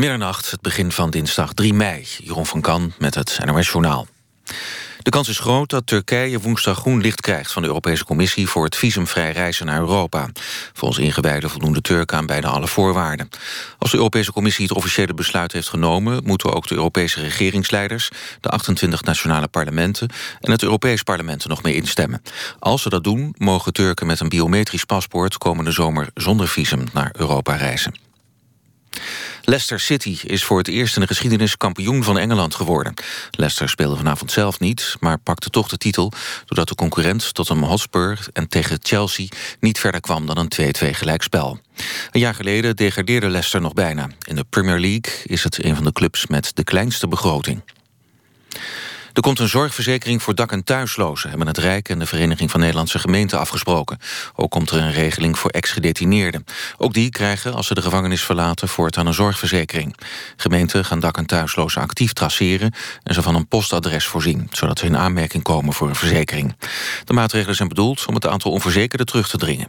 [0.00, 2.06] Middernacht, het begin van dinsdag 3 mei.
[2.22, 4.06] Jeroen van Kan met het NOS Journaal.
[5.02, 7.52] De kans is groot dat Turkije woensdag groen licht krijgt...
[7.52, 10.28] van de Europese Commissie voor het visumvrij reizen naar Europa.
[10.72, 13.28] Volgens ingewijden voldoen de Turken aan bijna alle voorwaarden.
[13.78, 16.24] Als de Europese Commissie het officiële besluit heeft genomen...
[16.24, 18.10] moeten ook de Europese regeringsleiders,
[18.40, 20.08] de 28 nationale parlementen...
[20.40, 22.22] en het Europees parlement er nog mee instemmen.
[22.58, 25.38] Als ze dat doen, mogen Turken met een biometrisch paspoort...
[25.38, 28.09] komende zomer zonder visum naar Europa reizen.
[29.44, 32.94] Leicester City is voor het eerst in de geschiedenis kampioen van Engeland geworden.
[33.30, 36.12] Leicester speelde vanavond zelf niet, maar pakte toch de titel...
[36.46, 39.26] doordat de concurrent Tottenham Hotspur en tegen Chelsea...
[39.60, 41.60] niet verder kwam dan een 2-2 gelijkspel.
[42.10, 44.08] Een jaar geleden degradeerde Leicester nog bijna.
[44.26, 47.62] In de Premier League is het een van de clubs met de kleinste begroting.
[49.20, 51.28] Er komt een zorgverzekering voor dak- en thuislozen...
[51.28, 53.98] hebben het Rijk en de Vereniging van Nederlandse Gemeenten afgesproken.
[54.34, 56.44] Ook komt er een regeling voor ex-gedetineerden.
[56.76, 58.68] Ook die krijgen, als ze de gevangenis verlaten...
[58.68, 59.96] voortaan een zorgverzekering.
[60.36, 62.74] Gemeenten gaan dak- en thuislozen actief traceren...
[63.02, 64.48] en ze van een postadres voorzien...
[64.50, 66.56] zodat ze in aanmerking komen voor een verzekering.
[67.04, 69.68] De maatregelen zijn bedoeld om het aantal onverzekerden terug te dringen.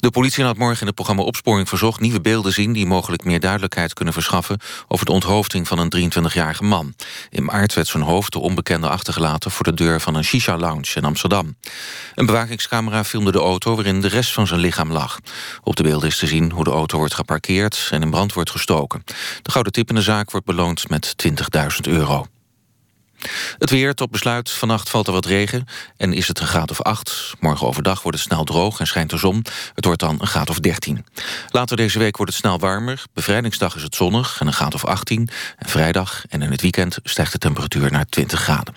[0.00, 2.00] De politie laat morgen in het programma Opsporing Verzocht...
[2.00, 4.58] nieuwe beelden zien die mogelijk meer duidelijkheid kunnen verschaffen...
[4.88, 6.94] over de onthoofding van een 23-jarige man.
[7.30, 9.50] In maart werd zijn hoofd de onbekende achtergelaten...
[9.50, 11.56] voor de deur van een shisha-lounge in Amsterdam.
[12.14, 15.18] Een bewakingscamera filmde de auto waarin de rest van zijn lichaam lag.
[15.62, 17.88] Op de beelden is te zien hoe de auto wordt geparkeerd...
[17.90, 19.02] en in brand wordt gestoken.
[19.42, 22.26] De gouden tip in de zaak wordt beloond met 20.000 euro.
[23.58, 24.50] Het weer tot besluit.
[24.50, 25.66] Vannacht valt er wat regen
[25.96, 27.34] en is het een graad of 8.
[27.40, 29.44] Morgen overdag wordt het snel droog en schijnt de zon.
[29.74, 31.06] Het wordt dan een graad of 13.
[31.50, 33.02] Later deze week wordt het snel warmer.
[33.12, 35.28] Bevrijdingsdag is het zonnig en een graad of 18.
[35.56, 38.74] En vrijdag en in het weekend stijgt de temperatuur naar 20 graden.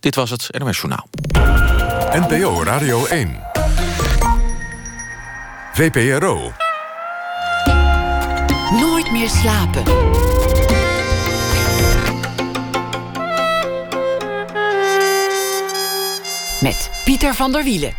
[0.00, 1.08] Dit was het NOS Journaal.
[2.12, 3.40] NPO Radio 1.
[5.72, 6.52] VPRO.
[8.70, 9.82] Nooit meer slapen.
[16.60, 17.92] Met Pieter van der Wielen.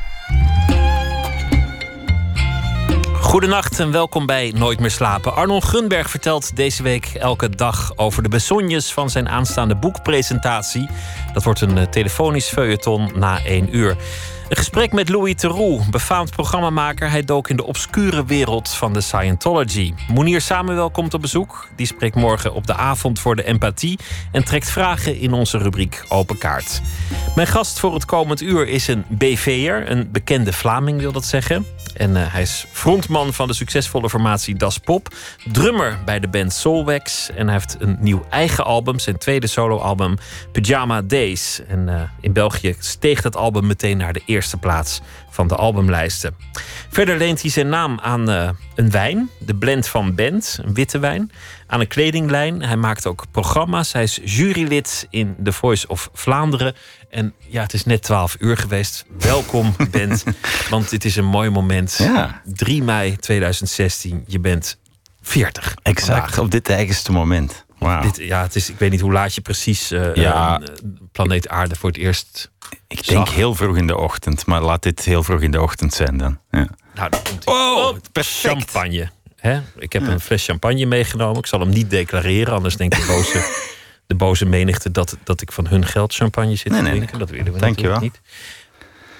[3.22, 5.36] Goedenacht en welkom bij Nooit meer slapen.
[5.36, 10.90] Arnon Gunberg vertelt deze week elke dag over de besognes van zijn aanstaande boekpresentatie.
[11.34, 13.96] Dat wordt een eh, telefonisch feuilleton na één uur.
[14.50, 17.10] Een gesprek met Louis Theroux, befaamd programmamaker.
[17.10, 19.94] Hij dook in de obscure wereld van de Scientology.
[20.14, 21.68] Monier Samuel komt op bezoek.
[21.76, 24.00] Die spreekt morgen op de avond voor de empathie...
[24.32, 26.82] en trekt vragen in onze rubriek Open Kaart.
[27.36, 29.92] Mijn gast voor het komend uur is een BV'er.
[29.92, 31.66] Een bekende Vlaming wil dat zeggen.
[31.94, 35.16] En uh, hij is frontman van de succesvolle formatie Das Pop.
[35.52, 37.30] Drummer bij de band Soulwax.
[37.36, 39.00] En hij heeft een nieuw eigen album.
[39.00, 40.18] Zijn tweede soloalbum
[40.52, 41.62] Pyjama Days.
[41.68, 46.36] En uh, in België steeg dat album meteen naar de eerste plaats van de albumlijsten.
[46.90, 49.30] Verder leent hij zijn naam aan uh, een wijn.
[49.40, 51.32] De blend van Bent, een witte wijn.
[51.68, 52.62] Aan een kledinglijn.
[52.62, 53.92] Hij maakt ook programma's.
[53.92, 56.76] Hij is jurylid in The Voice of Vlaanderen.
[57.10, 59.06] En ja, het is net 12 uur geweest.
[59.20, 60.24] Welkom, Bent.
[60.70, 61.96] want dit is een mooi moment.
[61.98, 62.42] Ja.
[62.46, 64.24] 3 mei 2016.
[64.28, 64.78] Je bent
[65.22, 65.76] 40.
[65.82, 67.66] Exact, op dit eigenste moment.
[67.78, 68.02] Wow.
[68.02, 70.60] Dit, ja, het is, ik weet niet hoe laat je precies uh, Ja.
[70.62, 70.68] uh,
[71.12, 72.52] planeet Aarde voor het eerst
[72.88, 75.94] Ik denk heel vroeg in de ochtend, maar laat dit heel vroeg in de ochtend
[75.94, 76.40] zijn dan.
[76.52, 76.68] Ja.
[76.96, 77.46] Nou, daar komt.
[77.46, 78.54] Oh, perfect.
[78.54, 79.10] Champagne.
[79.36, 79.60] Hè?
[79.78, 81.38] Ik heb een fles champagne meegenomen.
[81.38, 83.68] Ik zal hem niet declareren, anders denkt de boze,
[84.10, 87.18] de boze menigte dat, dat ik van hun geld champagne zit Nee, te nee, drinken.
[87.18, 87.28] nee.
[87.28, 88.22] Dat willen we Dank natuurlijk niet.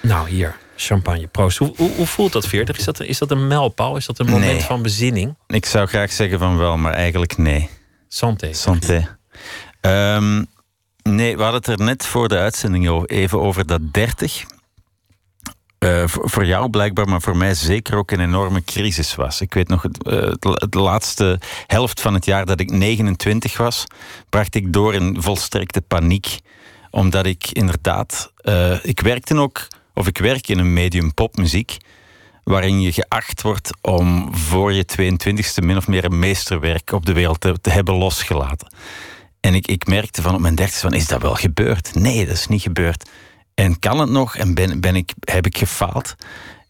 [0.00, 1.26] Nou, hier, champagne.
[1.26, 1.58] Proost.
[1.58, 2.78] Hoe, hoe, hoe voelt dat 40?
[2.78, 3.96] Is dat, is dat een mijlpaal?
[3.96, 4.60] Is dat een moment Nee.
[4.60, 5.34] van bezinning?
[5.46, 7.68] Ik zou graag zeggen van wel, maar eigenlijk nee.
[8.08, 8.52] Santé.
[8.52, 9.16] Santé.
[9.80, 10.44] Ehm,
[11.02, 14.44] nee, we hadden het er net voor de uitzending even over dat 30.
[15.80, 19.40] Eh, voor jou blijkbaar, maar voor mij zeker ook een enorme crisis was.
[19.40, 23.56] Ik weet nog, het, eh, la- het laatste helft van het jaar dat ik 29
[23.56, 23.84] was,
[24.28, 26.38] bracht ik door in volstrekte paniek.
[26.90, 31.76] Omdat ik inderdaad, eh, ik werkte ook, of ik werk in een medium popmuziek,
[32.44, 37.12] waarin je geacht wordt om voor je 22e min of meer een meesterwerk op de
[37.12, 38.72] wereld te, te hebben losgelaten.
[39.40, 41.94] En ik, ik merkte van op mijn dertigste van, is dat wel gebeurd?
[41.94, 43.08] Nee, dat is niet gebeurd.
[43.60, 44.36] En kan het nog?
[44.36, 46.14] En ben, ben ik, heb ik gefaald?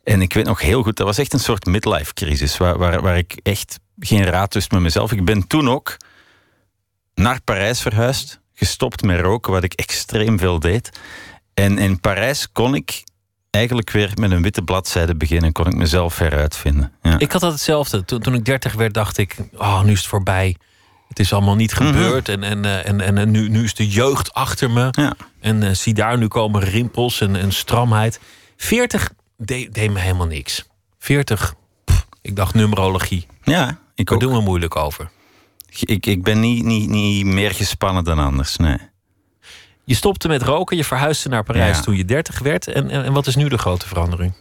[0.04, 3.02] En ik weet nog heel goed, dat was echt een soort midlife crisis, waar, waar,
[3.02, 5.12] waar ik echt geen raad wist met mezelf.
[5.12, 5.96] Ik ben toen ook
[7.14, 10.90] naar Parijs verhuisd, gestopt met roken, wat ik extreem veel deed.
[11.54, 13.04] En in Parijs kon ik
[13.50, 16.92] eigenlijk weer met een witte bladzijde beginnen, kon ik mezelf heruitvinden.
[17.02, 17.18] Ja.
[17.18, 18.04] Ik had dat hetzelfde.
[18.04, 20.56] Toen, toen ik 30 werd, dacht ik: oh, nu is het voorbij.
[21.10, 22.28] Het is allemaal niet gebeurd.
[22.28, 24.88] En, en, eh, en, en, en nu, nu is de jeugd achter me.
[24.90, 25.14] Ja.
[25.40, 28.20] En eh, zie daar, nu komen rimpels en, en stramheid.
[28.56, 30.64] 40 deed me helemaal niks.
[30.98, 31.54] 40,
[31.84, 33.26] pff, ik dacht numerologie.
[33.42, 35.10] ja, ik Daar doen we moeilijk over.
[35.80, 38.78] Ik, ik ben niet, niet, niet meer gespannen dan anders, nee.
[39.84, 41.82] Je stopte met roken, je verhuisde naar Parijs Ja.
[41.82, 42.66] toen je 30 werd.
[42.68, 44.32] En, en, en wat is nu de grote verandering?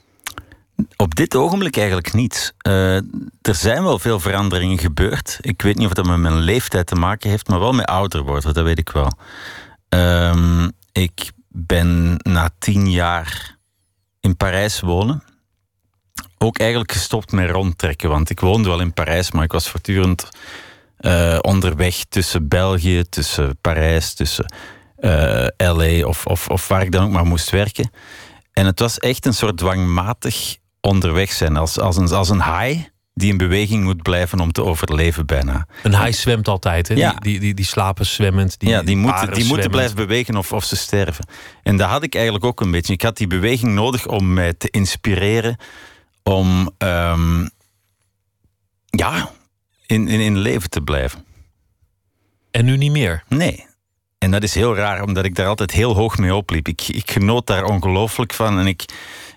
[0.95, 2.51] Op dit ogenblik eigenlijk niets.
[2.57, 2.95] Eh,
[3.41, 5.37] er zijn wel veel veranderingen gebeurd.
[5.41, 8.23] Ik weet niet of dat met mijn leeftijd te maken heeft, maar wel met ouder
[8.23, 9.11] worden, dat weet ik wel.
[9.89, 13.57] Ehm, ik ben na tien jaar
[14.19, 15.23] in Parijs wonen.
[16.37, 20.29] Ook eigenlijk gestopt met rondtrekken, want ik woonde wel in Parijs, maar ik was voortdurend
[20.97, 24.53] eh, onderweg tussen België, tussen Parijs, tussen
[24.95, 27.91] eh, LA of, of, of waar ik dan ook maar moest werken.
[28.53, 32.89] En het was echt een soort dwangmatig onderweg zijn, als, als, een, als een haai
[33.13, 35.67] die in beweging moet blijven om te overleven bijna.
[35.83, 36.95] Een haai zwemt altijd, hè?
[36.95, 37.09] Ja.
[37.09, 38.59] Die, die, die, die slapen zwemmend.
[38.59, 41.25] Die, ja, die, moeten, die moeten blijven bewegen of, of ze sterven.
[41.63, 42.93] En dat had ik eigenlijk ook een beetje.
[42.93, 45.57] Ik had die beweging nodig om mij te inspireren
[46.23, 47.47] om ehm,
[48.85, 49.31] ja,
[49.85, 51.25] in, in, in leven te blijven.
[52.51, 53.23] En nu niet meer.
[53.27, 53.67] Nee.
[54.19, 56.67] En dat is heel raar, omdat ik daar altijd heel hoog mee opliep.
[56.67, 58.59] Ik, ik genoot daar ongelooflijk van.
[58.59, 58.85] En ik,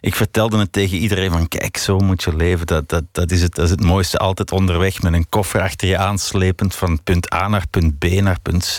[0.00, 1.49] ik vertelde het tegen iedereen van...
[1.49, 2.67] Kijk, zo moet je leven.
[2.67, 4.19] Dat, dat, dat, is het, dat is het mooiste.
[4.19, 6.75] Altijd onderweg met een koffer achter je aanslepend...
[6.75, 8.79] van punt A naar punt B naar punt C.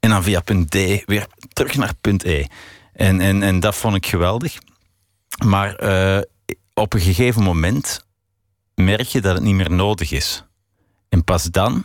[0.00, 0.74] En dan via punt D
[1.06, 2.44] weer terug naar punt E.
[2.92, 4.58] En, en, en dat vond ik geweldig.
[5.44, 6.20] Maar eh,
[6.74, 8.06] op een gegeven moment
[8.74, 10.44] merk je dat het niet meer nodig is.
[11.08, 11.84] En pas dan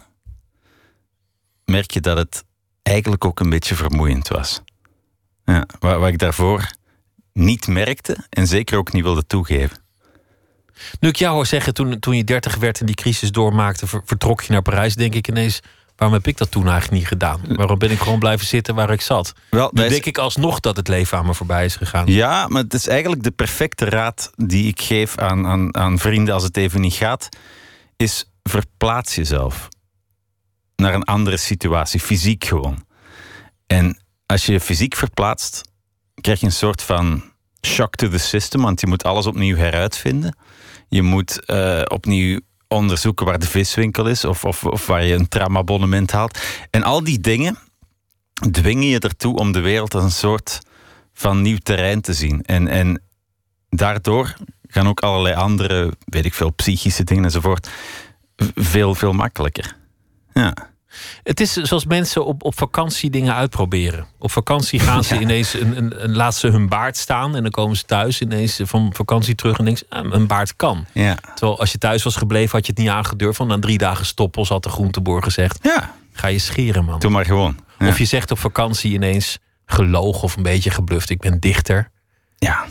[1.66, 2.46] merk je dat het
[2.88, 4.62] eigenlijk ook een beetje vermoeiend was.
[5.46, 6.72] Ja, wat, wat ik daarvoor
[7.34, 9.78] niet merkte en zeker ook niet wilde toegeven.
[11.00, 14.02] Nu ik jou hoor zeggen, toen, toen je 30 werd en die crisis doormaakte, ver-
[14.06, 15.60] vertrok je naar Parijs, denk ik ineens.
[15.96, 17.42] Waarom heb ik dat toen eigenlijk niet gedaan?
[17.48, 19.34] Waarom ben ik gewoon blijven zitten waar ik zat?
[19.50, 22.06] Wel, Nu denk ik alsnog dat het leven aan me voorbij is gegaan.
[22.08, 26.34] Ja, maar het is eigenlijk de perfecte raad die ik geef aan, aan, aan vrienden
[26.34, 27.30] als het even niet gaat.
[27.96, 29.68] Is verplaats jezelf
[30.78, 32.86] naar een andere situatie, fysiek gewoon.
[33.68, 35.62] En als je je fysiek verplaatst,
[36.22, 37.24] krijg je een soort van
[37.62, 40.38] shock to the system, want je moet alles opnieuw heruitvinden.
[40.90, 45.28] Je moet eh, opnieuw onderzoeken waar de viswinkel is of, of, of waar je een
[45.28, 46.40] tramabonnement haalt.
[46.70, 47.58] En al die dingen
[48.52, 50.60] dwingen je ertoe om de wereld als een soort
[51.14, 52.42] van nieuw terrein te zien.
[52.42, 53.02] En, en
[53.70, 54.36] daardoor
[54.68, 57.70] gaan ook allerlei andere, weet ik veel, psychische dingen enzovoort,
[58.56, 59.76] veel, veel makkelijker.
[60.40, 60.54] Ja.
[61.24, 64.06] Het is zoals mensen op, op vakantie dingen uitproberen.
[64.20, 65.22] Op vakantie gaan ze Ja.
[65.22, 68.60] ineens, een, een, een, laat ze hun baard staan en dan komen ze thuis ineens
[68.64, 70.86] van vakantie terug en denken ze, ah, een baard kan.
[70.94, 71.16] Ja.
[71.36, 73.38] Terwijl als je thuis was gebleven had je het niet aangedurfd.
[73.38, 77.00] Want na drie dagen stoppels had de groenteboer gezegd, ja, ga je scheren man.
[77.00, 77.58] doe maar gewoon.
[77.80, 77.88] Ja.
[77.88, 81.10] Of je zegt op vakantie ineens gelogen of een beetje gebluft.
[81.10, 81.90] Ik ben dichter.
[82.38, 82.66] ja.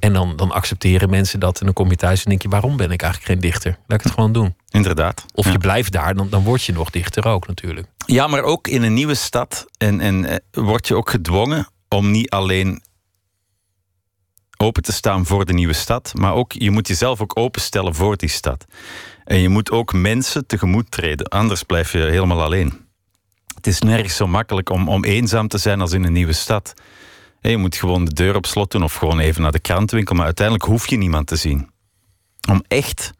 [0.00, 1.58] En dan, dan accepteren mensen dat.
[1.58, 3.78] En dan kom je thuis en denk je, waarom ben ik eigenlijk geen dichter?
[3.86, 4.54] Laat ik het gewoon doen.
[4.70, 5.24] inderdaad.
[5.34, 5.52] Of ja.
[5.52, 7.86] je blijft daar, dan, dan word je nog dichter ook natuurlijk.
[8.06, 12.10] Ja, maar ook in een nieuwe stad en, en eh, word je ook gedwongen om
[12.10, 12.82] niet alleen
[14.56, 18.16] open te staan voor de nieuwe stad, maar ook je moet jezelf ook openstellen voor
[18.16, 18.64] die stad.
[19.24, 22.88] En je moet ook mensen tegemoet treden, anders blijf je helemaal alleen.
[23.54, 26.74] Het is nergens zo makkelijk om, om eenzaam te zijn als in een nieuwe stad.
[27.40, 30.24] Je moet gewoon de deur op slot doen of gewoon even naar de krantwinkel, maar
[30.24, 31.70] uiteindelijk hoef je niemand te zien.
[32.48, 33.12] Om echt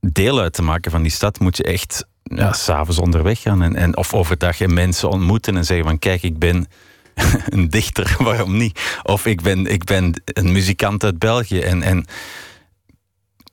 [0.00, 3.76] deel uit te maken van die stad moet je echt ja, s'avonds onderweg gaan en,
[3.76, 6.66] en, of overdag en mensen ontmoeten en zeggen van kijk, ik ben
[7.48, 9.00] een dichter, waarom niet?
[9.02, 12.06] Of ik ben, ik ben een muzikant uit België en, en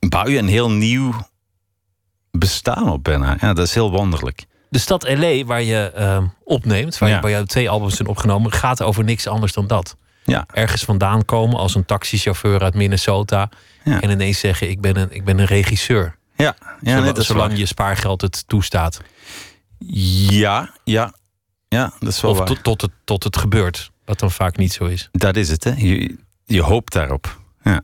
[0.08, 1.14] bouw je een heel nieuw
[2.30, 3.36] bestaan op bijna.
[3.40, 4.46] Ja, dat is heel wonderlijk.
[4.70, 5.44] De stad L.A.
[5.44, 7.20] waar je eh, opneemt, waar, je, Ja.
[7.20, 9.96] waar jou twee albums zijn opgenomen, gaat over niks anders dan dat.
[10.24, 13.48] Ja, Ergens vandaan komen als een taxichauffeur uit Minnesota.
[13.84, 14.00] Ja.
[14.00, 16.16] En ineens zeggen, ik ben een, ik ben een regisseur.
[16.36, 19.00] ja, ja Zolang- nee, zolang je spaargeld het toestaat.
[20.28, 21.12] Ja, ja,
[21.68, 22.46] ja, dat is wel Of waar.
[22.46, 23.90] tot, tot, het, tot het gebeurt.
[24.04, 25.08] Wat dan vaak niet zo is.
[25.12, 25.72] Dat is het, hè.
[25.76, 27.40] Je, je hoopt daarop.
[27.62, 27.82] Ja.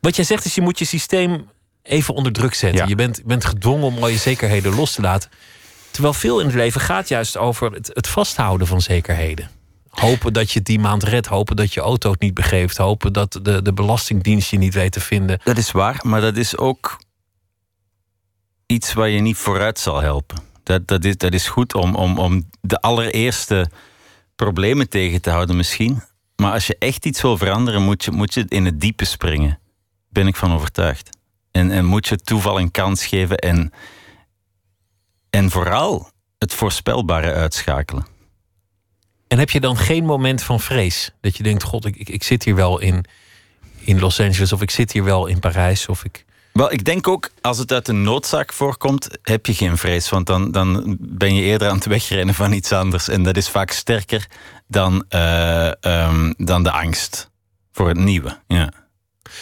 [0.00, 1.48] Wat jij zegt is, je moet je systeem
[1.82, 2.80] even onder druk zetten.
[2.82, 2.86] Ja.
[2.88, 5.30] Je bent, bent gedwongen om al je zekerheden los te laten.
[5.96, 9.50] Terwijl veel in het leven gaat juist over het, het vasthouden van zekerheden.
[9.88, 11.26] Hopen dat je die maand redt.
[11.26, 12.76] Hopen dat je auto het niet begeeft.
[12.76, 15.40] Hopen dat de, de belastingdienst je niet weet te vinden.
[15.44, 17.00] Dat is waar, maar dat is ook
[18.66, 20.36] iets waar je niet vooruit zal helpen.
[20.62, 23.70] Dat, dat, is, dat is goed om, om, om de allereerste
[24.34, 26.02] problemen tegen te houden misschien.
[26.36, 29.58] Maar als je echt iets wil veranderen, moet je, moet je in het diepe springen.
[30.08, 31.18] Ben ik van overtuigd.
[31.50, 33.72] En, en moet je toeval een kans geven en,
[35.30, 38.06] en vooral het voorspelbare uitschakelen.
[39.28, 41.10] En heb je dan geen moment van vrees?
[41.20, 43.04] Dat je denkt, god, ik, ik, ik zit hier wel in,
[43.78, 44.52] in Los Angeles...
[44.52, 45.88] of ik zit hier wel in Parijs...
[45.88, 49.76] of ik Wel, ik denk ook, als het uit een noodzaak voorkomt, heb je geen
[49.76, 50.08] vrees.
[50.08, 53.08] Want dan, dan ben je eerder aan het wegrennen van iets anders.
[53.08, 54.26] En dat is vaak sterker
[54.68, 57.30] dan, uh, um, dan de angst
[57.72, 58.38] voor het nieuwe.
[58.46, 58.72] Ja.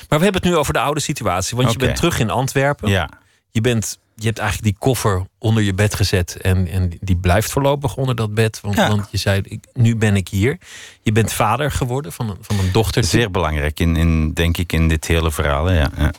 [0.08, 1.56] Maar we hebben het nu over de oude situatie.
[1.56, 2.88] Want je bent terug in Antwerpen.
[2.88, 3.10] Ja.
[3.50, 6.36] Je, bent, je hebt eigenlijk die koffer onder je bed gezet.
[6.36, 8.60] En, en die blijft voorlopig onder dat bed.
[8.60, 8.88] Want, Ja.
[8.88, 10.58] want je zei, ik, nu ben ik hier.
[11.02, 13.04] Je bent vader geworden van een, van een dochter.
[13.04, 15.70] Zeer belangrijk, in, in, denk ik, in dit hele verhaal.
[15.72, 16.12] Ja, ja.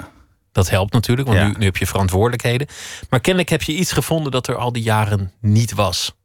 [0.52, 1.48] Dat helpt natuurlijk, want Ja.
[1.48, 2.68] nu, nu heb je verantwoordelijkheden.
[3.10, 6.16] Maar kennelijk heb je iets gevonden dat er al die jaren niet was.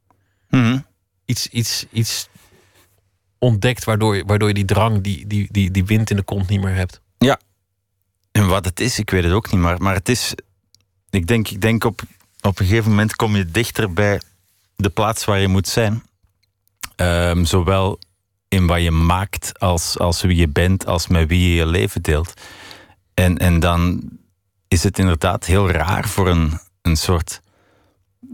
[0.48, 0.78] Mhm.
[1.24, 2.28] Iets, iets, iets
[3.38, 6.48] ontdekt waardoor, je- waardoor je die drang, die, die, die, die wind in de kont
[6.48, 7.00] niet meer hebt.
[8.32, 9.60] En wat het is, ik weet het ook niet.
[9.60, 10.34] Maar, maar het is.
[11.10, 12.00] Ik denk, ik denk op,
[12.40, 14.20] op een gegeven moment kom je dichter bij
[14.76, 16.02] de plaats waar je moet zijn.
[16.96, 17.98] Ehm, zowel
[18.48, 22.02] in wat je maakt, als, als wie je bent, als met wie je je leven
[22.02, 22.34] deelt.
[23.14, 24.02] En, en dan
[24.68, 27.40] is het inderdaad heel raar voor een, een soort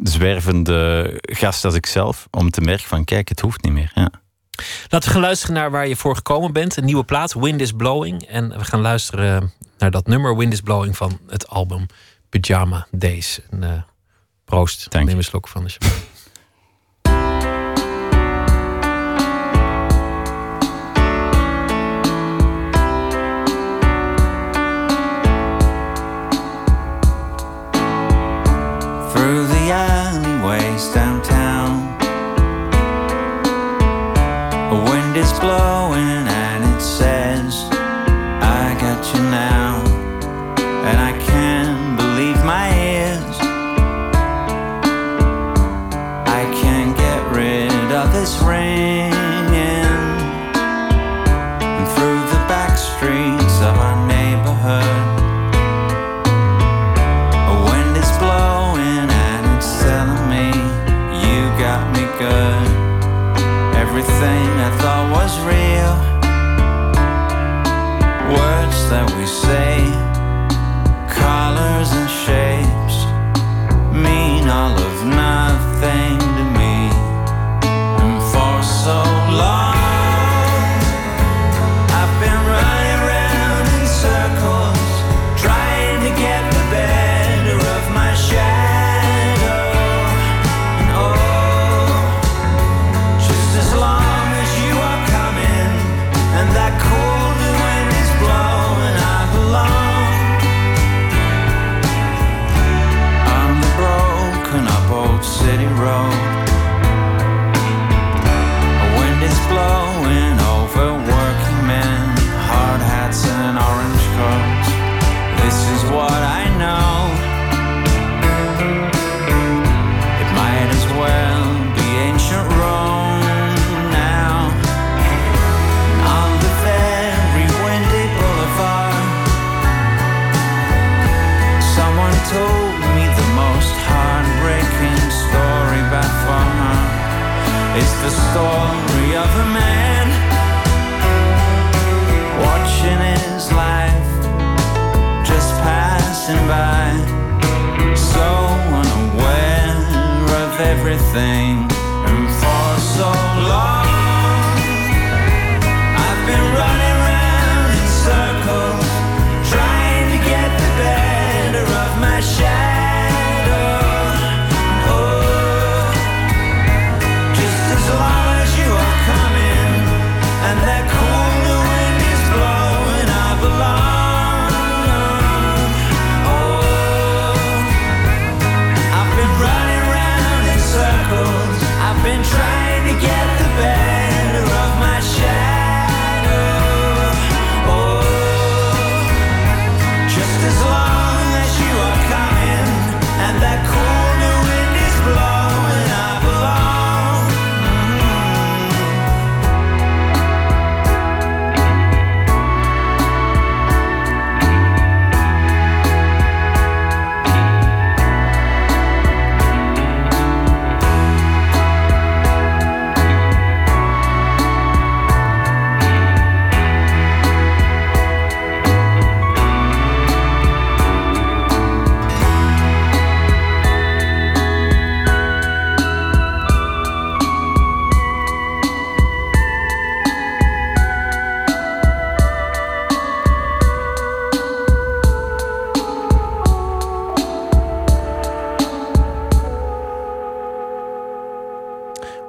[0.03, 3.91] zwervende gast als ik zelf om te merken van kijk, het hoeft niet meer.
[3.95, 4.11] Ja.
[4.89, 6.77] Laten we gaan luisteren naar waar je voor gekomen bent.
[6.77, 8.23] Een nieuwe plaat, Wind is Blowing.
[8.23, 11.87] En we gaan luisteren naar dat nummer Wind is Blowing van het album
[12.29, 13.41] Pyjama Days.
[13.51, 13.83] En, eh,
[14.45, 16.05] proost, Dank neem een slok van de champagne.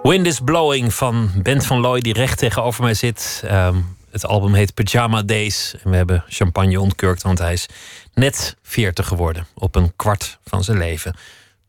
[0.07, 3.43] Wind is Blowing van Bent van Looy, die recht tegenover mij zit.
[3.45, 3.75] Ehm,
[4.11, 5.75] het album heet Pyjama Days.
[5.83, 7.65] En we hebben champagne ontkurkt, want hij is
[8.13, 9.47] net 40 geworden.
[9.55, 11.15] Op een kwart van zijn leven.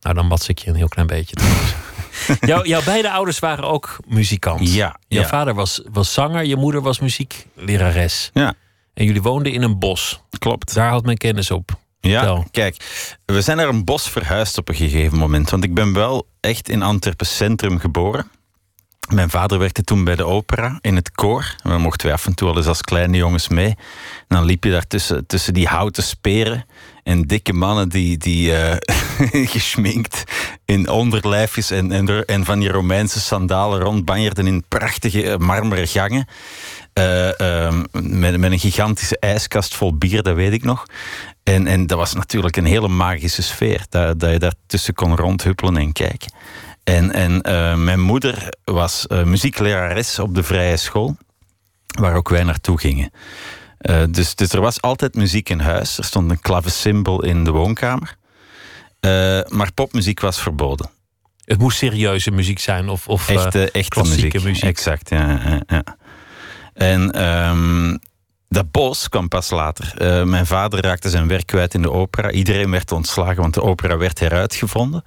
[0.01, 1.37] Nou, dan mats ik je een heel klein beetje.
[2.41, 4.73] Jouw, jouw beide ouders waren ook muzikant.
[4.73, 5.29] Ja, Jouw ja.
[5.29, 8.31] vader was, was zanger, je moeder was muzieklerares.
[8.33, 8.55] Ja,
[8.95, 10.21] En jullie woonden in een bos.
[10.39, 10.75] klopt.
[10.75, 11.71] Daar had men kennis op.
[12.01, 12.77] Ja, kijk,
[13.25, 15.51] we zijn naar een bos verhuisd op een gegeven moment.
[15.51, 18.31] Want ik ben wel echt in Antwerpen Centrum geboren.
[19.15, 21.55] Mijn vader werkte toen bij de opera in het koor.
[21.63, 23.69] En dan mochten wij af en toe al eens als kleine jongens mee.
[23.69, 26.65] En dan liep je daar tussen, tussen die houten speren
[27.03, 28.77] en dikke mannen die, die eh,
[29.57, 30.25] geschminkt
[30.65, 36.27] in onderlijfjes en, en, en van die Romeinse sandalen rondbanjerden in prachtige eh, marmeren gangen.
[36.99, 40.87] Eh, ehm, met, met een gigantische ijskast vol bier, dat weet ik nog.
[41.43, 43.87] En, en dat was natuurlijk een hele magische sfeer.
[43.89, 46.33] Dat, dat je daartussen kon rondhuppelen en kijken.
[46.85, 51.17] En, en eh, mijn moeder was eh, muzieklerares op de vrije school,
[51.87, 53.11] waar ook wij naartoe gingen.
[54.11, 55.99] Dus, dus er was altijd muziek in huis.
[55.99, 58.17] Er stond een klavecimbal in de woonkamer.
[59.49, 60.91] Maar popmuziek was verboden.
[61.45, 64.45] Het moest serieuze muziek zijn of, of Echte, echte klassieke muziek.
[64.45, 64.65] muziek.
[64.65, 65.29] Exact, ja.
[65.29, 65.97] ja, ja.
[66.79, 67.97] En ehm,
[68.49, 69.93] dat bos kwam pas later.
[69.97, 72.31] Eh, mijn vader raakte zijn werk kwijt in de opera.
[72.31, 75.03] Iedereen werd ontslagen, want de opera werd heruitgevonden.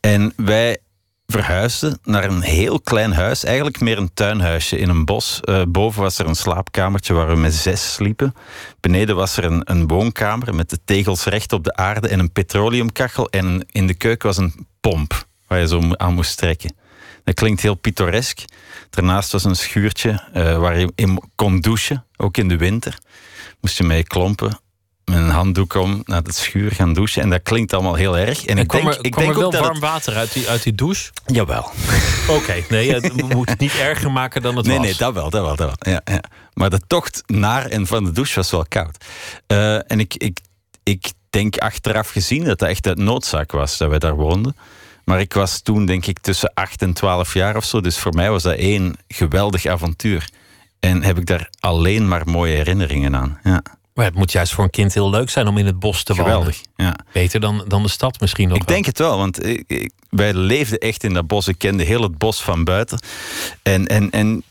[0.00, 0.78] En wij
[1.26, 3.44] verhuisden naar een heel klein huis.
[3.44, 5.40] Eigenlijk meer een tuinhuisje in een bos.
[5.40, 8.34] Eh, boven was er een slaapkamertje waar we met zes sliepen.
[8.80, 12.32] Beneden was er een, een woonkamer met de tegels recht op de aarde en een
[12.32, 13.28] petroleumkachel.
[13.28, 16.74] En in de keuken was een pomp waar je zo aan moest trekken.
[17.24, 18.38] Dat klinkt heel pittoresk.
[18.90, 22.98] Daarnaast was een schuurtje eh, waar je in kon douchen, ook in de winter.
[23.60, 24.60] Moest je mee klompen,
[25.04, 27.22] met een handdoek om naar het schuur gaan douchen.
[27.22, 28.44] En dat klinkt allemaal heel erg.
[28.44, 30.14] En, En ik kwam denk, er, ik kwam denk er ook wel dat warm water
[30.16, 31.10] uit die, uit die douche?
[31.26, 31.70] Jawel.
[32.28, 34.86] Oké, nee, het- we moeten het niet erger maken dan het Nee, was.
[34.86, 35.92] nee, dat wel, dat wel, dat wel.
[35.94, 36.22] Ja, ja.
[36.54, 39.04] Maar de tocht naar en van de douche was wel koud.
[39.46, 40.38] Eh, en ik, ik,
[40.82, 44.56] ik denk achteraf gezien dat dat echt uit noodzaak was dat wij daar woonden.
[45.04, 47.80] Maar ik was toen denk ik tussen 8 en 12 jaar of zo.
[47.80, 50.28] Dus voor mij was dat één geweldig avontuur.
[50.80, 53.38] En heb ik daar alleen maar mooie herinneringen aan.
[53.42, 53.62] Ja,
[53.94, 56.14] Maar het moet juist voor een kind heel leuk zijn om in het bos te
[56.14, 56.26] wonen.
[56.32, 56.60] geweldig.
[56.76, 56.96] Ja.
[57.12, 60.34] Beter dan, dan de stad misschien nog Ik denk het wel, want ik- ik- wij
[60.34, 61.48] leefden echt in dat bos.
[61.48, 62.98] Ik kende heel het bos van buiten.
[63.62, 64.42] En, en, en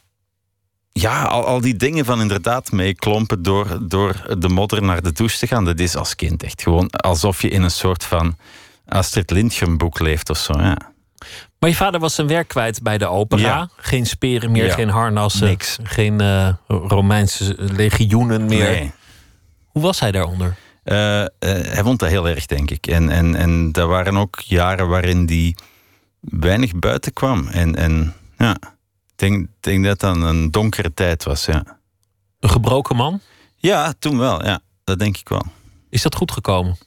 [0.91, 5.37] ja, al, al die dingen van inderdaad meeklompen door, door de modder naar de douche
[5.37, 5.65] te gaan.
[5.65, 8.37] Dat is als kind echt gewoon alsof je in een soort van
[8.89, 10.53] Astrid Lindgren boek leeft of zo.
[10.53, 10.77] Ja.
[11.59, 13.41] Maar je vader was zijn werk kwijt bij de opera.
[13.41, 13.69] Ja.
[13.77, 14.73] Geen speren meer, Ja.
[14.73, 15.47] geen harnassen.
[15.47, 15.77] Niks.
[15.83, 18.69] Geen eh, Romeinse legioenen meer.
[18.69, 18.91] Nee.
[19.65, 20.55] Hoe was hij daaronder?
[20.83, 22.87] Eh, eh, hij vond dat heel erg, denk ik.
[22.87, 25.55] En, en, en dat waren ook jaren waarin hij
[26.19, 27.47] weinig buiten kwam.
[27.47, 28.51] En, en ja,
[29.07, 31.63] ik denk, denk dat dat een donkere tijd was, ja.
[32.39, 33.21] Een gebroken man?
[33.55, 34.59] Ja, toen wel, ja.
[34.83, 35.43] Dat denk ik wel.
[35.89, 36.77] Is dat goed gekomen?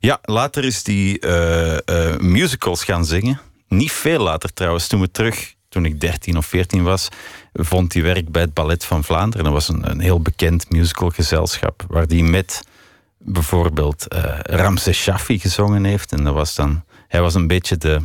[0.00, 3.40] Ja, later is die eh, eh, musicals gaan zingen.
[3.68, 4.86] Niet veel later trouwens.
[4.86, 7.08] Toen we terug, toen ik 13 of 14 was,
[7.52, 9.44] vond hij werk bij het Ballet van Vlaanderen.
[9.44, 11.84] Dat was een, een heel bekend musicalgezelschap.
[11.88, 12.62] Waar hij met
[13.18, 16.12] bijvoorbeeld eh Ramses Shaffi gezongen heeft.
[16.12, 18.00] En dat was dan, hij was een beetje de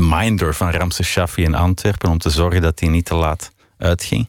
[0.00, 2.10] minder van Ramses Shaffi in Antwerpen.
[2.10, 4.28] Om te zorgen dat hij niet te laat uitging.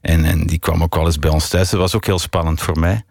[0.00, 1.70] En, en die kwam ook wel eens bij ons thuis.
[1.70, 3.04] Dat was ook heel spannend voor mij.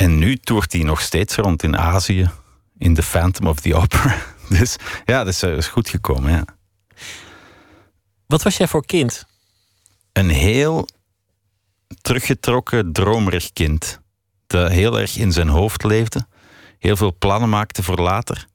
[0.00, 2.30] En nu toert hij nog steeds rond in Azië.
[2.78, 4.16] In The Phantom of the Opera.
[4.58, 6.32] Dus ja, dat is, eh, is goed gekomen.
[6.32, 6.44] Ja.
[8.26, 9.26] Wat was jij voor kind?
[10.12, 10.88] Een heel
[12.00, 14.00] teruggetrokken, dromerig kind.
[14.46, 16.26] Dat heel erg in zijn hoofd leefde.
[16.78, 18.46] Heel veel plannen maakte voor later.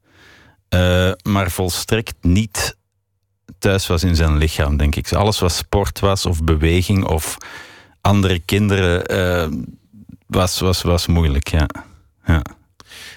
[0.70, 2.76] eh, maar volstrekt niet
[3.60, 5.14] thuis was in zijn lichaam, denk ik.
[5.14, 7.38] Alles wat sport was, of beweging, of
[8.02, 9.48] andere kinderen, eh,
[10.28, 11.68] was, was, was moeilijk, ja.
[12.26, 12.42] ja.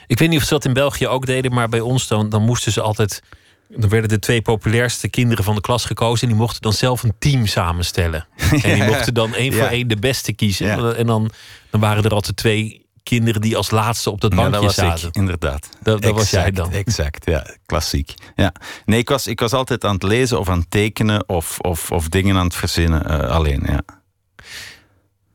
[0.06, 2.42] Ik weet niet of ze dat in België ook deden, maar bij ons dan, dan
[2.42, 3.22] moesten ze altijd.
[3.70, 6.22] Dan werden de twee populairste kinderen van de klas gekozen.
[6.22, 8.26] En die mochten dan zelf een team samenstellen.
[8.62, 9.70] En die mochten dan één voor Ja.
[9.70, 10.66] één de beste kiezen.
[10.66, 10.92] Ja.
[10.92, 11.30] En dan,
[11.70, 14.74] dan waren er altijd twee kinderen die als laatste op dat Ja, bankje dat was
[14.74, 15.08] zaten.
[15.08, 15.68] ik, inderdaad.
[15.82, 16.72] Dat- dat was jij dan.
[16.72, 17.46] Exact, ja.
[17.66, 18.14] Klassiek.
[18.34, 18.52] Ja.
[18.84, 21.90] Nee, ik was, ik was altijd aan het lezen of aan het tekenen of, of,
[21.90, 23.80] of dingen aan het verzinnen eh, alleen, ja.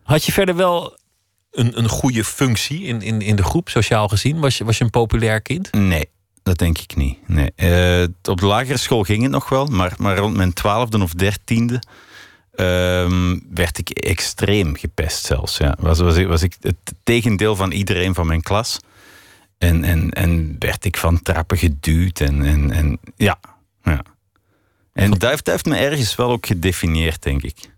[0.04, 0.98] Had je verder wel
[1.54, 4.40] een, een goede functie in, in, in de groep, sociaal gezien?
[4.40, 5.72] Was je, was je een populair kind?
[5.72, 6.10] Nee,
[6.44, 7.18] dat denk ik niet.
[7.28, 7.52] Nee.
[7.56, 11.14] Eh, op de lagere school ging het nog wel, maar, maar rond mijn twaalfde of
[11.14, 11.82] dertiende
[12.56, 15.58] ehm, werd ik extreem gepest zelfs.
[15.58, 15.78] Ja.
[15.80, 18.80] Was, was, ik, was ik het tegendeel van iedereen van mijn klas.
[19.58, 22.20] En, en, en werd ik van trappen geduwd.
[22.20, 23.40] En, en, en ja,
[23.84, 24.04] ja.
[24.94, 27.73] En dat heeft, dat heeft me ergens wel ook gedefinieerd, denk ik.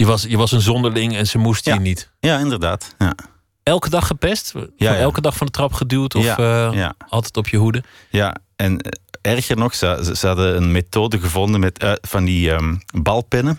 [0.00, 1.78] Je was, je was een zonderling en ze moesten Ja.
[1.78, 2.10] je niet.
[2.20, 2.94] Ja, inderdaad.
[2.98, 3.14] Ja.
[3.62, 4.52] Elke dag gepest?
[4.76, 4.96] Ja.
[4.96, 6.14] Elke dag van de trap geduwd?
[6.14, 6.36] Of Ja,
[6.72, 7.82] eh, altijd op je hoede?
[8.10, 12.50] Ja, en eh, erger nog, ze, ze- hadden een methode gevonden met eh, van die
[12.52, 13.58] ehm, balpennen.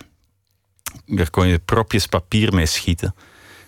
[1.06, 3.16] Daar kon je propjes papier mee schieten.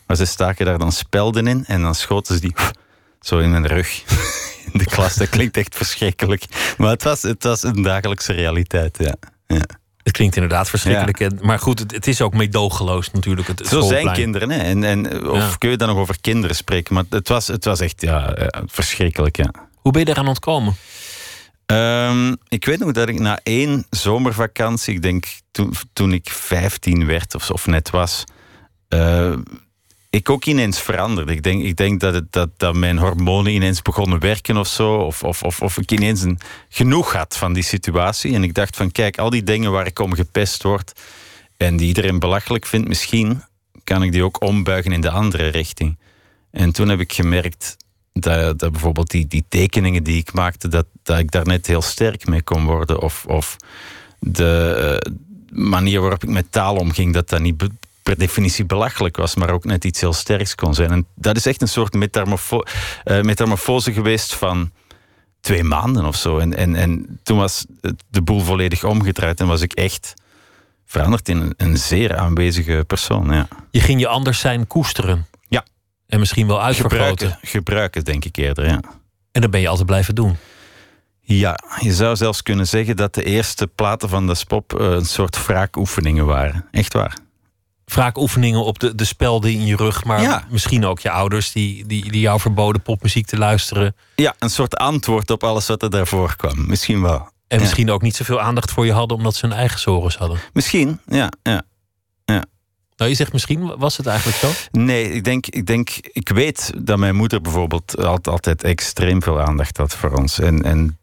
[0.07, 2.53] Maar ze staken daar dan spelden in en dan schoten ze die
[3.27, 4.03] zo in mijn rug.
[4.73, 6.45] In de klas, dat klinkt echt verschrikkelijk.
[6.77, 9.15] Maar het was, het was een dagelijkse realiteit, ja.
[9.47, 9.61] ja.
[10.03, 11.41] Het klinkt inderdaad verschrikkelijk.
[11.41, 13.47] Maar goed, het, het is ook meedogenloos natuurlijk.
[13.47, 14.57] Het, het Zo zijn kinderen, hè.
[14.57, 15.55] En, en, of Ja.
[15.57, 16.93] kun je dan nog over kinderen spreken?
[16.93, 19.51] Maar het was, het was echt ja, eh, verschrikkelijk, ja.
[19.75, 20.75] Hoe ben je eraan ontkomen?
[21.65, 27.05] Ehm, ik weet nog dat ik na één zomervakantie, ik denk toen, toen ik 15
[27.05, 28.23] werd of, of net was,
[28.87, 29.33] eh,
[30.13, 31.31] ik ook ineens veranderde.
[31.31, 34.95] Ik denk, ik denk dat, het, dat, dat mijn hormonen ineens begonnen werken of zo.
[34.95, 38.33] Of, of, of, of ik ineens een, genoeg had van die situatie.
[38.33, 41.01] En ik dacht van kijk, al die dingen waar ik om gepest word
[41.57, 43.43] en die iedereen belachelijk vindt, misschien
[43.83, 45.97] kan ik die ook ombuigen in de andere richting.
[46.51, 47.77] En toen heb ik gemerkt
[48.13, 51.81] dat, dat bijvoorbeeld die, die tekeningen die ik maakte, dat, dat ik daar net heel
[51.81, 53.01] sterk mee kon worden.
[53.01, 53.57] Of, of
[54.19, 55.11] de eh,
[55.69, 57.57] manier waarop ik met taal omging, dat dat niet
[58.03, 60.91] per definitie belachelijk was, maar ook net iets heel sterks kon zijn.
[60.91, 62.63] En dat is echt een soort metamorfo
[63.03, 64.71] eh, metamorfose geweest van
[65.41, 66.37] twee maanden of zo.
[66.37, 67.65] En, en, en toen was
[68.09, 70.13] de boel volledig omgedraaid en was ik echt
[70.85, 73.33] veranderd in een, een zeer aanwezige persoon.
[73.33, 73.47] Ja.
[73.71, 75.27] Je ging je anders zijn koesteren.
[75.47, 75.65] Ja.
[76.07, 77.07] En misschien wel uitvergroten.
[77.07, 78.65] Gebruiken, gebruiken, denk ik eerder.
[78.65, 78.79] Ja.
[79.31, 80.37] En dat ben je altijd blijven doen.
[81.25, 85.05] Ja, je zou zelfs kunnen zeggen dat de eerste platen van de Spop eh, een
[85.05, 86.65] soort wraakoefeningen waren.
[86.71, 87.17] Echt waar.
[87.85, 90.03] Vaak oefeningen op de, de spelden in je rug.
[90.03, 90.45] Maar Ja.
[90.49, 93.95] misschien ook je ouders die, die, die jou verboden popmuziek te luisteren.
[94.15, 96.67] Ja, een soort antwoord op alles wat er daarvoor kwam.
[96.67, 97.31] Misschien wel.
[97.47, 97.63] En Ja.
[97.65, 100.39] misschien ook niet zoveel aandacht voor je hadden omdat ze hun eigen sores hadden.
[100.53, 101.31] Misschien, ja.
[101.43, 101.63] ja.
[102.95, 104.49] Nou, je zegt misschien, was het eigenlijk zo?
[104.71, 109.41] Nee, ik denk, ik denk, ik weet dat mijn moeder bijvoorbeeld altijd, altijd extreem veel
[109.41, 110.39] aandacht had voor ons.
[110.39, 110.97] En, en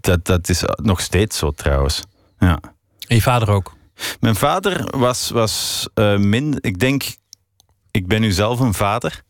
[0.00, 2.02] dat, dat is nog steeds zo trouwens.
[2.38, 2.58] Ja.
[3.08, 3.75] En je vader ook.
[4.20, 6.58] Mijn vader was, was eh min.
[6.60, 7.04] Ik denk,
[7.90, 9.22] ik ben nu zelf een vader.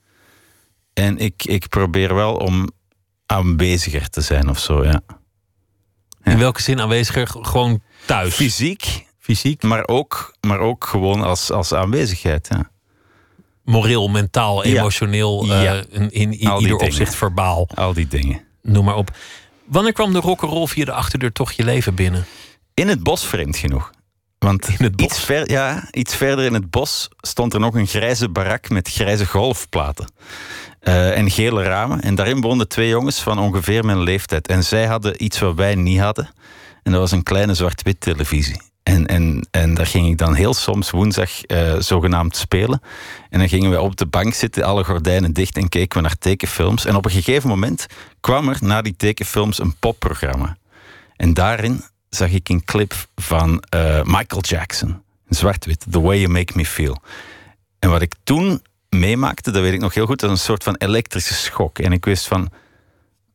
[0.92, 2.70] En ik, ik probeer wel om
[3.26, 5.02] aanweziger te zijn of zo, ja.
[6.22, 6.33] Ja.
[6.33, 7.29] In welke zin aanweziger?
[7.29, 8.35] Gewoon thuis.
[8.35, 12.70] Fysiek, Fysiek, maar ook, maar ook gewoon als, als aanwezigheid, ja.
[13.64, 15.46] moreel, mentaal, emotioneel.
[15.46, 15.74] Ja.
[15.74, 16.81] eh, in, in, ieder dingen.
[16.81, 17.68] opzicht verbaal.
[17.74, 18.40] Al die dingen.
[18.62, 19.16] Noem maar op.
[19.64, 22.26] Wanneer kwam de rock'n'roll via de achterdeur toch je leven binnen?
[22.74, 23.90] In het bos, vreemd genoeg.
[24.38, 25.07] Want In het bos?
[25.07, 28.88] Iets, ver, ja, iets verder in het bos stond er nog een grijze barak met
[28.90, 30.12] grijze golfplaten.
[30.81, 32.01] eh, en gele ramen.
[32.01, 34.49] En daarin woonden twee jongens van ongeveer mijn leeftijd.
[34.49, 36.31] En zij hadden iets wat wij niet hadden.
[36.83, 38.61] En dat was een kleine zwart-wit televisie.
[38.83, 42.81] En, en, en daar ging ik dan heel soms woensdag eh, zogenaamd spelen.
[43.31, 46.18] En dan gingen we op de bank zitten, alle gordijnen dicht en keken we naar
[46.18, 46.85] tekenfilms.
[46.85, 47.87] En op een gegeven moment
[48.20, 50.57] kwam er na die tekenfilms een popprogramma.
[51.16, 51.83] En daarin
[52.16, 55.02] zag ik een clip van eh, Michael Jackson.
[55.29, 57.02] Zwart-wit, The Way You Make Me Feel.
[57.79, 60.62] En wat ik toen meemaakte, dat weet ik nog heel goed, dat was een soort
[60.62, 61.79] van elektrische schok.
[61.79, 62.50] En ik wist van,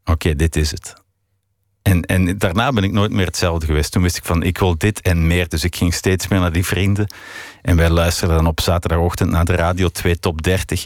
[0.05, 0.93] oké, dit is het.
[1.81, 3.91] En, en daarna ben ik nooit meer hetzelfde geweest.
[3.91, 5.49] Toen wist ik van, ik wil dit en meer.
[5.49, 7.13] Dus ik ging steeds meer naar die vrienden.
[7.61, 10.85] En wij luisterden dan op zaterdagochtend naar de Radio 2 Top 30.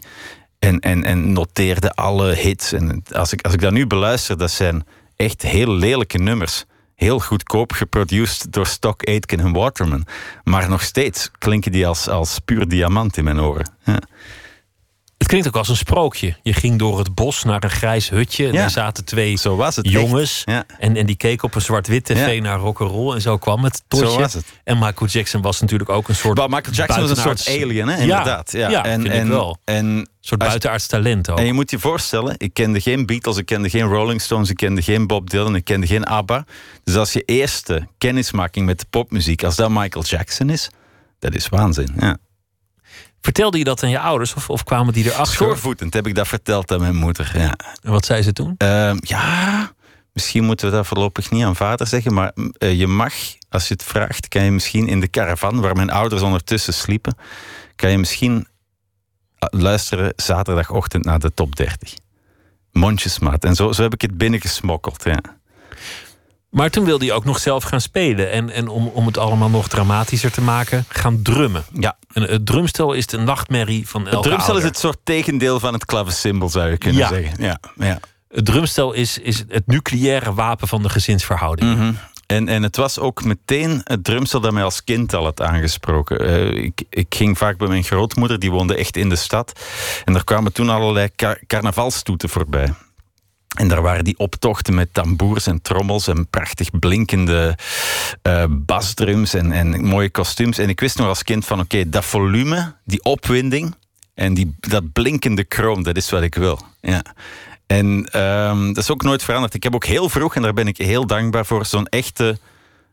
[0.59, 2.71] En, en, en noteerden alle hits.
[2.71, 6.65] En als ik, als ik dat nu beluister, dat zijn echt heel lelijke nummers.
[6.95, 10.05] Heel goedkoop geproduced door Stock, Aitken en Waterman.
[10.43, 13.71] Maar nog steeds klinken die als, als puur diamant in mijn oren.
[13.83, 13.99] Ja.
[15.17, 16.35] Het klinkt ook als een sprookje.
[16.43, 18.45] Je ging door het bos naar een grijs hutje.
[18.47, 18.59] En Ja.
[18.59, 19.89] daar zaten twee Zo was het.
[19.89, 20.41] jongens.
[20.45, 20.63] Ja.
[20.79, 22.41] En, en die keken op een zwart-wit tv Ja.
[22.41, 23.13] naar rock'n'roll.
[23.15, 23.83] En zo kwam het.
[23.89, 24.45] Zo was het.
[24.63, 27.87] En Michael Jackson was natuurlijk ook een soort Maar Michael Jackson was een soort alien,
[27.87, 27.97] hè?
[28.01, 28.51] Inderdaad.
[28.51, 29.57] Ja, ja, en, vind ik en, wel.
[29.63, 31.37] En, soort als- buitenaards talent ook.
[31.39, 34.55] en je moet je voorstellen, ik kende geen Beatles, ik kende geen Rolling Stones, ik
[34.57, 36.45] kende geen Bob Dylan, ik kende geen ABBA.
[36.83, 40.69] Dus als je eerste kennismaking met de popmuziek, als dat Michael Jackson is,
[41.19, 41.95] dat is waanzin.
[41.99, 42.17] Ja.
[43.25, 45.35] Vertelde je dat aan je ouders of, of kwamen die erachter?
[45.35, 47.31] Schoorvoetend heb ik dat verteld aan mijn moeder.
[47.33, 47.53] Ja.
[47.83, 48.55] En wat zei ze toen?
[48.57, 49.71] Ehm, ja,
[50.13, 53.13] misschien moeten we dat voorlopig niet aan vader zeggen, maar mm, eh, je mag,
[53.49, 57.17] als je het vraagt, kan je misschien in de caravan, waar mijn ouders ondertussen sliepen,
[57.75, 58.47] kan je misschien
[59.37, 61.93] ah, luisteren zaterdagochtend naar de top 30.
[62.71, 63.43] Mondjesmaat.
[63.43, 65.03] En zo, zo heb ik het binnengesmokkeld.
[65.03, 65.19] Ja.
[66.55, 68.31] Maar toen wilde je ook nog zelf gaan spelen.
[68.31, 71.63] En, en om, om het allemaal nog dramatischer te maken, gaan drummen.
[71.73, 71.97] ja.
[72.13, 75.73] En het drumstel is de nachtmerrie van elke Het drumstel is het soort tegendeel van
[75.73, 77.07] het klavecimbal, zou je kunnen Ja.
[77.07, 77.43] zeggen.
[77.43, 77.99] Ja, ja.
[78.29, 81.75] Het drumstel is, is het nucleaire wapen van de gezinsverhouding.
[81.77, 81.91] Mhm.
[82.25, 86.19] En, en het was ook meteen het drumstel dat mij als kind al had aangesproken.
[86.19, 89.59] Eh, ik, ik ging vaak bij mijn grootmoeder, die woonde echt in de stad.
[90.05, 92.73] En er kwamen toen allerlei ka carnavalstoeten voorbij.
[93.55, 97.57] En daar waren die optochten met tamboers en trommels en prachtig blinkende
[98.27, 100.57] uh, basdrums en, en mooie kostuums.
[100.57, 103.75] En ik wist nog als kind van oké, dat volume, die opwinding
[104.13, 106.59] en die, dat blinkende kroon, dat is wat ik wil.
[106.81, 107.03] Ja.
[107.67, 109.53] En um, dat is ook nooit veranderd.
[109.53, 112.37] Ik heb ook heel vroeg, en daar ben ik heel dankbaar voor, zo'n echte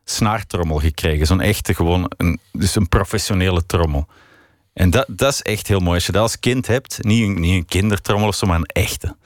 [0.05, 1.27] snaartrommel gekregen.
[1.27, 4.07] Zo'n echte, gewoon, een, dus een professionele trommel.
[4.73, 5.95] En dat, dat is echt heel mooi.
[5.95, 9.17] Als je dat als kind hebt, niet niet een kindertrommel of zo, maar een echte.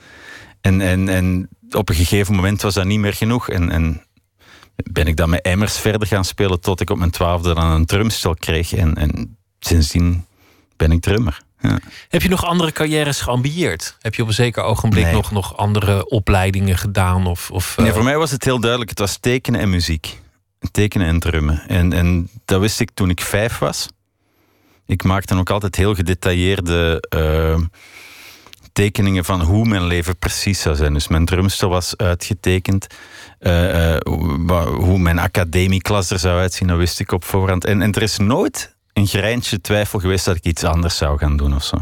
[0.67, 3.49] En, en, en op een gegeven moment was dat niet meer genoeg.
[3.49, 4.01] En, en
[4.91, 7.85] ben ik dan met emmers verder gaan spelen tot ik op mijn twaalfde dan een
[7.85, 8.73] drumstel kreeg.
[8.73, 10.25] En, en sindsdien
[10.75, 11.41] ben ik drummer.
[11.59, 11.79] Ja.
[12.09, 13.97] Heb je nog andere carrières geambieerd?
[14.01, 15.13] Heb je op een zeker ogenblik Nee.
[15.13, 17.25] nog, nog andere opleidingen gedaan?
[17.25, 18.89] Of, of, Nee, eh, voor mij was het heel duidelijk.
[18.89, 20.19] Het was tekenen en muziek.
[20.71, 21.63] Tekenen en drummen.
[21.67, 23.87] En, en dat wist ik toen ik vijf was.
[24.85, 27.59] Ik maakte ook altijd heel gedetailleerde eh,
[28.77, 30.93] tekeningen van hoe mijn leven precies zou zijn.
[30.93, 32.87] Dus mijn drumstel was uitgetekend.
[33.39, 34.01] Eh, eh,
[34.77, 37.65] hoe mijn academieklas er zou uitzien, dat wist ik op voorhand.
[37.65, 41.37] En, en er is nooit een greintje twijfel geweest dat ik iets anders zou gaan
[41.37, 41.77] doen of zo.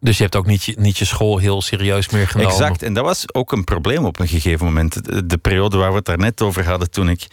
[0.00, 2.52] Dus je hebt ook niet je, niet je school heel serieus meer genomen?
[2.52, 5.04] Exact, en dat was ook een probleem op een gegeven moment.
[5.04, 7.26] De, de periode waar we het daarnet over hadden toen ik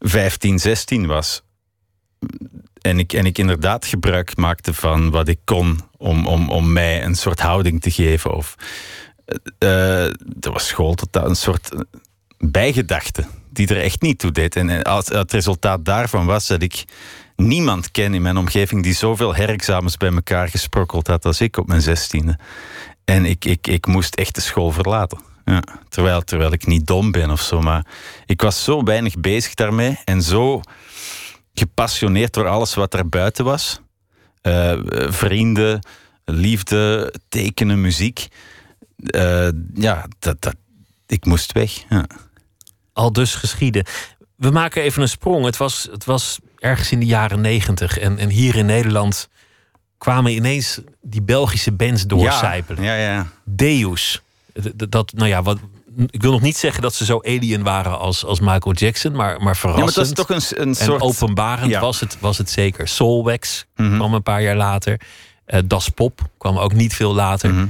[0.00, 1.42] 15, 16 was.
[2.80, 7.04] En ik, en ik inderdaad gebruik maakte van wat ik kon om, om, om mij
[7.04, 8.34] een soort houding te geven.
[8.34, 8.54] Of,
[9.58, 11.70] eh, dat was school totaal een soort
[12.38, 14.56] bijgedachte die er echt niet toe deed.
[14.56, 16.84] En als, het resultaat daarvan was dat ik
[17.36, 21.66] niemand ken in mijn omgeving die zoveel herexamens bij elkaar gesprokkeld had als ik op
[21.66, 22.38] mijn zestiende.
[23.04, 25.18] En ik, ik, ik moest echt de school verlaten.
[25.44, 27.86] Ja, terwijl, terwijl ik niet dom ben of zo, maar
[28.26, 30.60] ik was zo weinig bezig daarmee en zo
[31.54, 33.80] gepassioneerd door alles wat er buiten was.
[34.44, 34.78] Eh,
[35.08, 35.86] vrienden,
[36.24, 38.28] liefde, tekenen, muziek.
[38.96, 40.54] Eh, ja, dat, dat,
[41.06, 41.84] ik moest weg.
[41.88, 42.06] Ja.
[42.92, 43.86] Al dus geschieden.
[44.36, 45.44] We maken even een sprong.
[45.44, 47.98] Het was, het was ergens in de jaren negentig.
[47.98, 49.28] En, en hier in Nederland
[49.98, 52.82] kwamen ineens die Belgische bands doorcijpelen.
[52.82, 53.26] Ja, ja, ja.
[53.44, 54.22] Deus.
[54.88, 55.58] Dat, nou ja, wat,
[56.10, 59.38] ik wil nog niet zeggen dat ze zo alien waren als, als Michael Jackson, maar,
[59.38, 59.96] maar Ja, verrassend.
[59.96, 61.00] maar het was toch een, een en soort...
[61.02, 61.80] openbarend Ja.
[61.80, 62.88] was, het, was het zeker.
[62.88, 63.94] Soulwax Mhm.
[63.96, 65.00] kwam een paar jaar later.
[65.44, 67.52] Eh, das Pop kwam ook niet veel later.
[67.54, 67.66] Mhm.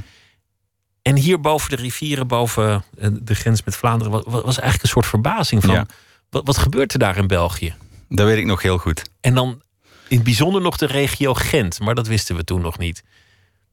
[1.03, 4.83] En hier boven de rivieren, boven eh, de grens met Vlaanderen, wa- wa- was eigenlijk
[4.83, 5.75] een soort verbazing van...
[5.75, 5.87] Ja.
[6.31, 7.75] Wat, wat gebeurt er daar in België?
[8.09, 9.03] Dat weet ik nog heel goed.
[9.21, 9.63] En dan
[10.09, 13.03] in het bijzonder nog de regio Gent, maar dat wisten we toen nog niet.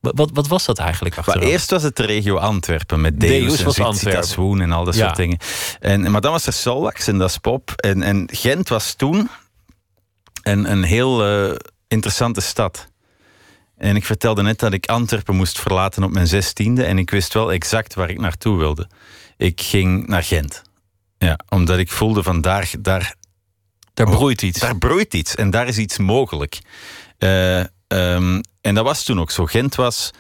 [0.02, 3.60] Wat, wat, was dat eigenlijk Maar eerst was het de regio Antwerpen met Deus Deus,
[3.60, 4.28] en was Antwerpen.
[4.28, 5.06] Swoon en al dat Ja.
[5.06, 5.38] soort dingen.
[5.80, 7.72] En, maar dan was er Solwax en dat is pop.
[7.76, 9.30] En, en Gent was toen
[10.44, 11.56] een, een heel eh,
[11.88, 12.88] interessante stad.
[13.78, 16.84] En ik vertelde net dat ik Antwerpen moest verlaten op mijn zestiende.
[16.84, 18.90] En ik wist wel exact waar ik naartoe wilde.
[19.38, 20.62] Ik ging naar Gent.
[21.18, 23.16] Ja, omdat ik voelde van daar, daar,
[23.94, 24.60] Daar broeit iets.
[24.60, 26.60] daar broeit iets en daar is iets mogelijk.
[27.18, 29.46] Eh, ehm, en dat was toen ook zo.
[29.46, 30.12] Gent was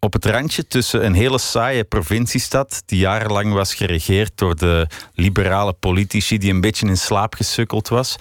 [0.00, 5.72] op het randje tussen een hele saaie provinciestad, die jarenlang was geregeerd door de liberale
[5.72, 8.16] politici, die een beetje in slaap gesukkeld was.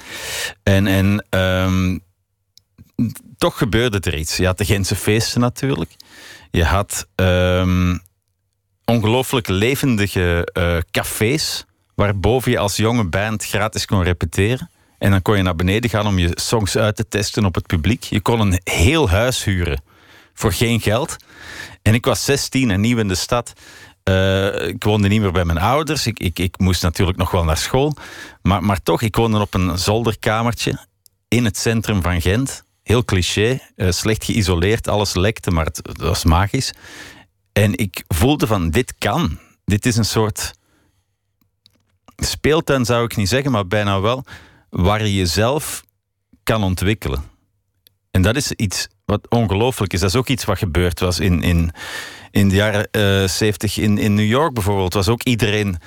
[0.63, 1.97] En, en ehm,
[3.37, 4.37] toch gebeurde er iets.
[4.37, 5.95] Je had de Gentse feesten natuurlijk.
[6.51, 7.97] Je had ehm,
[8.85, 14.69] ongelooflijk levendige eh, cafés, waarboven je als jonge band gratis kon repeteren.
[14.97, 17.67] En dan kon je naar beneden gaan om je songs uit te testen op het
[17.67, 18.03] publiek.
[18.03, 19.81] Je kon een heel huis huren
[20.33, 21.15] voor geen geld.
[21.81, 23.53] En ik was 16 en nieuw in de stad.
[24.03, 26.07] Eh, ik woonde niet meer bij mijn ouders.
[26.07, 27.95] Ik, ik, ik moest natuurlijk nog wel naar school.
[28.41, 30.85] Maar, maar toch, ik woonde op een zolderkamertje
[31.27, 32.63] in het centrum van Gent.
[32.83, 36.73] Heel cliché, eh, slecht geïsoleerd, alles lekte, maar het, het was magisch.
[37.51, 39.39] En ik voelde van, dit kan.
[39.65, 40.53] Dit is een soort
[42.15, 44.23] speeltuin, zou ik niet zeggen, maar bijna wel,
[44.75, 45.83] waar je jezelf
[46.43, 47.23] kan ontwikkelen.
[48.11, 49.99] En dat is iets wat ongelooflijk is.
[49.99, 51.71] Dat is ook iets wat gebeurd was in, in,
[52.31, 54.93] in de jaren eh 70 in, in New York bijvoorbeeld.
[54.93, 55.77] Was ook iedereen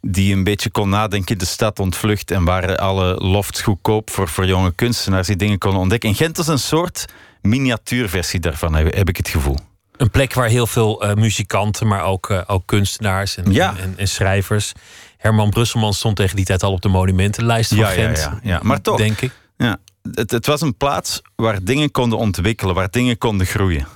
[0.00, 4.46] die een beetje kon nadenken de stad ontvlucht en waren alle lofts goedkoop voor, voor
[4.46, 6.08] jonge kunstenaars die dingen konden ontdekken.
[6.08, 7.04] En Gent is een soort
[7.42, 9.56] miniatuurversie daarvan, heb, ik het gevoel.
[9.96, 13.76] Een plek waar heel veel eh, muzikanten, maar ook, eh, ook kunstenaars en, Ja.
[13.76, 14.72] en, en schrijvers.
[15.20, 18.18] Herman Brusselman stond tegen die tijd al op de monumentenlijst van Ja, ja, Gent.
[18.18, 18.60] ja, ja.
[18.62, 18.96] Maar toch.
[18.96, 19.32] Denk ik.
[19.56, 19.78] Ja,
[20.12, 23.86] het, het was een plaats waar dingen konden ontwikkelen, waar dingen konden groeien.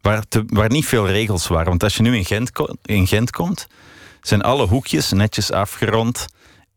[0.00, 1.68] Waar, te- waar niet veel regels waren.
[1.68, 2.50] Want als je nu in Gent,
[2.82, 3.66] in Gent komt,
[4.20, 6.26] zijn alle hoekjes netjes afgerond.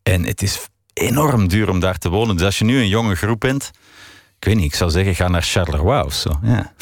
[0.02, 0.58] En het is
[0.92, 2.36] enorm duur om daar te wonen.
[2.36, 3.70] Dus als je nu een jonge groep bent,
[4.38, 6.38] ik weet niet, ik zou zeggen, ga naar Charleroi of zo.
[6.42, 6.72] Ja.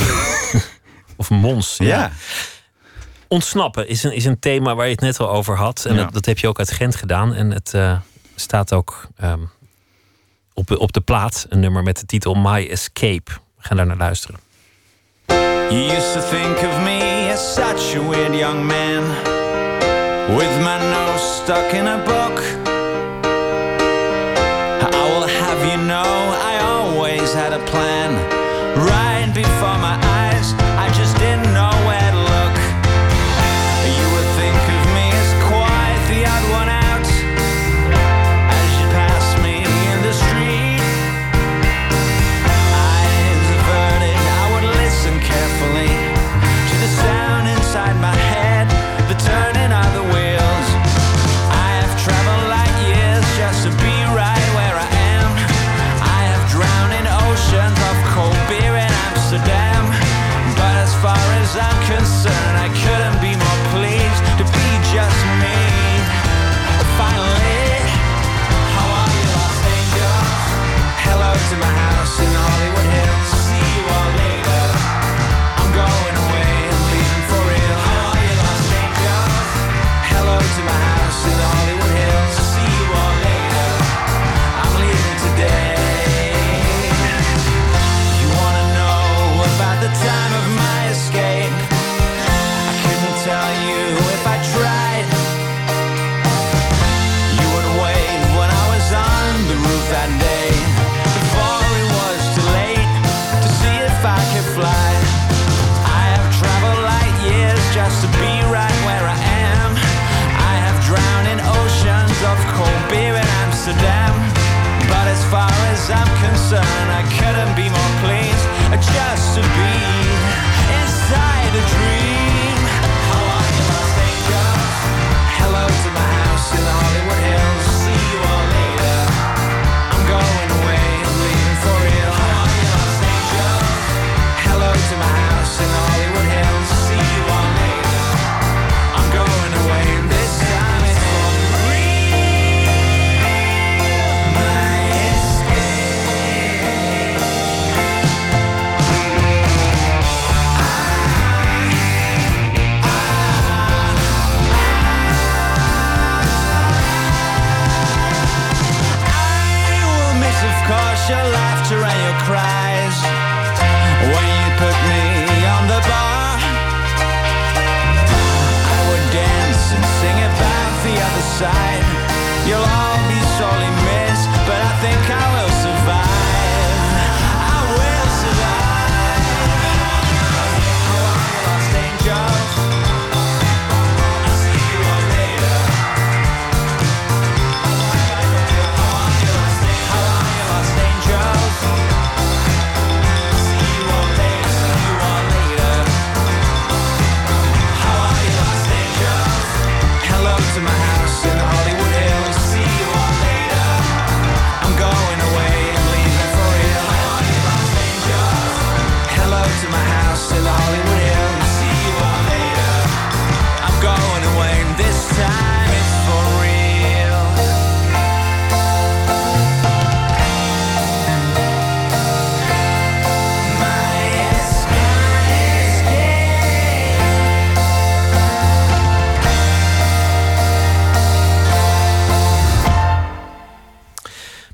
[1.16, 1.76] Of Mons.
[1.79, 1.87] Ja.
[1.87, 2.12] ja.
[3.35, 5.85] Ontsnappen is een, is een thema waar je het net al over had.
[5.85, 6.03] En Ja.
[6.03, 7.35] dat, dat heb je ook uit Gent gedaan.
[7.35, 7.97] En het eh,
[8.35, 9.40] staat ook ehm,
[10.55, 11.47] op, de- op de plaat.
[11.49, 13.31] Een nummer met de titel My Escape.
[13.57, 14.40] We gaan daar naar luisteren.
[15.27, 19.03] You used to think of me as such a weird young man
[20.37, 22.38] with my nose stuck in a book.
[24.83, 28.11] I will have you know I always had a plan
[28.75, 29.10] right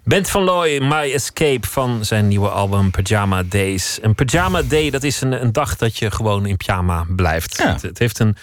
[0.06, 3.98] Bent van Looy, My Escape van zijn nieuwe album Pyjama Days.
[4.02, 7.56] Een Pyjama Day, dat is een, een dag dat je gewoon in pyjama blijft.
[7.58, 7.72] Ja.
[7.72, 8.36] Het, het heeft een,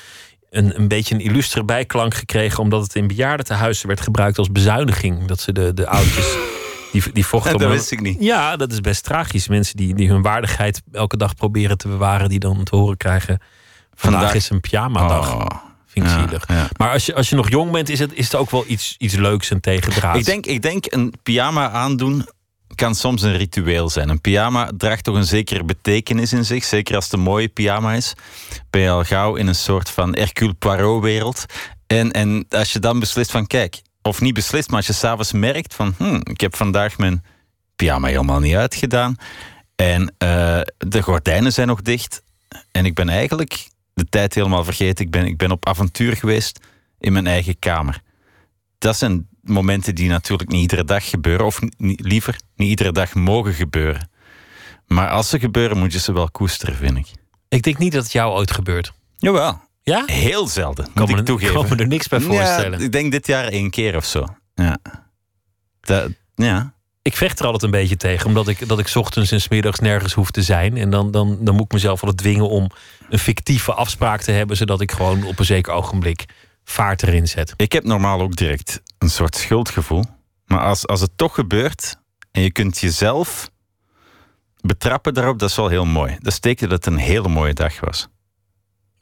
[0.49, 2.59] een, een beetje een illustere bijklank gekregen...
[2.59, 5.25] omdat het in bejaardentehuizen werd gebruikt als bezuiniging.
[5.27, 6.35] Dat ze de, de oudjes...
[6.91, 8.17] Die, die vochten Dat om hun- wist ik niet.
[8.19, 9.47] Ja, dat is best tragisch.
[9.47, 12.29] Mensen die, die hun waardigheid elke dag proberen te bewaren...
[12.29, 13.39] die dan te horen krijgen...
[13.95, 15.33] Vandaag, Vandaag- is een pyjama-dag.
[15.35, 15.45] Oh.
[15.93, 16.47] Vind ik Ja, zielig.
[16.47, 16.69] ja.
[16.77, 18.95] Maar als je, als je nog jong bent, is het, is het ook wel iets,
[18.97, 20.19] iets leuks en tegendraads.
[20.19, 22.25] Ik denk, ik denk een pyjama aandoen
[22.75, 24.09] kan soms een ritueel zijn.
[24.09, 26.63] Een pyjama draagt toch een zekere betekenis in zich.
[26.63, 28.13] Zeker als het een mooie pyjama is.
[28.69, 31.45] Ben je al gauw in een soort van Hercule Poirot-wereld.
[31.87, 33.81] En, en als je dan beslist van, kijk...
[34.05, 35.93] Of niet beslist, maar als je s'avonds merkt van...
[35.97, 37.23] Hmm, ik heb vandaag mijn
[37.75, 39.15] pyjama helemaal niet uitgedaan.
[39.75, 42.23] En eh, de gordijnen zijn nog dicht.
[42.71, 45.05] En ik ben eigenlijk de tijd helemaal vergeten.
[45.05, 46.59] Ik ben, ik ben op avontuur geweest
[46.99, 48.01] in mijn eigen kamer.
[48.77, 53.53] Dat zijn momenten die natuurlijk niet iedere dag gebeuren, of liever niet iedere dag mogen
[53.53, 54.09] gebeuren.
[54.87, 57.07] Maar als ze gebeuren, moet je ze wel koesteren, vind ik.
[57.49, 58.93] Ik denk niet dat het jou ooit gebeurt.
[59.17, 59.61] Jawel.
[59.81, 60.03] Ja?
[60.05, 61.53] Heel zelden, Kan ik er- toegeven.
[61.55, 62.79] kan me er niks bij voorstellen.
[62.79, 64.25] Ja, ik denk dit jaar één keer of zo.
[64.55, 64.77] Ja.
[65.81, 66.73] Dat, ja.
[67.01, 69.47] Ik vecht er altijd een beetje tegen, omdat ik, dat ik 's ochtends en 's
[69.47, 70.77] middags nergens hoef te zijn.
[70.77, 72.69] En dan, dan, dan moet ik mezelf altijd dwingen om
[73.13, 76.25] een fictieve afspraak te hebben, zodat ik gewoon op een zeker ogenblik
[76.63, 77.53] vaart erin zet.
[77.55, 80.03] Ik heb normaal ook direct een soort schuldgevoel.
[80.45, 81.99] Maar als, als het toch gebeurt
[82.31, 83.51] en je kunt jezelf
[84.61, 86.17] betrappen daarop, dat is wel heel mooi.
[86.19, 88.07] Dat betekent dat het een hele mooie dag was.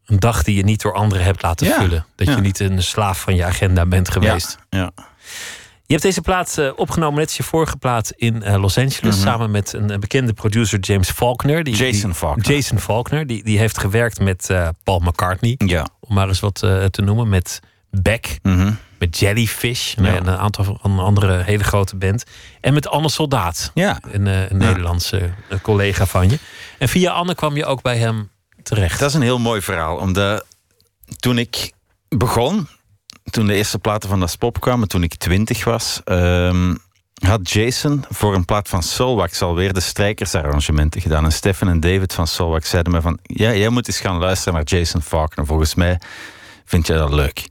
[0.05, 2.05] Een dag die je niet door anderen hebt laten Ja, vullen.
[2.15, 2.35] Dat ja.
[2.35, 4.57] je niet een slaaf van je agenda bent geweest.
[4.69, 4.91] Ja.
[4.95, 5.03] Je
[5.91, 9.51] hebt deze plaat eh, opgenomen, net als je vorige plaat in eh, Los Angeles, samen
[9.51, 11.63] met een eh, bekende producer, James Faulkner.
[11.63, 12.55] Die, Jason die- Faulkner.
[12.55, 14.49] Jason Faulkner, die, die heeft gewerkt met
[14.83, 15.87] Paul McCartney, Ja.
[15.99, 16.55] om maar eens wat
[16.89, 18.73] te noemen, met Beck, Mhm.
[18.99, 22.23] met Jellyfish, ja, en een aantal een andere hele grote band.
[22.61, 23.99] En met Anne Soldaat, Ja.
[24.11, 24.23] een,
[24.57, 25.29] Nederlandse
[25.61, 26.39] collega van je.
[26.77, 28.29] En via Anne kwam je ook bij hem
[28.63, 28.99] terecht.
[28.99, 29.97] Dat is een heel mooi verhaal.
[29.97, 30.45] Omdat
[31.19, 31.71] toen ik
[32.09, 32.67] begon,
[33.23, 36.75] toen de eerste platen van Das Pop kwamen, toen ik twintig was, ehm,
[37.25, 41.23] had Jason voor een plaat van Soulwax alweer de strijkersarrangementen gedaan.
[41.23, 44.53] En Stefan en David van Soulwax zeiden me van, ja, jij moet eens gaan luisteren
[44.53, 45.45] naar Jason Faulkner.
[45.45, 45.99] Volgens mij
[46.65, 47.49] vind jij dat leuk.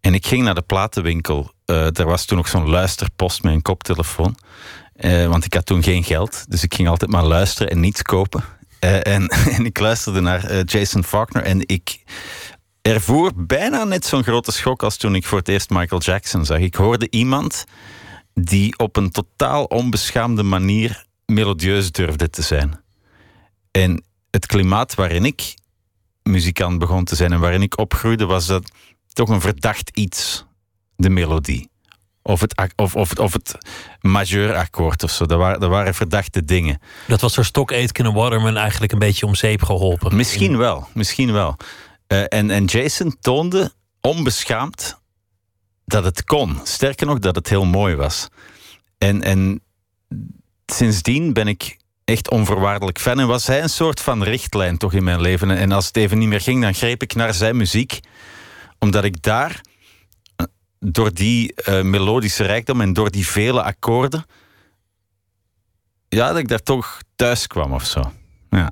[0.00, 1.52] En ik ging naar de platenwinkel.
[1.64, 4.36] Eh er was toen nog zo'n luisterpost met een koptelefoon.
[4.94, 6.44] Eh, want ik had toen geen geld.
[6.48, 8.44] Dus ik ging altijd maar luisteren en niets kopen.
[8.78, 11.42] Eh, en, en ik luisterde naar Jason Faulkner.
[11.42, 12.02] En ik
[12.82, 16.58] ervoer bijna net zo'n grote schok als toen ik voor het eerst Michael Jackson zag.
[16.58, 17.64] Ik hoorde iemand
[18.34, 22.80] die op een totaal onbeschaamde manier melodieus durfde te zijn.
[23.70, 25.54] En het klimaat waarin ik
[26.22, 28.70] muzikant begon te zijn en waarin ik opgroeide, was dat
[29.12, 30.44] toch een verdacht iets,
[30.96, 31.68] de melodie.
[32.22, 33.54] Of het, of, of, het- of het
[34.00, 35.26] majeurakkoord of zo.
[35.26, 36.80] Dat waren, dat waren verdachte dingen.
[37.06, 40.16] Dat was door Stock Aitken en Waterman eigenlijk een beetje om zeep geholpen.
[40.16, 41.56] Misschien wel, misschien wel.
[42.10, 45.00] Eh, en, en Jason toonde onbeschaamd
[45.84, 46.60] dat het kon.
[46.64, 48.28] Sterker nog, dat het heel mooi was.
[48.98, 49.62] En, en
[50.66, 53.20] sindsdien ben ik echt onvoorwaardelijk fan.
[53.20, 55.50] En was hij een soort van richtlijn toch in mijn leven.
[55.50, 58.00] En als het even niet meer ging, dan greep ik naar zijn muziek.
[58.78, 59.60] Omdat ik daar,
[60.36, 60.46] eh,
[60.78, 64.24] door die eh, melodische rijkdom en door die vele akkoorden...
[66.08, 68.12] Ja, dat ik daar toch thuis kwam of zo.
[68.50, 68.70] Ja.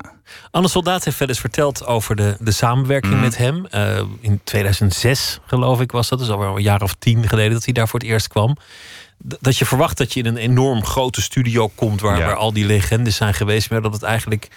[0.51, 3.21] Anne Soldaat heeft wel eens verteld over de, de samenwerking Mhm.
[3.23, 3.65] met hem.
[3.65, 6.19] Eh, in 2006, geloof ik, was dat.
[6.19, 8.53] Dus alweer een jaar of tien geleden dat hij daar voor het eerst kwam.
[9.27, 12.01] D- Dat je verwacht dat je in een enorm grote studio komt...
[12.01, 12.25] waar, Ja.
[12.25, 13.69] waar al die legendes zijn geweest...
[13.69, 14.47] maar dat het eigenlijk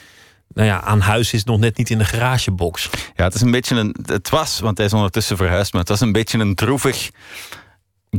[0.55, 2.89] nou ja, aan huis is, nog net niet in de garagebox.
[3.17, 3.97] Ja, het is een beetje een.
[4.07, 7.11] Het was, want hij is ondertussen verhuisd, maar het was een beetje een droevig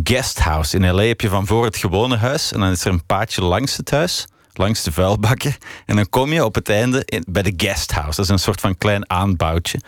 [0.04, 0.78] guesthouse.
[0.78, 3.42] In LA heb je van voor het gewone huis en dan is er een paadje
[3.42, 5.58] langs het huis, langs de vuilbakker.
[5.86, 8.16] En dan kom je op het einde in, bij de guesthouse.
[8.16, 9.80] Dat is een soort van klein aanbouwtje.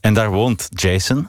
[0.00, 1.28] En daar woont Jason.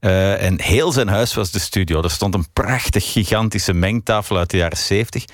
[0.00, 2.02] Eh, en heel zijn huis was de studio.
[2.02, 5.24] Er stond een prachtig, gigantische mengtafel uit de jaren 70.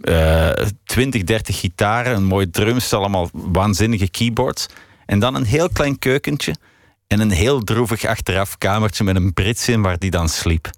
[0.00, 0.50] Eh
[0.84, 4.66] 20, 30 gitaren, een mooi drumstel, allemaal waanzinnige keyboards.
[5.06, 6.54] En dan een heel klein keukentje
[7.06, 10.70] en een heel droevig achteraf kamertje met een brits in waar die dan sliep.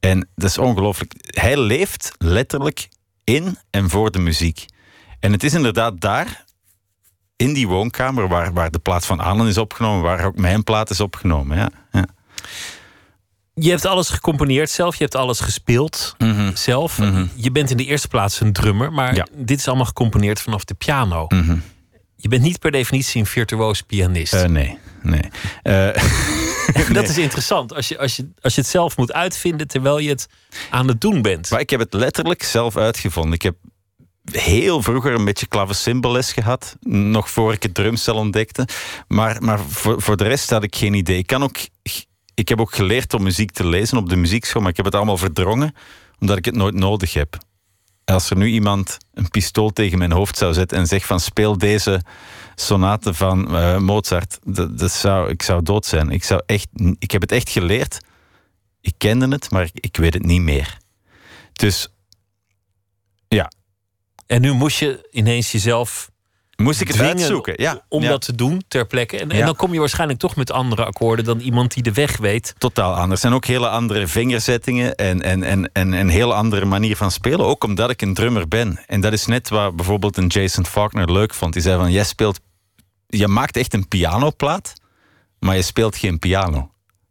[0.00, 1.12] En dat is ongelooflijk.
[1.16, 2.88] Hij leeft letterlijk
[3.24, 4.64] in en voor de muziek.
[5.20, 6.44] En het is inderdaad daar,
[7.36, 10.90] in die woonkamer, waar, waar de plaat van Allen is opgenomen, waar ook mijn plaat
[10.90, 11.56] is opgenomen.
[11.56, 11.70] Ja.
[11.92, 12.06] Ja.
[13.54, 16.16] Je hebt alles gecomponeerd zelf, je hebt alles gespeeld
[16.54, 16.98] zelf.
[17.34, 19.26] Je bent in de eerste plaats een drummer, maar Ja.
[19.34, 21.24] dit is allemaal gecomponeerd vanaf de piano.
[21.28, 21.56] Mhm.
[22.16, 24.32] Je bent niet per definitie een virtuoos pianist.
[24.32, 25.22] Eh, nee, nee.
[25.62, 25.88] Eh,
[26.92, 27.74] Dat is interessant.
[27.74, 30.28] Als je, als, je, als je het zelf moet uitvinden terwijl je het
[30.70, 31.50] aan het doen bent.
[31.50, 33.32] Maar ik heb het letterlijk zelf uitgevonden.
[33.32, 33.54] Ik heb
[34.32, 36.76] heel vroeger een beetje klavecimbelles gehad.
[36.80, 38.68] Nog voor ik het drumstel ontdekte.
[39.08, 41.18] Maar, maar voor, voor de rest had ik geen idee.
[41.18, 41.56] Ik, kan ook,
[42.34, 44.60] ik heb ook geleerd om muziek te lezen op de muziekschool.
[44.60, 45.74] Maar ik heb het allemaal verdrongen.
[46.18, 47.38] Omdat ik het nooit nodig heb.
[48.04, 51.58] Als er nu iemand een pistool tegen mijn hoofd zou zetten en zegt van speel
[51.58, 52.02] deze
[52.54, 56.10] sonate van eh, Mozart, dat, dat zou, ik zou dood zijn.
[56.10, 56.68] Ik, zou echt,
[56.98, 58.00] ik heb het echt geleerd.
[58.80, 60.78] Ik kende het, maar ik, ik weet het niet meer.
[61.52, 61.88] Dus
[63.28, 63.50] ja,
[64.30, 66.10] En nu moest je ineens jezelf
[66.56, 67.54] moest ik het uitzoeken.
[67.56, 68.08] Ja, om ja.
[68.08, 69.18] dat te doen ter plekke.
[69.18, 72.16] En, en dan kom je waarschijnlijk toch met andere akkoorden dan iemand die de weg
[72.16, 72.54] weet.
[72.58, 73.24] totaal anders.
[73.24, 77.46] En ook hele andere vingerzettingen en, en, en, en een heel andere manier van spelen.
[77.46, 78.80] Ook omdat ik een drummer ben.
[78.86, 81.52] En dat is net wat bijvoorbeeld een Jason Faulkner leuk vond.
[81.52, 82.40] Die zei van, jij speelt...
[83.06, 84.72] Je maakt echt een pianoplaat,
[85.38, 86.70] maar je speelt geen piano.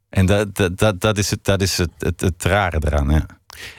[0.10, 3.26] En dat, dat, dat, dat is, het, dat is het, het, het rare eraan, ja.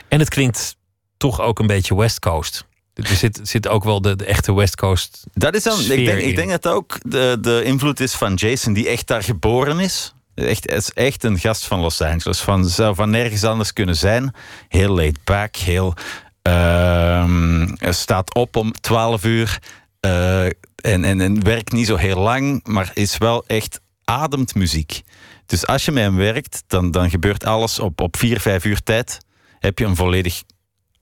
[0.08, 0.76] En het klinkt
[1.16, 2.68] toch ook een beetje West Coast.
[2.94, 5.24] Er zit, zit ook wel de, de echte West Coast.
[5.32, 6.28] Dat is dan, ik, denk, in.
[6.28, 9.78] ik denk dat dat ook de, de invloed is van Jason, die echt daar geboren
[9.78, 10.14] is.
[10.34, 12.40] Echt, is echt een gast van Los Angeles.
[12.40, 14.34] Van, zou van nergens anders kunnen zijn.
[14.68, 15.94] Heel laid back, heel.
[16.42, 19.58] ehm, staat op om 12 uur.
[20.00, 25.02] eh, en, en, en werkt niet zo heel lang, maar is wel echt ademt muziek.
[25.46, 28.82] Dus als je met hem werkt, dan, dan gebeurt alles op, op 4, 5 uur
[28.82, 29.18] tijd.
[29.58, 30.42] Heb je een volledig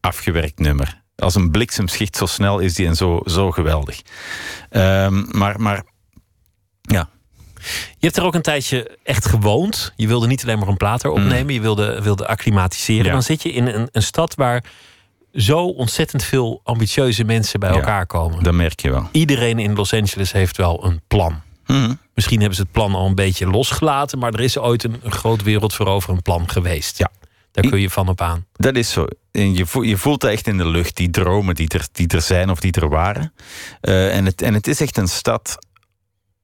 [0.01, 1.03] afgewerkt nummer.
[1.23, 4.01] Als een bliksemschicht, zo snel is die en zo, zo geweldig.
[4.71, 5.83] Ehm, maar, maar
[6.83, 7.09] ja,
[7.99, 9.93] Je hebt er ook een tijdje echt gewoond.
[9.97, 11.55] Je wilde niet alleen maar een plaat erop opnemen.
[11.55, 13.01] Je wilde, wilde acclimatiseren.
[13.01, 13.07] Mm.
[13.07, 13.13] Ja.
[13.13, 14.65] Dan zit je in een, een stad waar
[15.33, 17.75] zo ontzettend veel ambitieuze mensen bij Ja.
[17.77, 18.43] elkaar komen.
[18.43, 19.09] dat merk je wel.
[19.13, 21.41] Iedereen in Los Angeles heeft wel een plan.
[21.67, 21.95] Mhm.
[22.15, 25.13] Misschien hebben ze het plan al een beetje losgelaten, maar er is ooit een, een
[25.13, 26.99] groot wereldveroveren een plan geweest.
[26.99, 27.11] Ja.
[27.63, 28.47] Daar kun je van op aan.
[28.53, 29.07] Dat is zo.
[29.31, 32.09] En je, voelt, je voelt dat echt in de lucht, die dromen die er, die
[32.09, 33.33] er zijn of die er waren.
[33.81, 35.59] Eh, en, het, en het is echt een stad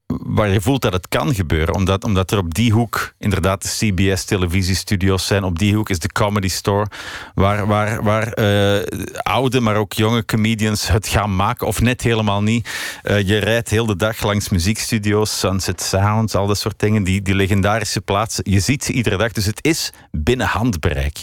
[0.07, 1.75] waar je voelt dat het kan gebeuren.
[1.75, 5.43] Omdat, omdat er op die hoek inderdaad de CBS-televisiestudio's zijn.
[5.43, 6.87] Op die hoek is de Comedy Store.
[7.33, 11.67] Waar, waar, waar eh, oude, maar ook jonge comedians het gaan maken.
[11.67, 12.69] Of net helemaal niet.
[13.01, 17.03] Eh, je rijdt heel de dag langs muziekstudio's, Sunset Sounds, al dat soort dingen.
[17.03, 18.51] Die, die legendarische plaatsen.
[18.51, 19.31] Je ziet ze iedere dag.
[19.31, 21.17] Dus het is binnen handbereik.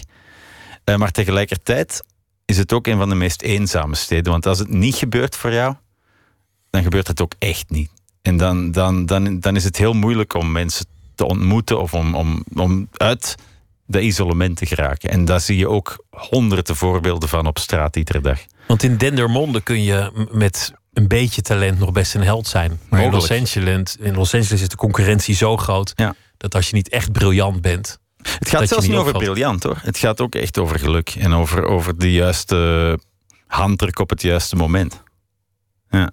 [0.85, 2.03] Eh, maar tegelijkertijd
[2.45, 4.33] is het ook een van de meest eenzame steden.
[4.33, 5.75] Want als het niet gebeurt voor jou,
[6.71, 8.02] dan gebeurt het ook echt niet.
[8.23, 12.15] En dan, dan, dan, dan is het heel moeilijk om mensen te ontmoeten of om,
[12.15, 13.35] om, om uit
[13.87, 15.11] dat isolement te geraken.
[15.11, 18.39] En daar zie je ook honderden voorbeelden van op straat iedere dag.
[18.67, 22.81] Want in Dendermonde kun je met een beetje talent nog best een held zijn.
[22.89, 23.31] Maar in Los.
[23.31, 26.15] Angeles, in Los Angeles is de concurrentie zo groot Ja.
[26.37, 27.99] dat als je niet echt briljant bent.
[28.23, 29.79] Het gaat zelfs niet over briljant hoor.
[29.83, 32.99] Het gaat ook echt over geluk en over, over de juiste
[33.47, 35.03] handdruk op het juiste moment.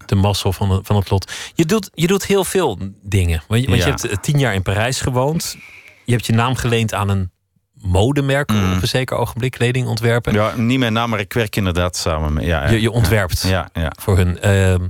[0.05, 1.31] De mazzel van, het- van het lot.
[1.53, 3.43] Je doet, je doet heel veel dingen.
[3.47, 3.91] Want je, want je Ja.
[3.91, 5.57] hebt eh, tien jaar in Parijs gewoond.
[6.05, 7.31] Je hebt je naam geleend aan een
[7.73, 8.73] modemerk Mm.
[8.75, 10.33] op een zeker ogenblik, kleding ontwerpen.
[10.33, 12.43] Ja, niet mijn naam, maar ik werk inderdaad samen met.
[12.45, 12.69] Ja, ja.
[12.71, 13.91] Je, je ontwerpt Ja, ja.
[13.99, 14.39] voor hun.
[14.41, 14.83] Ehm,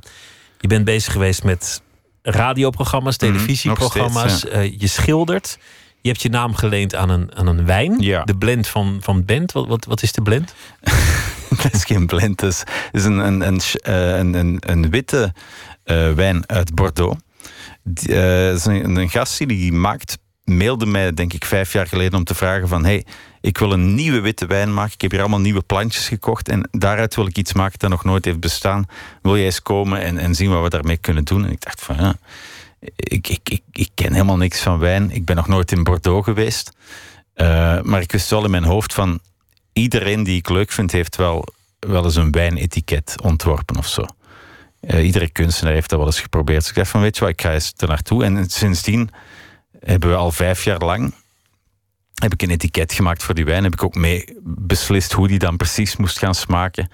[0.59, 1.81] je bent bezig geweest met
[2.21, 4.37] radioprogramma's, Mhm, televisieprogramma's.
[4.37, 5.57] steeds, Eh, je schildert.
[6.01, 7.95] Je hebt je naam geleend aan een, aan een wijn.
[7.99, 8.23] Ja.
[8.23, 9.51] De blend van, van Bent.
[9.51, 10.53] Wat, wat, wat is de blend?
[11.71, 15.33] Is geen blend, het is, een, een, een, eh, een, een, witte
[15.83, 17.17] eh, wijn uit Bordeaux.
[17.83, 22.23] Die, eh, is een, gast die maakt, mailde mij denk ik vijf jaar geleden om
[22.23, 23.05] te vragen van hey,
[23.41, 24.93] ik wil een nieuwe witte wijn maken.
[24.93, 28.03] Ik heb hier allemaal nieuwe plantjes gekocht en daaruit wil ik iets maken dat nog
[28.03, 28.85] nooit heeft bestaan.
[29.21, 31.45] Wil jij eens komen en, en zien wat we daarmee kunnen doen?
[31.45, 32.15] En ik dacht van ja,
[32.95, 35.11] ik, ik, ik, ik ken helemaal niks van wijn.
[35.11, 36.71] Ik ben nog nooit in Bordeaux geweest.
[37.83, 39.19] Maar ik wist wel in mijn hoofd van
[39.79, 41.45] iedereen die ik leuk vind, heeft wel,
[41.79, 44.05] wel eens een wijnetiket ontworpen of zo.
[44.79, 46.59] Eh, iedere kunstenaar heeft dat wel eens geprobeerd.
[46.59, 48.23] Dus ik dacht van, weet je wat, ik ga eens er naartoe.
[48.23, 49.09] En sindsdien
[49.79, 51.13] hebben we al vijf jaar lang
[52.19, 53.63] heb ik een etiket gemaakt voor die wijn.
[53.63, 56.91] Heb ik ook mee beslist hoe die dan precies moest gaan smaken.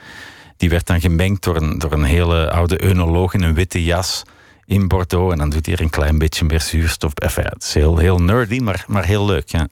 [0.57, 4.23] Die werd dan gemengd door een, door een hele oude eunoloog in een witte jas
[4.65, 5.31] in Bordeaux.
[5.31, 7.13] En dan doet hij er een klein beetje meer zuurstof.
[7.13, 9.49] Enfin, het is heel, heel nerdy, maar, maar heel leuk.
[9.49, 9.67] Ja.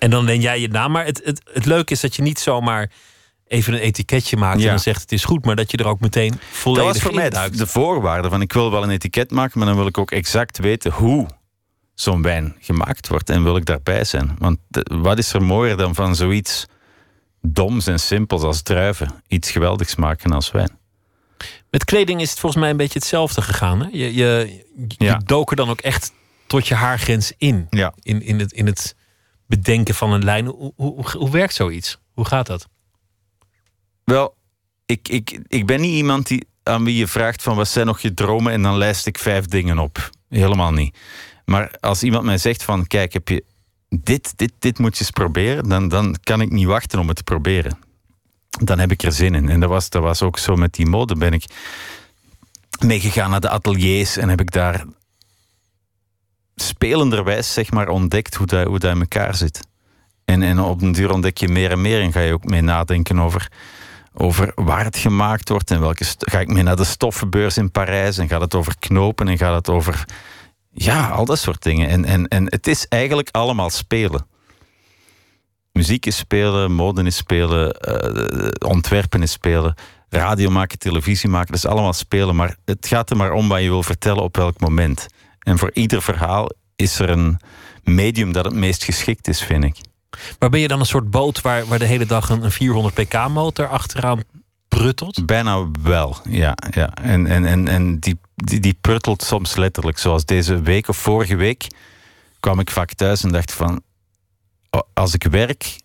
[0.00, 0.92] En dan leen jij je naam.
[0.92, 2.90] Maar het, het, het leuke is dat je niet zomaar
[3.46, 6.00] even een etiketje maakt en dan zegt het is goed, maar dat je er ook
[6.00, 7.58] meteen Dat volledig was voor mij duikt.
[7.58, 10.58] de voorwaarde van ik wil wel een etiket maken, maar dan wil ik ook exact
[10.58, 11.26] weten hoe
[11.94, 14.36] zo'n wijn gemaakt wordt en wil ik daarbij zijn.
[14.38, 16.66] Want de- wat is er mooier dan van zoiets
[17.42, 20.78] doms en simpels als druiven iets geweldigs maken als wijn?
[21.70, 23.80] Met kleding is het volgens mij een beetje hetzelfde gegaan.
[23.80, 23.88] Hè?
[23.92, 25.20] Je, je, je Ja.
[25.24, 26.12] dook er dan ook echt
[26.46, 27.66] tot je haargrens in.
[27.70, 27.94] Ja.
[28.02, 28.94] In, in, het, in het
[29.50, 30.46] bedenken van een lijn.
[30.46, 31.98] Hoe, hoe, hoe, werkt zoiets?
[32.12, 32.68] Hoe gaat dat?
[34.04, 34.34] Wel,
[34.86, 38.00] ik, ik, ik ben niet iemand die, aan wie je vraagt van wat zijn nog
[38.00, 40.10] je dromen en dan lijst ik vijf dingen op.
[40.28, 40.98] Helemaal niet.
[41.44, 43.44] Maar als iemand mij zegt van kijk, heb je
[43.88, 47.16] dit, dit, dit moet je eens proberen, dan, dan kan ik niet wachten om het
[47.16, 47.78] te proberen.
[48.64, 49.48] Dan heb ik er zin in.
[49.48, 51.16] En dat was, dat was ook zo met die mode.
[51.16, 51.44] Ben ik
[52.84, 54.84] meegegaan naar de ateliers en heb ik daar
[56.62, 59.60] spelenderwijs zeg maar ontdekt hoe dat, hoe dat in elkaar zit.
[60.24, 62.60] En, en op den duur ontdek je meer en meer en ga je ook mee
[62.60, 63.48] nadenken over
[64.12, 66.04] over waar het gemaakt wordt en welke.
[66.18, 69.54] Ga ik mee naar de stoffenbeurs in Parijs en gaat het over knopen en gaat
[69.54, 70.04] het over.
[70.72, 71.88] Ja, al dat soort dingen.
[71.88, 74.26] En, en, en het is eigenlijk allemaal spelen.
[75.72, 79.74] Muziek is spelen, mode is spelen, eh, ontwerpen is spelen,
[80.08, 82.36] radio maken, televisie maken, dat is allemaal spelen.
[82.36, 85.06] Maar het gaat er maar om wat je wil vertellen op welk moment.
[85.40, 87.40] En voor ieder verhaal is er een
[87.82, 89.76] medium dat het meest geschikt is, vind ik.
[90.38, 92.94] Maar ben je dan een soort boot waar, waar de hele dag een, een 400
[92.94, 94.22] pk motor achteraan
[94.68, 95.26] pruttelt?
[95.26, 96.54] Bijna wel, ja.
[96.70, 96.94] ja.
[96.94, 99.98] En, en, en, en die, die, die pruttelt soms letterlijk.
[99.98, 101.66] Zoals deze week of vorige week
[102.40, 103.82] kwam ik vaak thuis en dacht van...
[104.70, 105.80] oh, Als ik werk,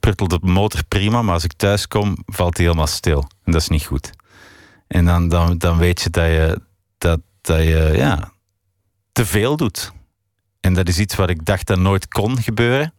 [0.00, 3.30] pruttelt de motor prima, maar als ik thuis kom, valt hij helemaal stil.
[3.44, 4.10] En dat is niet goed.
[4.86, 6.60] En dan, dan, dan weet je dat je,
[6.98, 8.32] dat, dat je ja,
[9.18, 9.92] te veel doet.
[10.60, 12.92] En dat is iets wat ik dacht dat nooit kon gebeuren.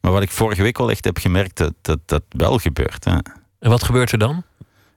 [0.00, 3.04] Maar wat ik vorige week wel echt heb gemerkt, dat dat, dat wel gebeurt.
[3.04, 3.16] Hè.
[3.58, 4.42] En wat gebeurt er dan?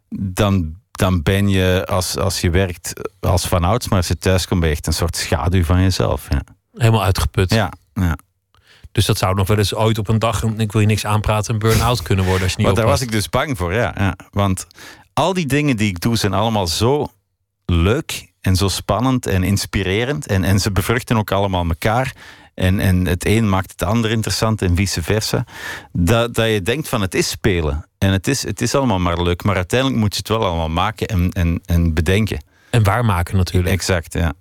[0.10, 4.60] Dan, dan ben je, als, als je werkt als vanouds, maar als je thuis komt,
[4.60, 6.28] ben je echt een soort schaduw van jezelf.
[6.30, 6.42] Ja,
[6.74, 7.54] Helemaal uitgeput.
[7.54, 8.18] ja, ja.
[8.92, 11.54] Dus dat zou nog wel eens ooit op een dag, ik wil je niks aanpraten,
[11.54, 13.94] een burn-out kunnen worden als je niet Maar daar was ik dus bang voor, ja,
[13.98, 14.16] ja.
[14.32, 14.68] Want
[15.14, 17.08] al die dingen die ik doe zijn allemaal zo
[17.66, 20.28] leuk en zo spannend en inspirerend.
[20.28, 22.14] En, en ze bevruchten ook allemaal elkaar.
[22.54, 25.46] En, en het een maakt het ander interessant en vice versa.
[25.92, 27.86] Dat, dat je denkt van het is spelen.
[27.98, 29.44] En het is, het is allemaal maar leuk.
[29.44, 32.44] Maar uiteindelijk moet je het wel allemaal maken en, en, en bedenken.
[32.70, 33.74] En waarmaken natuurlijk.
[33.74, 34.34] Exact, ja.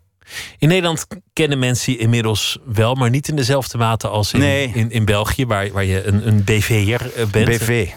[0.58, 4.70] In Nederland kennen mensen je inmiddels wel, maar niet in dezelfde mate als in, Nee.
[4.74, 7.46] in, in België, waar, waar je een, een BV'er eh, bent.
[7.48, 7.88] BV.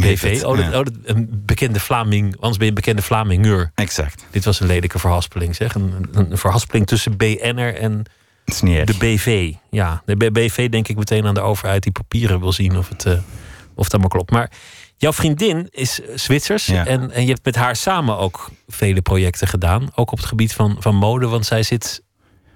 [0.00, 0.42] BV.
[0.44, 2.34] Oh, dat, oh, dat- een bekende Vlaming.
[2.34, 3.70] Anders ben je een bekende Vlamingeur.
[3.74, 4.24] Exact.
[4.30, 5.74] Dit was een lelijke verhaspeling, zeg.
[5.74, 8.02] Een, een, verhaspeling tussen BN'er en
[8.60, 9.52] de BV.
[9.70, 13.06] Ja, de BV denk ik meteen aan de overheid die papieren wil zien of het,
[13.06, 13.12] eh,
[13.74, 14.30] of het allemaal klopt.
[14.30, 14.50] Maar
[14.96, 16.86] jouw vriendin is eh, Zwitsers Ja.
[16.86, 19.90] en, en je hebt met haar samen ook vele projecten gedaan.
[19.94, 22.02] Ook op het gebied van, van mode, want zij zit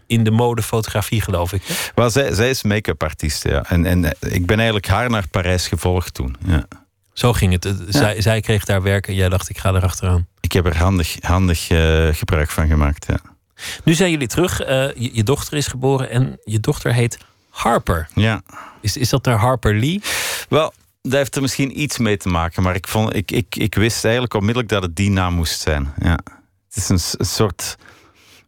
[0.06, 1.62] in de modefotografie, geloof ik.
[1.64, 1.74] hè?
[1.94, 3.62] Wel, zij, zij is make-up artiest, ja.
[3.68, 6.36] En, en eh, ik ben eigenlijk haar naar Parijs gevolgd toen.
[6.46, 6.66] Ja.
[7.18, 7.74] Zo ging het.
[7.88, 10.26] Zij, zij kreeg daar werk en jij dacht, ik ga erachteraan.
[10.40, 13.18] Ik heb er handig, handig eh, gebruik van gemaakt, ja.
[13.84, 14.60] Nu zijn jullie terug.
[14.60, 17.18] Eh, je, je dochter is geboren en je dochter heet
[17.50, 18.08] Harper.
[18.14, 18.42] Ja.
[18.80, 20.00] Is, is dat naar Harper Lee?
[20.48, 23.74] Wel, dat heeft er misschien iets mee te maken, maar ik, vond, ik, ik, ik
[23.74, 25.92] wist eigenlijk onmiddellijk dat het die naam moest zijn.
[25.98, 26.18] Ja.
[26.68, 27.76] Het is een, soort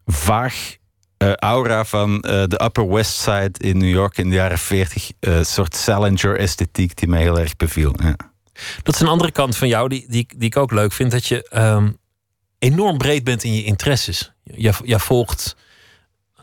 [0.05, 0.75] vaag
[1.17, 5.11] eh, aura van de Upper West Side in New York in de jaren 40.
[5.19, 7.93] eh, Een soort Salinger-esthetiek die mij heel erg beviel.
[8.03, 8.15] Ja.
[8.83, 11.11] Dat is een andere kant van jou die, die, die ik ook leuk vind.
[11.11, 11.91] Dat je ehm,
[12.59, 14.31] enorm breed bent in je interesses.
[14.43, 15.55] Jij, jij volgt,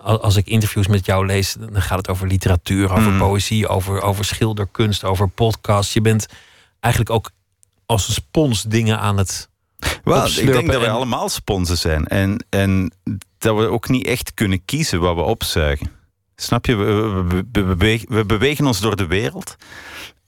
[0.01, 3.19] al- als ik interviews met jou lees, dan gaat het over literatuur, over Mm.
[3.19, 5.93] poëzie, over, over schilderkunst, over podcasts.
[5.93, 6.27] Je bent
[6.81, 7.31] eigenlijk ook
[7.87, 9.49] als een spons dingen aan het.
[10.05, 12.07] Wel, ik denk dat we en- allemaal sponsen zijn.
[12.07, 12.93] En, en
[13.39, 15.91] dat we ook niet echt kunnen kiezen wat we opzuigen.
[16.37, 16.75] Snap je?
[16.75, 19.57] We, we, we- we bewegen, we bewegen ons door de wereld.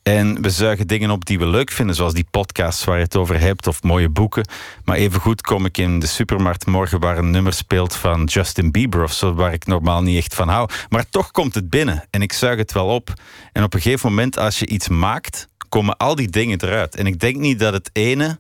[0.08, 3.16] En we zuigen dingen op die we leuk vinden, zoals die podcasts waar je het
[3.16, 4.48] over hebt, of mooie boeken.
[4.84, 9.02] Maar evengoed kom ik in de supermarkt morgen waar een nummer speelt van Justin Bieber
[9.02, 10.68] of zo, waar ik normaal niet echt van hou.
[10.88, 13.12] Maar toch komt het binnen en ik zuig het wel op.
[13.52, 16.96] En op een gegeven moment, als je iets maakt, komen al die dingen eruit.
[16.96, 18.38] En ik denk niet dat het ene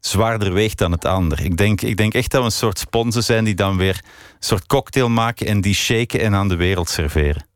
[0.00, 1.44] zwaarder weegt dan het ander.
[1.44, 4.36] Ik denk, ik denk echt dat we een soort sponsen zijn die dan weer een
[4.38, 7.46] soort cocktail maken en die shaken en aan de wereld serveren.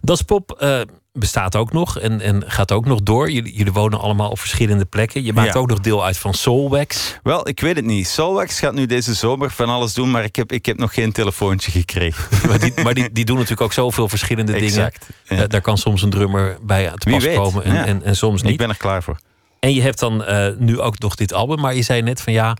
[0.00, 0.80] Das Pop eh,
[1.12, 3.30] bestaat ook nog en, en gaat ook nog door.
[3.30, 5.24] Jullie, jullie wonen allemaal op verschillende plekken.
[5.24, 5.58] Je maakt Ja.
[5.60, 7.18] ook nog deel uit van Soulwax.
[7.22, 8.08] Wel, ik weet het niet.
[8.08, 11.12] Solwax gaat nu deze zomer van alles doen, maar ik heb, ik heb nog geen
[11.12, 12.24] telefoontje gekregen.
[12.48, 14.92] Maar die, maar die, die doen natuurlijk ook zoveel verschillende dingen.
[15.28, 15.46] Ja.
[15.46, 17.84] Daar kan soms een drummer bij te Wie pas weet, komen en, ja.
[17.86, 18.56] en, en soms Ik niet.
[18.56, 19.18] ben er klaar voor.
[19.60, 21.60] En je hebt dan eh, nu ook nog dit album.
[21.60, 22.56] Maar je zei net van ja,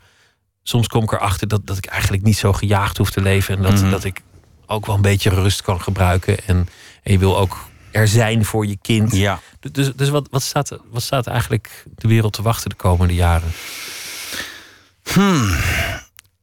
[0.63, 3.57] soms kom ik erachter dat, dat ik eigenlijk niet zo gejaagd hoef te leven.
[3.57, 3.91] En dat, Mhm.
[3.91, 4.21] dat ik
[4.67, 6.37] ook wel een beetje rust kan gebruiken.
[6.47, 6.69] En,
[7.03, 7.59] en je wil ook
[7.93, 9.13] er zijn voor je kind.
[9.17, 9.41] Ja.
[9.73, 13.53] Dus, dus wat, wat, staat, wat staat eigenlijk de wereld te wachten de komende jaren?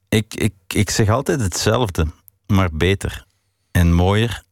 [0.10, 2.08] Ik, ik, ik zeg altijd hetzelfde,
[2.48, 3.26] maar beter
[3.72, 4.44] en mooier.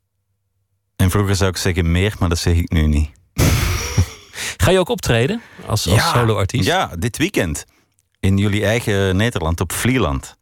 [0.96, 3.10] En vroeger zou ik zeggen meer, maar dat zeg ik nu niet.
[4.64, 6.66] Ga je ook optreden als, als solo-artiest?
[6.68, 7.66] Ja, dit weekend.
[8.20, 10.36] In jullie eigen Nederland, op Vlieland.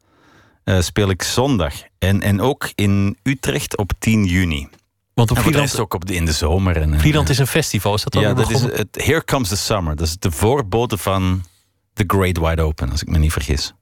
[0.64, 1.74] eh, speel ik zondag.
[1.98, 4.68] En, en ook in Utrecht op 10 juni.
[5.16, 6.76] Want op Vlieland, rest ook op de, in de zomer.
[6.76, 7.94] En, Vlieland is een festival.
[7.94, 9.96] Is dat dan Ja, dat is het Here Comes the Summer.
[9.96, 11.44] Dat is de voorbode van
[11.92, 13.74] The Great Wide Open, als ik me niet vergis.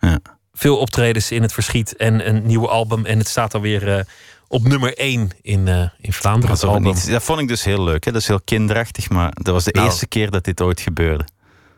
[0.00, 0.18] Ja.
[0.52, 3.06] veel optredens in het verschiet en een nieuwe album.
[3.06, 4.04] En het staat alweer eh
[4.48, 6.58] op nummer 1 in, eh, in Vlaanderen.
[6.60, 6.82] album.
[6.82, 8.04] niet- dat vond ik dus heel leuk.
[8.04, 8.12] Hè?
[8.12, 9.86] Dat is heel kinderachtig, maar dat was de Nou.
[9.86, 11.24] eerste keer dat dit ooit gebeurde.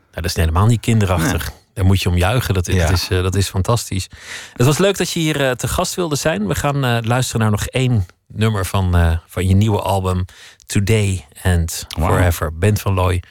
[0.01, 1.53] Nou, dat is helemaal niet kinderachtig.
[1.75, 2.55] Daar moet je om juichen.
[2.55, 2.79] Dat, Ja.
[2.87, 4.09] dat, is, eh, dat is fantastisch.
[4.53, 6.47] Het was leuk dat je hier eh, te gast wilde zijn.
[6.47, 10.25] We gaan eh, luisteren naar nog één nummer van, van je nieuwe album.
[10.67, 11.87] Today and.
[11.89, 12.59] Forever.
[12.59, 13.23] Bent van Looy.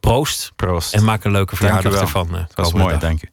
[0.00, 0.52] Proost.
[0.56, 0.94] Proost.
[0.94, 2.28] En maak een leuke verjaardag ervan.
[2.32, 3.28] dat was mooi, dank u.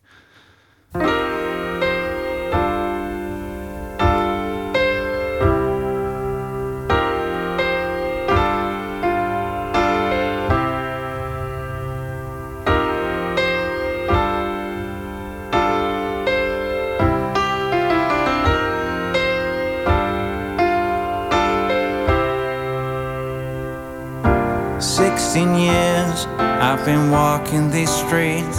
[26.68, 28.58] I've been walking these streets,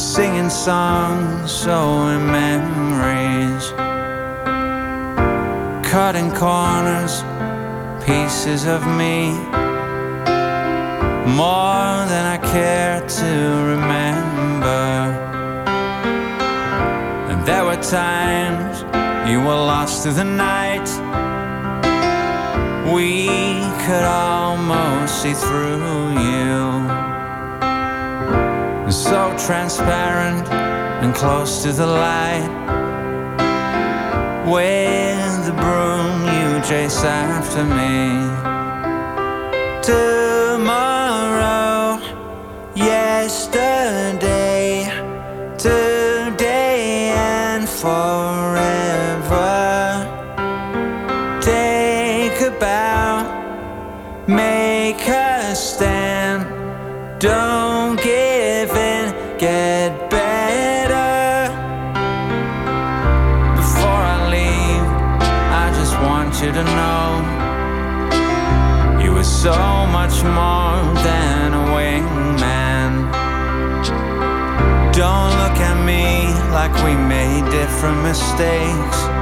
[0.00, 3.70] singing songs, sowing memories,
[5.90, 7.24] cutting corners,
[8.06, 9.32] pieces of me,
[11.34, 13.32] more than I care to
[13.72, 14.86] remember.
[17.30, 18.82] And there were times
[19.28, 20.88] you were lost through the night.
[22.94, 23.26] We
[23.84, 26.86] could almost see through you.
[28.90, 30.48] So transparent
[31.02, 32.48] and close to the light.
[34.46, 38.22] With the broom you chase after me.
[39.82, 40.90] Tomorrow,
[42.76, 44.20] yesterday,
[45.58, 48.35] today and forever.
[77.80, 79.15] from mistakes.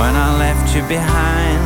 [0.00, 1.60] When I left you behind.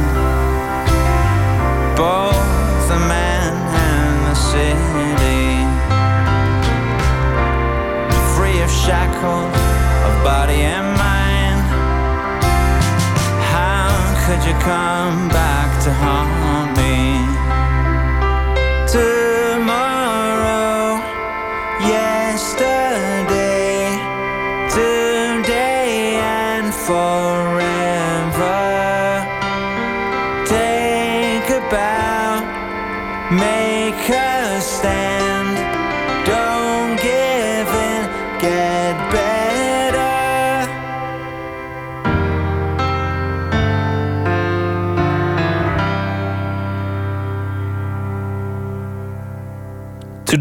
[1.96, 3.52] Both the man
[3.88, 5.46] and the city.
[8.34, 9.54] Free of shackles
[10.06, 11.60] of body and mind.
[13.54, 13.88] How
[14.24, 16.98] could you come back to haunt me?
[18.90, 19.23] Tomorrow,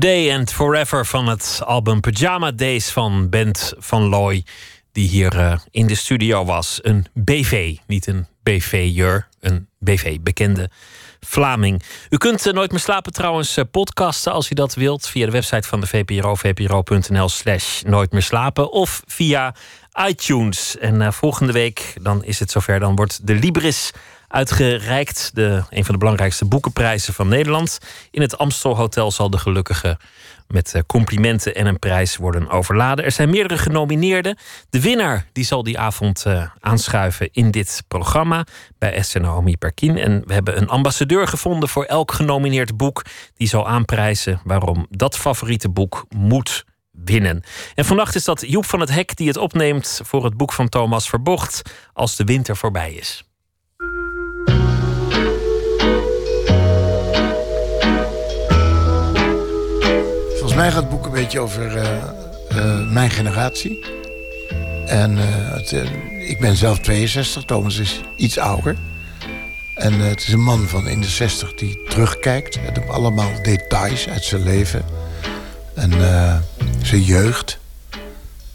[0.03, 4.45] Today and Forever van het album Pyjama Days van Bent van Looy.
[4.91, 6.79] Die hier eh, in de studio was.
[6.81, 9.27] Een BV, niet een BV-jur.
[9.39, 10.69] Een BV, bekende
[11.19, 11.83] Vlaming.
[12.09, 15.07] U kunt eh, Nooit meer slapen trouwens eh, podcasten als u dat wilt.
[15.07, 18.71] Via de website van de VPRO, vpro.nl slash Nooit meer slapen.
[18.71, 19.55] Of via
[20.07, 20.77] iTunes.
[20.77, 23.91] En volgende week, dan is het zover, dan wordt de Libris
[24.33, 25.31] uitgereikt.
[25.33, 27.79] De, een van de belangrijkste boekenprijzen van Nederland.
[28.11, 29.97] In het Amstel Hotel zal de gelukkige
[30.47, 33.05] met eh, complimenten en een prijs worden overladen.
[33.05, 34.37] Er zijn meerdere genomineerden.
[34.69, 38.45] De winnaar die zal die avond eh, aanschuiven in dit programma
[38.77, 39.97] bij Esther Naomi Perkin.
[39.97, 43.01] En we hebben een ambassadeur gevonden voor elk genomineerd boek.
[43.35, 47.43] Die zal aanprijzen waarom dat favoriete boek moet winnen.
[47.75, 50.69] En vannacht is dat Joep van het Hek die het opneemt voor het boek van
[50.69, 51.61] Thomas Verbocht
[51.93, 53.32] als de winter voorbij is.
[60.53, 61.97] Volgens mij gaat het boek een beetje over eh,
[62.49, 63.85] eh, mijn generatie.
[64.85, 65.71] En eh, het,
[66.27, 68.77] ik ben zelf 62, Thomas is iets ouder.
[69.75, 72.59] En het is een man van in de 60 die terugkijkt.
[72.59, 74.85] Het op allemaal details uit zijn leven.
[75.75, 75.91] En
[76.81, 77.59] zijn jeugd.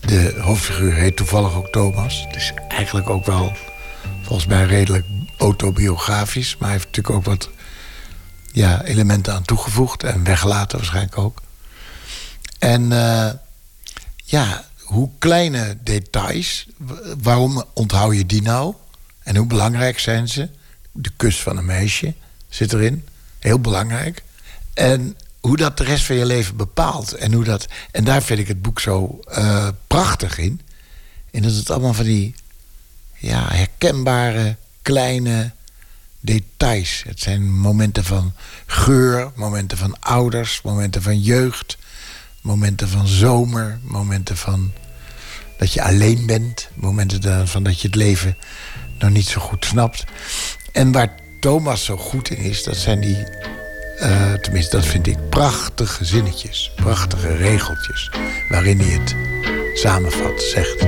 [0.01, 2.25] De hoofdfiguur heet toevallig ook Thomas.
[2.27, 3.53] Het is eigenlijk ook wel
[4.23, 5.07] volgens mij redelijk
[5.39, 6.57] autobiografisch.
[6.59, 7.51] Maar hij heeft natuurlijk ook wat
[8.53, 10.05] ja, elementen aan toegevoegd.
[10.05, 11.47] En weggelaten waarschijnlijk ook.
[12.59, 13.31] En eh,
[14.25, 16.67] ja, hoe kleine details,
[17.23, 18.75] waarom onthoud je die nou?
[19.23, 20.49] En hoe belangrijk zijn ze?
[20.93, 22.15] De kus van een meisje
[22.49, 23.07] zit erin,
[23.39, 24.23] heel belangrijk.
[24.75, 27.13] En hoe dat de rest van je leven bepaalt.
[27.13, 30.61] En, hoe dat, en daar vind ik het boek zo eh, prachtig in.
[31.31, 32.35] En dat het allemaal van die
[33.17, 35.53] ja, herkenbare kleine
[36.21, 37.03] details.
[37.07, 38.33] Het zijn momenten van
[38.67, 41.79] geur, momenten van ouders, momenten van jeugd,
[42.49, 44.73] momenten van zomer, momenten van
[45.59, 48.37] dat je alleen bent, momenten van dat je het leven
[48.99, 50.05] nog niet zo goed snapt.
[50.73, 53.17] En waar Thomas zo goed in is, dat zijn die,
[54.01, 58.11] uh, tenminste dat vind ik, prachtige zinnetjes, prachtige regeltjes,
[58.49, 59.17] waarin hij het
[59.75, 60.87] samenvat, zegt.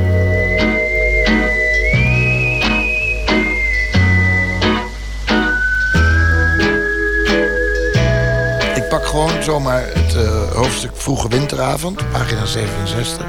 [9.10, 13.26] Gewoon zomaar het uh, hoofdstuk Vroege Winteravond, pagina 67.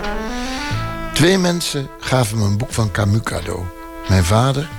[1.14, 3.60] Twee mensen gaven me een boek van Camus cadeau.
[4.10, 4.70] Mijn vader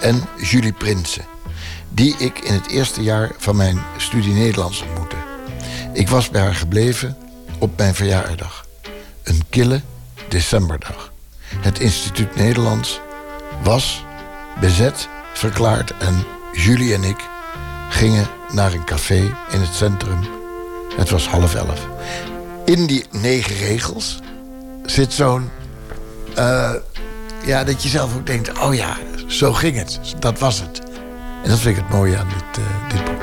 [0.00, 1.24] en Julie Prinsen
[1.88, 5.16] die ik in het eerste jaar van mijn studie Nederlands ontmoette.
[5.92, 7.16] Ik was bij haar gebleven
[7.58, 8.66] op mijn verjaardag.
[9.22, 9.80] Een kille
[10.28, 11.12] decemberdag.
[11.56, 13.00] Het Instituut Nederlands
[13.62, 14.04] was
[14.60, 17.28] bezet, verklaard en Julie en ik
[17.88, 20.42] gingen naar een café in het centrum.
[20.96, 21.86] Het was half elf.
[22.64, 24.18] In die negen regels
[24.82, 25.50] zit zo'n...
[26.38, 26.72] Uh,
[27.46, 30.00] ja, dat je zelf ook denkt, oh ja, zo ging het.
[30.18, 30.82] Dat was het.
[31.42, 33.22] En dat vind ik het mooie aan dit, uh, dit boek.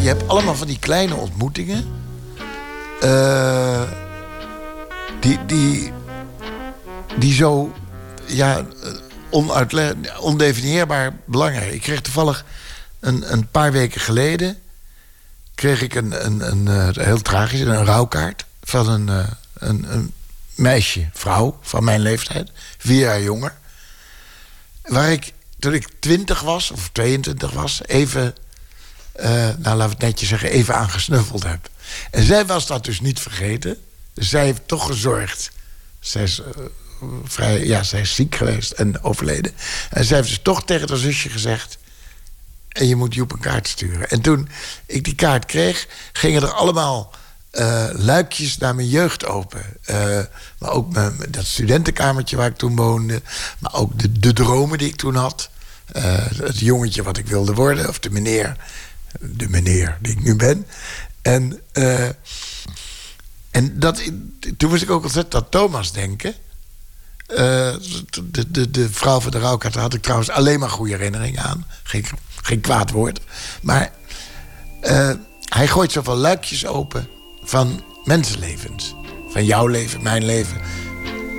[0.00, 1.84] Je hebt allemaal van die kleine ontmoetingen.
[3.04, 3.82] Uh,
[5.20, 5.92] die, die,
[7.18, 7.72] die zo
[8.26, 8.66] ja,
[10.20, 11.72] ondefinieerbaar belangrijk.
[11.72, 12.44] Ik kreeg toevallig
[13.00, 14.58] een, een paar weken geleden...
[15.54, 20.12] kreeg ik een, een, een, een heel tragisch, een rouwkaart van een, uh, een, een,
[20.54, 23.54] meisje, vrouw van mijn leeftijd, vier jaar jonger.
[24.82, 28.34] Waar ik toen ik twintig was, of 22 was, even,
[29.18, 31.68] nou laten we het netjes zeggen, even aan gesnuffeld heb.
[32.10, 33.78] En zij was dat dus niet vergeten.
[34.14, 35.50] Zij heeft toch gezorgd.
[36.00, 36.40] Zij is,
[37.24, 39.52] vrij, ja, zij is ziek geweest en overleden.
[39.90, 41.78] En zij heeft dus toch tegen haar zusje gezegd...
[42.68, 44.08] en je moet Joep een kaart sturen.
[44.08, 44.48] En toen
[44.86, 47.14] ik die kaart kreeg, gingen er allemaal
[47.58, 49.62] uh, luikjes naar mijn jeugd open.
[49.90, 50.20] Uh,
[50.58, 53.22] maar ook mijn, dat studentenkamertje waar ik toen woonde.
[53.58, 55.50] Maar ook de, de dromen die ik toen had.
[55.96, 56.02] Uh,
[56.36, 57.88] het jongetje wat ik wilde worden.
[57.88, 58.56] Of de meneer.
[59.20, 60.66] De meneer die ik nu ben.
[61.22, 61.60] En,
[63.50, 64.02] en dat,
[64.56, 66.34] toen moest ik ook ontzettend aan Thomas denken.
[67.26, 71.66] De, de, de vrouw van de rouwkaart had ik trouwens alleen maar goede herinneringen aan.
[71.82, 72.04] Geen,
[72.42, 73.20] geen kwaad woord.
[73.62, 73.92] Maar
[75.48, 77.08] hij gooit zoveel luikjes open
[77.42, 78.94] van mensenlevens.
[79.28, 80.60] Van jouw leven, mijn leven.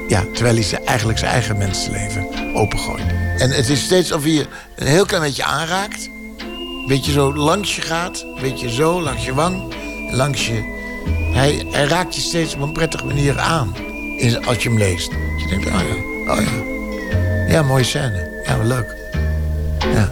[0.07, 3.07] Ja, terwijl hij ze eigenlijk zijn eigen mensenleven opengooit.
[3.37, 6.09] En het is steeds of je een heel klein beetje aanraakt.
[6.39, 8.21] Een beetje zo langs je gaat.
[8.21, 9.73] Een beetje zo, langs je wang.
[10.11, 10.75] Langs je...
[11.33, 13.75] Hij, hij raakt je steeds op een prettige manier aan.
[14.45, 15.11] Als je hem leest.
[15.37, 17.53] Je denkt, oh ja, oh ja.
[17.53, 18.41] Ja, mooie scène.
[18.45, 18.95] Ja, leuk.
[19.79, 20.11] Ja.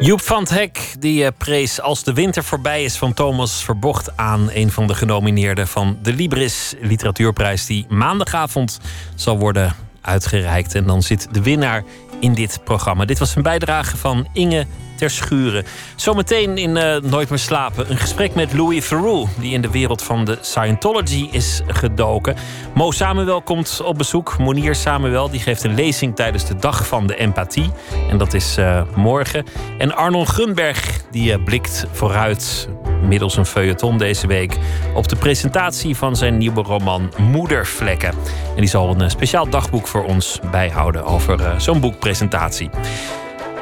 [0.00, 4.16] Joep van het Hek die eh, prees Als de winter voorbij is van Thomas Verbocht
[4.16, 8.80] aan een van de genomineerden van de Libris Literatuurprijs die maandagavond
[9.14, 10.74] zal worden uitgereikt.
[10.74, 11.84] En dan zit de winnaar
[12.20, 13.04] in dit programma.
[13.04, 15.64] Dit was een bijdrage van Inge ter schuren.
[15.96, 19.30] Zometeen in uh, Nooit meer slapen een gesprek met Louis Theroux...
[19.38, 22.36] die in de wereld van de Scientology is gedoken.
[22.74, 24.38] Mo Samuel komt op bezoek.
[24.38, 27.70] Monier Samuel die geeft een lezing tijdens de Dag van de Empathie.
[28.10, 29.44] En dat is uh, morgen.
[29.78, 32.68] En Arnon Gunberg die uh, blikt vooruit
[33.08, 34.56] middels een feuilleton deze week...
[34.94, 38.08] op de presentatie van zijn nieuwe roman Moedervlekken.
[38.08, 42.70] En die zal een speciaal dagboek voor ons bijhouden over zo'n boekpresentatie.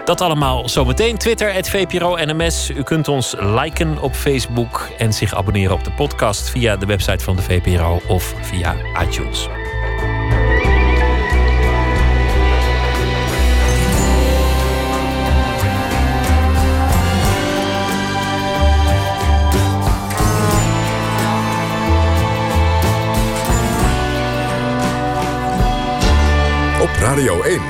[0.04, 1.18] Dat allemaal zometeen.
[1.18, 2.70] Twitter, het VPRO NMS.
[2.70, 7.24] U kunt ons liken op Facebook en zich abonneren op de podcast via de website
[7.24, 9.48] van de VPRO of via iTunes.
[27.04, 27.60] Radio 1,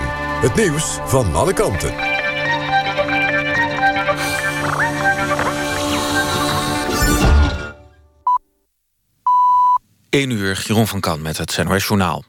[0.40, 1.94] het nieuws van alle kanten.
[10.10, 12.24] 1 uur, Jeroen van Kan met het NOS Journaal.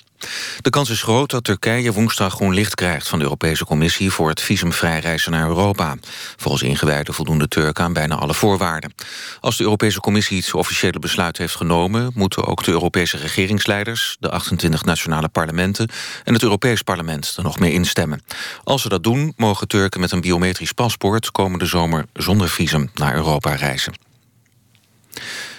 [0.61, 4.30] De kans is groot dat Turkije woensdag groen licht krijgt van de Europese Commissie voor
[4.30, 5.95] het visumvrij reizen naar Europa.
[6.36, 8.93] Volgens ingewijden voldoen de Turken aan bijna alle voorwaarden.
[9.39, 14.30] Als de Europese Commissie iets officiële besluit heeft genomen, moeten ook de Europese regeringsleiders, de
[14.30, 15.89] 28 nationale parlementen
[16.24, 18.24] en het Europees Parlement er nog mee instemmen.
[18.63, 23.16] Als ze dat doen, mogen Turken met een biometrisch paspoort komende zomer zonder visum naar
[23.16, 23.93] Europa reizen.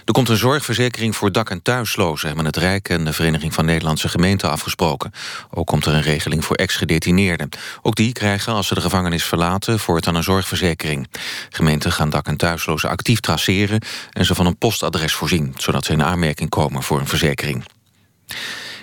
[0.06, 2.26] Er komt een zorgverzekering voor dak- en thuislozen...
[2.26, 5.12] hebben het Rijk en de Vereniging van Nederlandse Gemeenten afgesproken.
[5.50, 7.48] Ook komt er een regeling voor ex-gedetineerden.
[7.82, 9.78] Ook die krijgen, als ze de gevangenis verlaten...
[9.78, 11.08] voortaan een zorgverzekering.
[11.50, 13.80] Gemeenten gaan dak- en thuislozen actief traceren...
[14.12, 15.54] en ze van een postadres voorzien...
[15.56, 17.64] zodat ze in aanmerking komen voor een verzekering.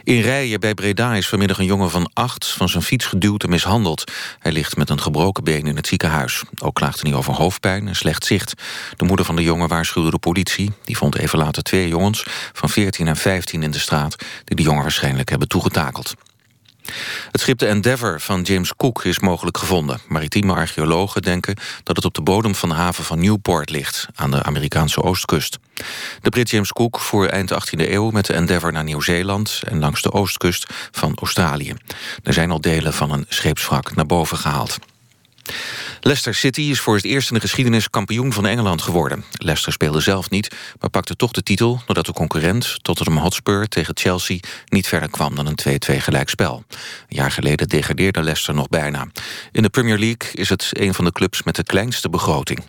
[0.03, 3.49] In Rijen bij Breda is vanmiddag een jongen van acht van zijn fiets geduwd en
[3.49, 4.11] mishandeld.
[4.39, 6.43] Hij ligt met een gebroken been in het ziekenhuis.
[6.59, 8.53] Ook klaagde hij over hoofdpijn en slecht zicht.
[8.97, 10.71] De moeder van de jongen waarschuwde de politie.
[10.83, 14.15] Die vond even later twee jongens van 14 en 15 in de straat...
[14.43, 16.15] die de jongen waarschijnlijk hebben toegetakeld.
[17.31, 19.99] Het schip de Endeavour van James Cook is mogelijk gevonden.
[20.07, 24.07] Maritieme archeologen denken dat het op de bodem van de haven van Newport ligt...
[24.15, 25.59] aan de Amerikaanse oostkust.
[26.21, 29.61] De Brit James Cook voer eind 18e eeuw met de Endeavour naar Nieuw-Zeeland...
[29.65, 31.73] en langs de oostkust van Australië.
[32.23, 34.77] Er zijn al delen van een scheepswrak naar boven gehaald.
[35.99, 39.23] Leicester City is voor het eerst in de geschiedenis kampioen van Engeland geworden.
[39.31, 41.81] Leicester speelde zelf niet, maar pakte toch de titel...
[41.85, 44.39] doordat de concurrent Tottenham Hotspur tegen Chelsea...
[44.65, 46.63] niet verder kwam dan een 2-2 gelijkspel.
[46.69, 46.77] Een
[47.07, 49.07] jaar geleden degradeerde Leicester nog bijna.
[49.51, 52.63] In de Premier League is het een van de clubs met de kleinste begroting.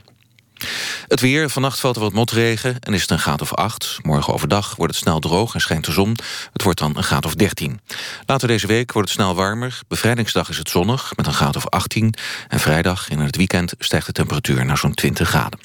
[1.09, 3.99] Het weer, vannacht valt er wat motregen en is het een graad of 8.
[4.03, 6.17] Morgen overdag wordt het snel droog en schijnt de zon.
[6.53, 7.81] Het wordt dan een graad of 13.
[8.27, 9.81] Later deze week wordt het snel warmer.
[9.89, 12.15] Bevrijdingsdag is het zonnig met een graad of 18.
[12.49, 15.59] En vrijdag in het weekend stijgt de temperatuur naar zo'n 20 graden.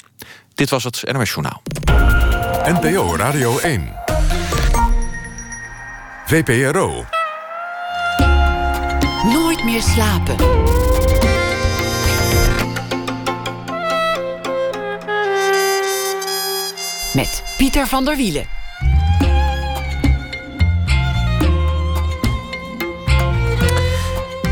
[0.54, 1.62] Dit was het NOS Journaal.
[2.64, 3.92] NPO Radio 1.
[6.26, 7.04] VPRO.
[9.24, 10.36] Nooit meer slapen.
[17.14, 18.46] Met Pieter van der Wielen.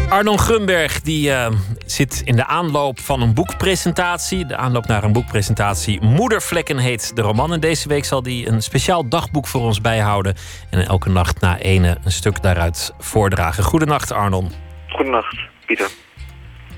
[0.08, 1.46] Arnon Grunberg die, uh,
[1.86, 4.46] zit in de aanloop van een boekpresentatie.
[4.46, 7.52] De aanloop naar een boekpresentatie Moedervlekken heet de roman.
[7.52, 10.34] En deze week zal hij een speciaal dagboek voor ons bijhouden.
[10.70, 13.64] En elke nacht na ene een stuk daaruit voordragen.
[13.64, 14.50] Goedenacht Arnon.
[14.88, 15.36] Goedenacht
[15.66, 15.90] Pieter.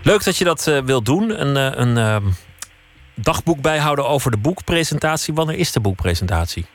[0.03, 1.41] Leuk dat je dat uh, wilt doen.
[1.41, 2.33] Een, uh, een uh,
[3.23, 5.35] dagboek bijhouden over de boekpresentatie.
[5.35, 6.67] Wanneer is de boekpresentatie?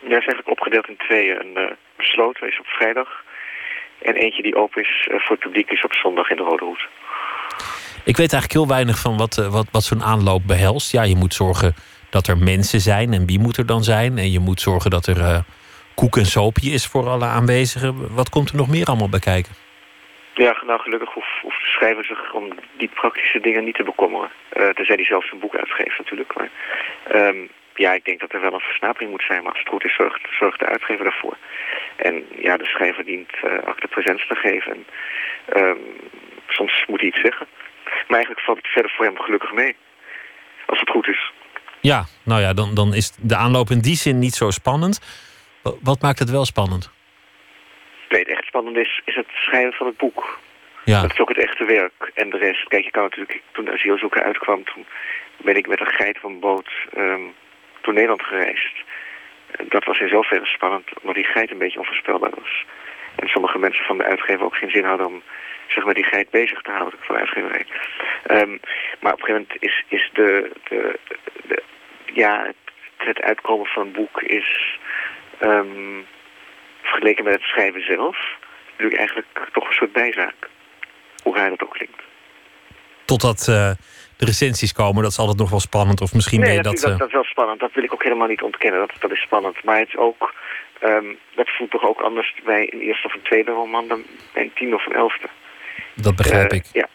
[0.00, 1.36] Ja, is eigenlijk opgedeeld in tweeën.
[1.40, 3.08] Een uh, besloten is op vrijdag.
[4.02, 6.64] En eentje die open is uh, voor het publiek is op zondag in de Rode
[6.64, 6.88] Hoed.
[8.04, 10.92] Ik weet eigenlijk heel weinig van wat, uh, wat, wat zo'n aanloop behelst.
[10.92, 11.74] Ja, je moet zorgen
[12.10, 13.12] dat er mensen zijn.
[13.12, 14.18] En wie moet er dan zijn?
[14.18, 15.44] En je moet zorgen dat er
[15.94, 18.14] koek en soapje is voor alle aanwezigen.
[18.14, 19.52] Wat komt er nog meer allemaal bij kijken?
[20.34, 24.30] Ja, nou gelukkig hoeft, hoeft de schrijver zich om die praktische dingen niet te bekommeren.
[24.52, 26.34] Uh, tenzij hij zelf zijn boek uitgeeft natuurlijk.
[26.34, 26.50] Maar
[27.14, 29.42] um, ja, ik denk dat er wel een versnapering moet zijn.
[29.42, 31.36] Maar als het goed is, zorgt, zorgt de uitgever daarvoor.
[31.96, 34.72] En ja, de schrijver dient uh, acte presents te geven.
[34.72, 34.86] En
[35.62, 35.78] um,
[36.48, 37.46] soms moet hij iets zeggen.
[37.84, 39.76] Maar eigenlijk valt het verder voor hem gelukkig mee.
[40.66, 41.32] Als het goed is.
[41.80, 45.00] Ja, nou ja, dan, dan is de aanloop in die zin niet zo spannend.
[45.82, 46.90] Wat maakt het wel spannend?
[48.08, 50.38] Nee, spannend is, is het schrijven van het boek.
[50.84, 51.00] Ja.
[51.00, 52.10] Dat is ook het echte werk.
[52.14, 54.86] En de rest, kijk, je kan natuurlijk, toen de asielzoeker uitkwam, toen
[55.36, 57.34] ben ik met een geit van boot um,
[57.80, 58.76] door Nederland gereisd.
[59.68, 62.64] Dat was in zoverre spannend, omdat die geit een beetje onvoorspelbaar was.
[63.16, 65.22] En sommige mensen van de uitgever ook geen zin hadden om
[65.68, 67.66] zeg maar, die geit bezig te houden van de uitgeverij.
[68.30, 68.60] Um,
[69.00, 70.98] maar op een gegeven moment is, is de, de,
[71.48, 71.62] de,
[72.12, 72.56] ja, het,
[72.96, 74.78] het uitkomen van een boek is
[75.40, 76.06] um,
[76.90, 78.16] vergeleken met het schrijven zelf
[78.70, 80.38] natuurlijk eigenlijk toch een soort bijzaak.
[81.22, 82.02] Hoe raar dat ook klinkt.
[83.04, 83.70] Totdat uh,
[84.16, 86.00] de recensies komen, dat is altijd nog wel spannend.
[86.00, 86.64] Of misschien nee, dat...
[86.64, 87.60] dat, dat, dat is wel spannend.
[87.60, 88.80] Dat wil ik ook helemaal niet ontkennen.
[88.80, 89.64] Dat, dat is spannend.
[89.64, 90.34] Maar het is ook...
[90.82, 93.88] Um, dat voelt toch ook anders bij een eerste of een tweede roman...
[93.88, 95.28] dan bij een tiende of een elfde.
[95.94, 96.64] Dat begrijp uh, ik.
[96.72, 96.88] Ja.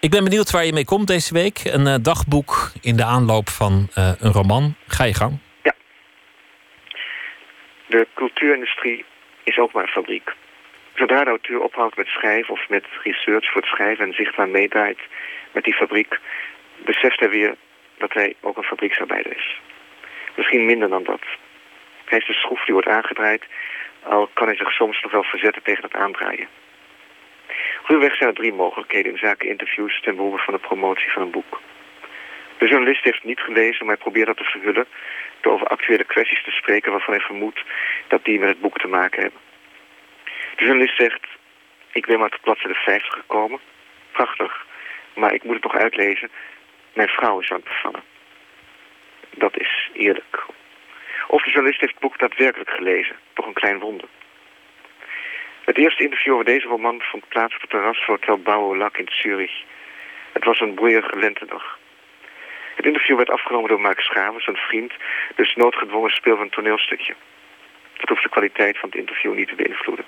[0.00, 1.60] Ik ben benieuwd waar je mee komt deze week.
[1.64, 4.74] Een uh, dagboek in de aanloop van een roman.
[4.86, 5.38] Ga je gang.
[7.92, 9.04] De cultuurindustrie
[9.42, 10.30] is ook maar een fabriek.
[10.94, 14.98] Zodra de auteur ophoudt met schrijven of met research voor het schrijven en zichtbaar meedraait
[15.50, 16.18] met die fabriek,
[16.76, 17.54] beseft hij weer
[17.98, 19.60] dat hij ook een fabrieksarbeider is.
[20.36, 21.20] Misschien minder dan dat.
[22.04, 23.44] Hij is de schroef die wordt aangedraaid,
[24.02, 26.48] al kan hij zich soms nog wel verzetten tegen het aandraaien.
[27.86, 31.30] Ruwweg zijn er drie mogelijkheden in zaken interviews ten behoeve van de promotie van een
[31.30, 31.60] boek.
[32.58, 34.86] De journalist heeft niet gelezen, maar hij probeert dat te verhullen
[35.46, 37.62] over actuele kwesties te spreken waarvan hij vermoedt
[38.08, 39.40] dat die met het boek te maken hebben.
[40.56, 41.26] De journalist zegt,
[41.92, 43.60] ik ben maar tot bladzijde 50 gekomen.
[44.12, 44.66] Prachtig.
[45.14, 46.30] Maar ik moet het nog uitlezen.
[46.92, 48.02] Mijn vrouw is aan het bevallen.
[49.30, 50.44] Dat is eerlijk.
[51.26, 53.16] Of de journalist heeft het boek daadwerkelijk gelezen.
[53.32, 54.08] Toch een klein wonder.
[55.64, 59.08] Het eerste interview over deze roman vond plaats op het terras van Hotel Bouwelak in
[59.10, 59.62] Zurich.
[60.32, 61.78] Het was een broeierige lentedag.
[62.74, 64.92] Het interview werd afgenomen door Mark Schavers, een vriend,
[65.34, 67.14] dus noodgedwongen speel van een toneelstukje.
[67.96, 70.04] Dat hoeft de kwaliteit van het interview niet te beïnvloeden.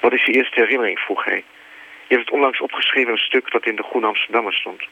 [0.00, 1.44] Wat is je eerste herinnering, vroeg hij.
[2.06, 4.82] Je hebt het onlangs opgeschreven een stuk dat in de Groene Amsterdammer stond.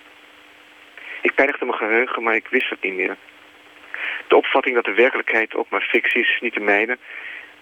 [1.23, 3.17] Ik pijnigde mijn geheugen, maar ik wist het niet meer.
[4.27, 6.99] De opvatting dat de werkelijkheid ook maar fictie is, niet te mijnen,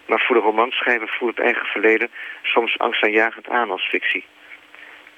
[0.06, 2.10] maar voor de romanschrijver voelt het eigen verleden
[2.42, 4.24] soms angstaanjagend aan als fictie.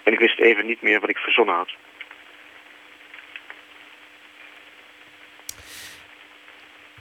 [0.03, 1.71] En ik wist even niet meer wat ik verzonnen had.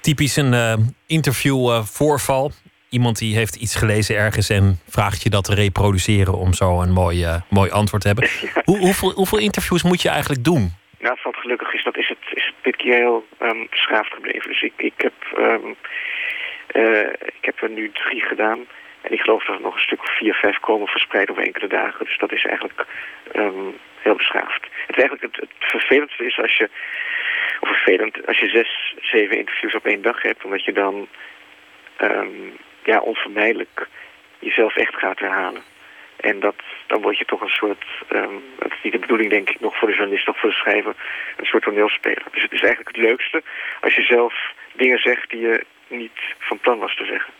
[0.01, 0.73] Typisch een uh,
[1.07, 2.51] interviewvoorval.
[2.89, 6.91] Iemand die heeft iets gelezen ergens en vraagt je dat te reproduceren om zo een
[6.91, 8.29] mooi, uh, mooi antwoord te hebben.
[8.69, 10.71] Hoe, hoeveel, hoeveel interviews moet je eigenlijk doen?
[10.99, 14.49] Nou, wat gelukkig is, dat is het, is het dit keer heel um, beschaafd gebleven.
[14.49, 15.75] Dus ik, ik, heb, um,
[17.39, 18.59] ik heb er nu drie gedaan.
[19.01, 21.67] En ik geloof dat er nog een stuk of vier, vijf komen verspreid over enkele
[21.67, 22.05] dagen.
[22.05, 22.85] Dus dat is eigenlijk
[23.35, 24.63] um, heel beschaafd.
[24.87, 26.69] Het, eigenlijk het, het vervelendste is als je,
[27.61, 30.43] vervelend, als je zes, zeven interviews op één dag hebt.
[30.43, 31.07] Omdat je dan
[32.01, 33.87] um, ja, onvermijdelijk
[34.39, 35.61] jezelf echt gaat herhalen.
[36.15, 36.55] En dat,
[36.87, 39.77] dan word je toch een soort, um, dat is niet de bedoeling denk ik nog
[39.77, 40.95] voor de journalist of voor de schrijver,
[41.37, 42.23] een soort toneelspeler.
[42.31, 43.43] Dus het is eigenlijk het leukste
[43.81, 44.33] als je zelf
[44.73, 47.33] dingen zegt die je niet van plan was te zeggen.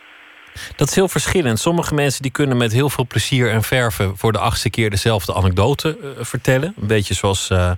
[0.75, 1.59] Dat is heel verschillend.
[1.59, 5.33] Sommige mensen die kunnen met heel veel plezier en verven voor de achtste keer dezelfde
[5.33, 6.73] anekdote uh, vertellen.
[6.81, 7.71] Een beetje zoals, uh,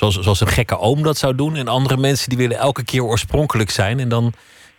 [0.00, 1.56] zoals, zoals een gekke oom dat zou doen.
[1.56, 3.98] En andere mensen die willen elke keer oorspronkelijk zijn.
[3.98, 4.32] En dan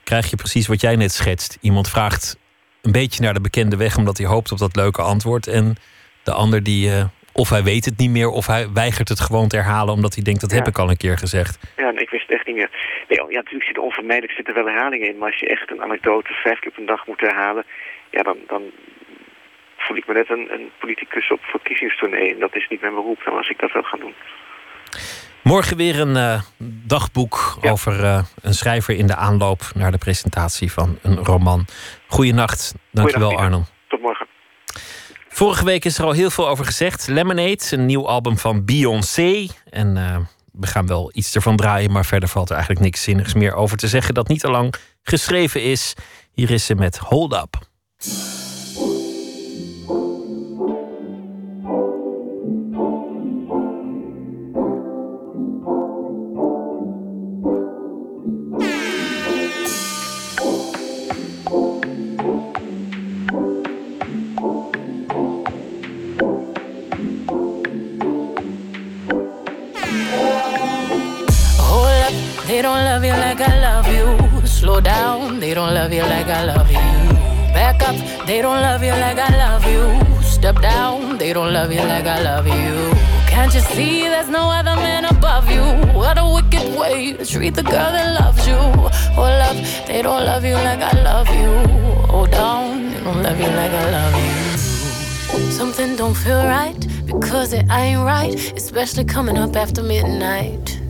[0.04, 1.58] krijg je precies wat jij net schetst.
[1.62, 2.40] Iemand vraagt
[2.82, 5.48] een beetje naar de bekende weg omdat hij hoopt op dat leuke antwoord.
[5.48, 5.76] En
[6.24, 7.04] de ander die, uh,
[7.34, 10.24] of hij weet het niet meer, of hij weigert het gewoon te herhalen omdat hij
[10.24, 10.58] denkt dat ja.
[10.58, 11.60] heb ik al een keer gezegd.
[11.78, 12.72] Ja, ik wist het echt niet meer.
[13.08, 16.34] Nee, ja, natuurlijk zitten onvermijdelijk zitten wel herhalingen in, maar als je echt een anekdote
[16.34, 17.66] vijf keer op een dag moet herhalen,
[18.10, 18.62] ja, dan, dan
[19.78, 22.34] voel ik me net een, een politicus op verkiezingstournee.
[22.34, 24.16] En dat is niet mijn beroep, dan was ik dat wel gaan doen.
[25.44, 26.42] Morgen weer een uh,
[26.88, 27.72] dagboek ja.
[27.72, 31.66] over uh, een schrijver in de aanloop naar de presentatie van een roman.
[32.08, 33.66] Goeienacht, dankjewel Arnon.
[33.88, 34.28] Tot morgen.
[35.30, 37.08] Vorige week is er al heel veel over gezegd.
[37.08, 39.48] Lemonade, een nieuw album van Beyoncé.
[39.70, 40.18] En uh,
[40.52, 43.78] we gaan wel iets ervan draaien, maar verder valt er eigenlijk niks zinnigs meer over
[43.78, 44.74] te zeggen dat niet al lang
[45.04, 45.94] geschreven is.
[46.32, 47.70] Hier is ze met Hold Up.
[72.62, 74.48] They don't love you like I love you.
[74.48, 76.78] Slow down, they don't love you like I love you.
[77.56, 80.22] Back up, they don't love you like I love you.
[80.22, 82.94] Step down, they don't love you like I love you.
[83.26, 85.64] Can't you see there's no other man above you?
[85.98, 88.54] What a wicked way to treat the girl that loves you.
[88.54, 91.50] Oh, Hold up, they don't love you like I love you.
[91.50, 95.52] Oh, Hold down, they don't love you like I love you.
[95.52, 100.81] Something don't feel right because it ain't right, especially coming up after midnight.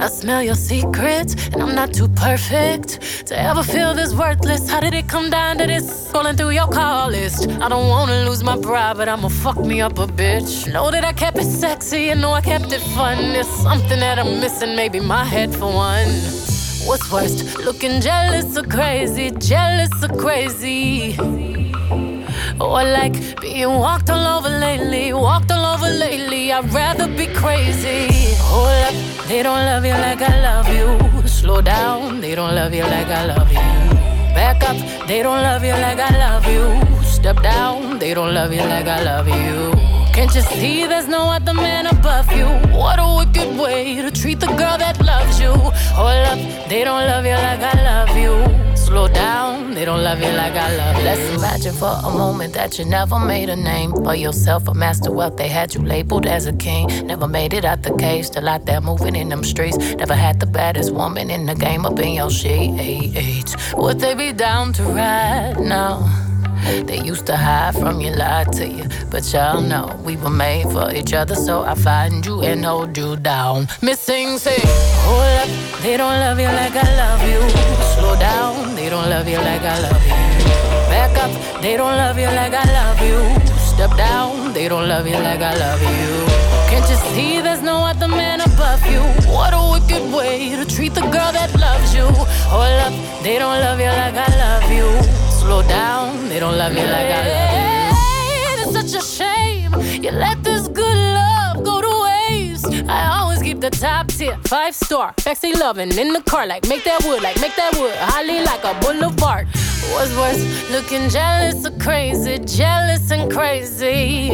[0.00, 4.68] I smell your secrets, and I'm not too perfect to ever feel this worthless.
[4.68, 5.84] How did it come down to this?
[6.08, 7.48] Scrolling through your call list.
[7.48, 10.72] I don't wanna lose my pride, but I'ma fuck me up a bitch.
[10.72, 13.16] Know that I kept it sexy, and know I kept it fun.
[13.32, 16.08] There's something that I'm missing, maybe my head for one.
[16.86, 19.30] What's worst, looking jealous or crazy?
[19.30, 21.16] Jealous or crazy?
[22.60, 26.52] Oh, or like being walked all over lately, walked all over lately.
[26.52, 28.34] I'd rather be crazy.
[28.38, 31.28] Hold up, they don't love you like I love you.
[31.28, 33.58] Slow down, they don't love you like I love you.
[34.34, 34.76] Back up,
[35.08, 37.02] they don't love you like I love you.
[37.04, 39.72] Step down, they don't love you like I love you.
[40.12, 42.46] Can't you see there's no other man above you?
[42.78, 45.52] What a wicked way to treat the girl that loves you.
[45.98, 48.63] Hold up, they don't love you like I love you
[48.94, 49.74] slow down.
[49.74, 51.04] They don't love you like I love you.
[51.04, 55.10] Let's imagine for a moment that you never made a name for yourself, a master
[55.10, 55.36] wealth.
[55.36, 56.86] They had you labeled as a king.
[57.06, 59.78] Never made it out the cage, still out there moving in them streets.
[60.02, 63.52] Never had the baddest woman in the game up in your sheets.
[63.74, 66.33] Would they be down to ride now?
[66.86, 68.84] They used to hide from you, lie to you.
[69.10, 72.96] But y'all know we were made for each other, so I find you and hold
[72.96, 73.68] you down.
[73.82, 74.60] Missing, say,
[75.06, 75.48] hold up.
[75.82, 77.40] They don't love you like I love you.
[77.94, 80.44] Slow down, they don't love you like I love you.
[80.88, 83.18] Back up, they don't love you like I love you.
[83.58, 86.44] Step down, they don't love you like I love you.
[86.70, 89.02] Can't you see there's no other man above you?
[89.30, 92.06] What a wicked way to treat the girl that loves you.
[92.48, 95.23] Hold up, they don't love you like I love you.
[95.44, 97.52] Slow down, they don't love you like I love
[98.56, 98.62] you.
[98.62, 99.72] It's such a shame
[100.02, 102.66] you let this good love go to waste.
[102.88, 106.84] I always keep the top tier, five star, sexy loving in the car, like make
[106.84, 109.46] that wood, like make that wood, holly like a boulevard.
[109.92, 114.30] What's worse, looking jealous or crazy, jealous and crazy.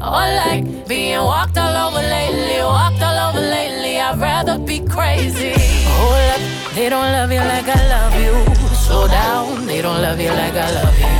[0.00, 3.98] Or like being walked all over lately, walked all over lately.
[3.98, 5.54] I'd rather be crazy.
[5.98, 8.71] Hold up, they don't love you like I love you.
[8.86, 11.12] Slow down, they don't love you like I love you.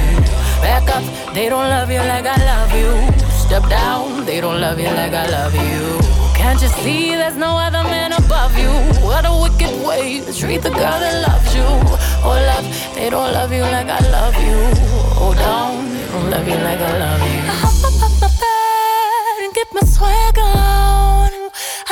[0.61, 2.91] Back up, they don't love you like I love you.
[3.31, 5.83] Step down, they don't love you like I love you.
[6.35, 8.73] Can't you see there's no other man above you?
[9.07, 11.63] What a wicked way to treat the girl that loves you.
[11.63, 12.65] Oh, Hold up,
[12.97, 14.59] they don't love you like I love you.
[15.19, 17.41] Hold down, they don't love you like I love you.
[17.47, 21.31] I hop up up my bed and get my swag on.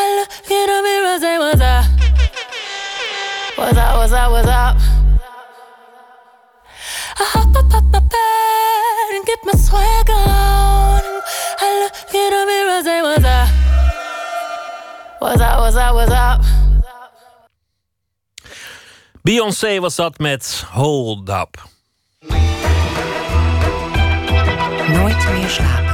[0.03, 1.85] I look in the mirror, say what's up?
[3.57, 5.00] What's up, what's up, what's up?
[15.73, 16.49] What's up, what's?
[19.23, 21.69] Beyoncé was dat met Hold Up.
[24.89, 25.91] Nooit meer slapen.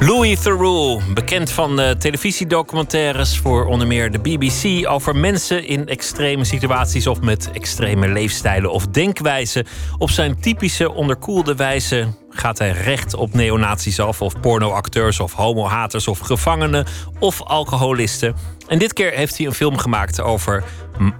[0.00, 6.44] Louis Theroux, bekend van uh, televisiedocumentaires voor onder meer de BBC over mensen in extreme
[6.44, 9.66] situaties of met extreme leefstijlen of denkwijzen.
[9.98, 12.06] Op zijn typische onderkoelde wijze
[12.40, 16.86] gaat hij recht op neonazies af, of pornoacteurs, of homohaters, of gevangenen,
[17.18, 18.34] of alcoholisten.
[18.66, 20.64] En dit keer heeft hij een film gemaakt over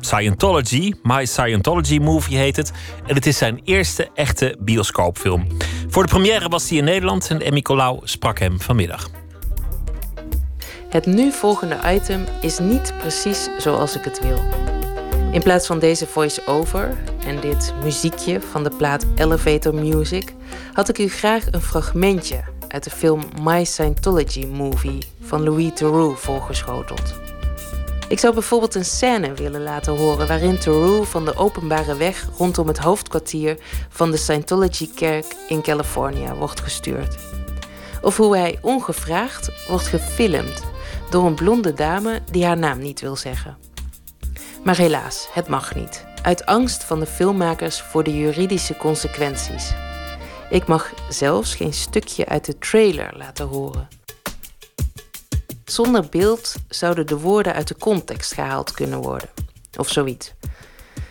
[0.00, 0.92] Scientology.
[1.02, 2.72] My Scientology Movie heet het.
[3.06, 5.46] En het is zijn eerste echte bioscoopfilm.
[5.88, 9.10] Voor de première was hij in Nederland en Emmy Colau sprak hem vanmiddag.
[10.88, 14.40] Het nu volgende item is niet precies zoals ik het wil.
[15.32, 16.96] In plaats van deze voice-over
[17.26, 20.34] en dit muziekje van de plaat Elevator Music,
[20.72, 26.20] had ik u graag een fragmentje uit de film My Scientology Movie van Louis Theroux
[26.20, 27.14] voorgeschoteld.
[28.08, 32.66] Ik zou bijvoorbeeld een scène willen laten horen waarin Theroux van de openbare weg rondom
[32.66, 37.16] het hoofdkwartier van de Scientology-kerk in Californië wordt gestuurd.
[38.02, 40.64] Of hoe hij ongevraagd wordt gefilmd
[41.10, 43.67] door een blonde dame die haar naam niet wil zeggen.
[44.68, 46.04] Maar helaas, het mag niet.
[46.22, 49.72] Uit angst van de filmmakers voor de juridische consequenties.
[50.50, 53.88] Ik mag zelfs geen stukje uit de trailer laten horen.
[55.64, 59.28] Zonder beeld zouden de woorden uit de context gehaald kunnen worden,
[59.78, 60.32] of zoiets.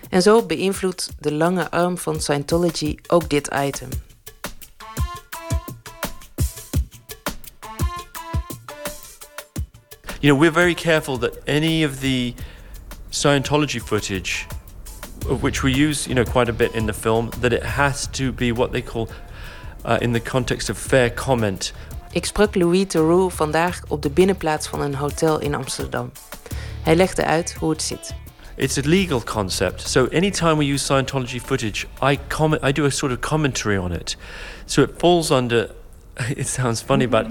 [0.09, 3.89] En zo beïnvloedt de lange arm van Scientology ook dit item.
[10.19, 12.34] You know, we're very careful that any of the
[13.18, 14.45] Scientology footage,
[15.41, 18.31] which we use, you know, quite a bit in the film, that it has to
[18.31, 19.10] be what they call,
[19.85, 21.73] uh, in the context of fair comment.
[22.11, 26.11] Ik sprak Louis Theroux vandaag op de binnenplaats van een hotel in Amsterdam.
[26.84, 28.14] Hij legde uit hoe het zit.
[28.56, 29.89] It's a legal concept.
[29.89, 33.91] So anytime we use Scientology footage, I comment, I do a sort of commentary on
[33.91, 34.18] it.
[34.65, 35.69] So it falls under.
[36.35, 37.26] It sounds funny, but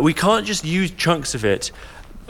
[0.00, 1.72] we can't just use chunks of it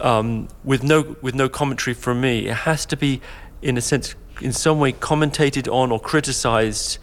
[0.03, 2.39] um, with no with no commentary from me.
[2.39, 3.21] It has to be,
[3.61, 6.99] in a sense, in some way commentated on or criticized,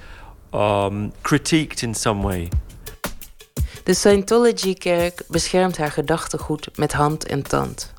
[0.54, 2.50] um, critiqued in some way.
[3.84, 7.94] De Scientology-kerk beschermt haar gedachtegoed met hand en tand.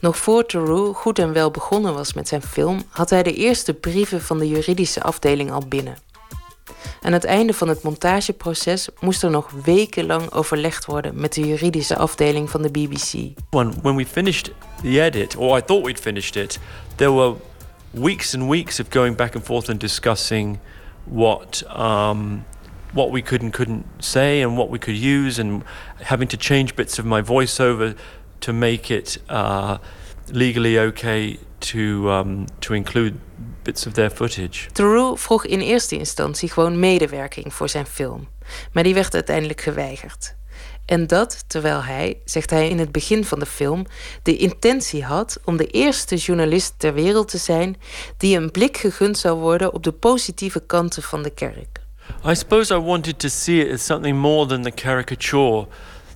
[0.00, 3.74] Nog voor Theroux goed en wel begonnen was met zijn film, had hij de eerste
[3.74, 5.96] brieven van de juridische afdeling al binnen.
[7.00, 11.96] Aan het einde van het montageproces moest er nog wekenlang overlegd worden met de juridische
[11.96, 13.12] afdeling van de BBC.
[13.50, 14.50] When, when we finished
[14.82, 16.58] the edit, or I thought we'd finished it,
[16.96, 17.34] there were
[17.90, 20.58] weeks and weeks of going back and forth and discussing
[21.04, 22.44] what um,
[22.92, 25.62] what we could and couldn't say and what we could use, and
[26.02, 27.94] having to change bits of my voiceover
[28.40, 29.78] to make it uh,
[30.32, 33.14] legally okay to um, to include
[33.62, 34.70] bits of their footage.
[34.72, 38.28] Theroux vroeg in eerste instantie gewoon medewerking voor zijn film,
[38.72, 40.34] maar die werd uiteindelijk geweigerd.
[40.86, 43.86] En dat terwijl hij, zegt hij in het begin van de film,
[44.22, 47.76] de intentie had om de eerste journalist ter wereld te zijn
[48.16, 51.84] die een blik gegund zou worden op de positieve kanten van de kerk.
[52.24, 55.66] I suppose I wanted to see it as something more than the caricature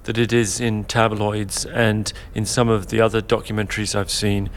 [0.04, 4.50] that it is in tabloids and in some of the other documentaries I've seen.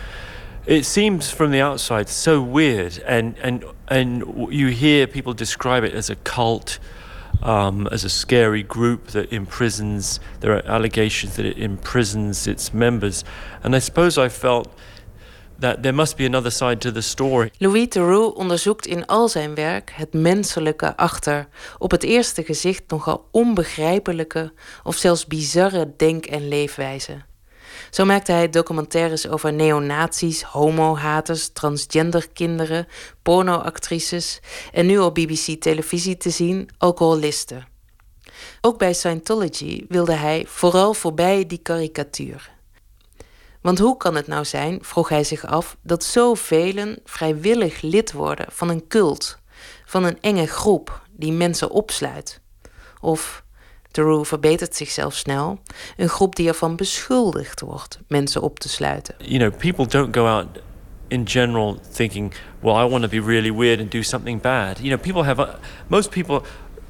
[0.65, 5.93] it seems from the outside so weird, and and and you hear people describe it
[5.93, 6.79] as a cult,
[7.41, 10.19] um, as a scary group that imprisons.
[10.39, 13.25] There are allegations that it imprisons its members,
[13.63, 14.73] and I suppose I felt
[15.63, 17.51] there must be another side to the story.
[17.57, 23.27] Louis Theroux onderzoekt in al zijn werk het menselijke achter op het eerste gezicht nogal
[23.31, 24.53] onbegrijpelijke
[24.83, 27.25] of zelfs bizarre denk- en leefwijzen.
[27.89, 32.87] Zo maakte hij documentaires over neonazies, homohaters, transgenderkinderen,
[33.21, 34.39] pornoactrices
[34.71, 37.67] en nu op BBC televisie te zien alcoholisten.
[38.61, 42.52] Ook bij Scientology wilde hij vooral voorbij die karikatuur.
[43.63, 48.45] Want hoe kan het nou zijn, vroeg hij zich af, dat zoveel vrijwillig lid worden
[48.49, 49.37] van een cult,
[49.85, 52.41] van een enge groep die mensen opsluit?
[53.01, 53.43] Of,
[53.91, 55.59] Theroux verbetert zichzelf snel,
[55.97, 59.15] een groep die ervan beschuldigd wordt mensen op te sluiten.
[59.17, 60.47] You know, people don't go out
[61.07, 64.77] in general thinking, well, I want to be really weird and do something bad.
[64.77, 65.57] You know, people have,
[65.87, 66.41] most people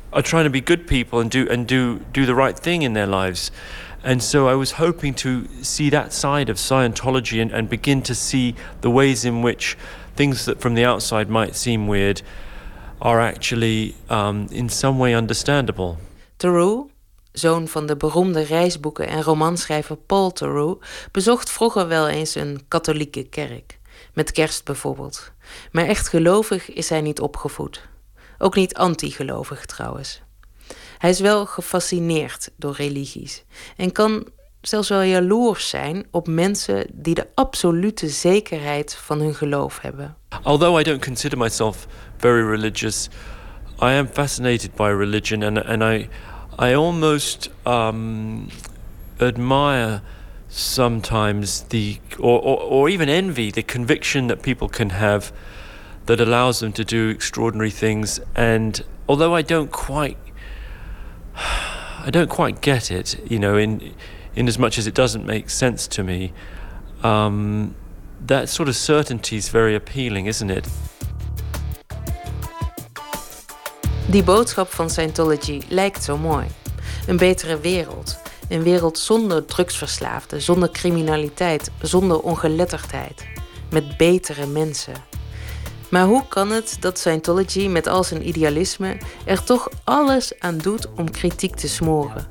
[0.09, 2.93] are trying to be good people and do and do do the right thing in
[2.93, 3.51] their lives.
[4.03, 8.13] And so I was hoping to see that side of Scientology and, and begin to
[8.13, 9.77] see the ways in which
[10.15, 12.21] things that from the outside might seem weird
[12.99, 15.97] are actually um, in some way understandable.
[16.37, 16.89] Theroux,
[17.31, 23.23] zoon van de beroemde reisboeken en romanschrijver Paul Theroux, bezocht vroeger wel eens een katholieke
[23.23, 23.79] kerk.
[24.13, 25.31] Met kerst bijvoorbeeld.
[25.71, 27.81] Maar echt gelovig is hij niet opgevoed.
[28.37, 30.21] Ook niet anti-gelovig trouwens.
[31.03, 33.43] Hij is wel gefascineerd door religies
[33.77, 34.27] en kan
[34.61, 40.15] zelfs wel jaloers zijn op mensen die de absolute zekerheid van hun geloof hebben.
[40.43, 43.09] Although I don't consider myself very religious,
[43.81, 46.09] I am fascinated by religion and, and I,
[46.59, 48.47] I almost um,
[49.17, 50.01] admire
[50.47, 55.31] sometimes the, or, or, or even envy the conviction that people can have
[56.05, 58.21] that allows them to do extraordinary things.
[58.35, 60.22] And although I don't quite
[62.05, 63.81] I don't quite get it, you know, in
[64.33, 66.31] in as much as it doesn't make sense to me.
[67.03, 67.75] Um,
[68.27, 70.67] that sort of certainty is very appealing, isn't it?
[74.05, 76.45] Die boodschap van Scientology lijkt zo mooi.
[77.07, 78.21] Een betere wereld.
[78.49, 83.27] Een wereld zonder drugsverslaafden, zonder criminaliteit, zonder ongeletterdheid.
[83.69, 84.93] Met betere mensen.
[85.93, 90.87] Maar hoe kan het dat Scientology met al zijn idealisme er toch alles aan doet
[90.95, 92.27] om kritiek te smoren?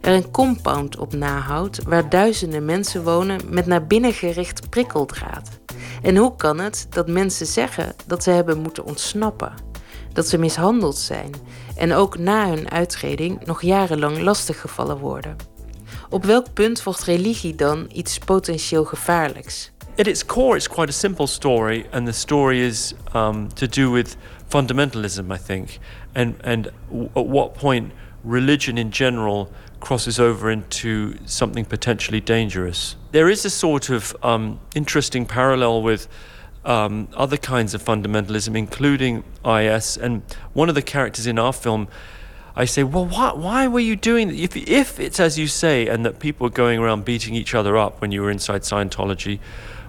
[0.00, 5.48] Er een compound op nahoudt waar duizenden mensen wonen met naar binnen gericht prikkeldraad.
[6.02, 9.52] En hoe kan het dat mensen zeggen dat ze hebben moeten ontsnappen?
[10.12, 11.34] Dat ze mishandeld zijn
[11.76, 15.36] en ook na hun uitreding nog jarenlang lastiggevallen worden?
[16.10, 19.70] Op welk punt wordt religie dan iets potentieel gevaarlijks?
[19.98, 23.90] At its core, it's quite a simple story, and the story is um, to do
[23.90, 24.16] with
[24.48, 25.80] fundamentalism, I think,
[26.14, 27.92] and and w- at what point
[28.22, 32.94] religion in general crosses over into something potentially dangerous.
[33.10, 36.06] There is a sort of um, interesting parallel with
[36.64, 40.22] um, other kinds of fundamentalism, including IS, and
[40.52, 41.88] one of the characters in our film.
[42.54, 44.36] I say, well, why, why were you doing that?
[44.36, 47.76] If, if it's as you say, and that people were going around beating each other
[47.76, 49.38] up when you were inside Scientology,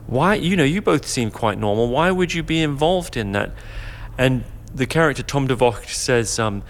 [0.09, 3.49] why you know you both seem quite normal why would you be involved in that
[4.17, 4.43] and
[4.75, 6.63] the character tom de Vocht says um,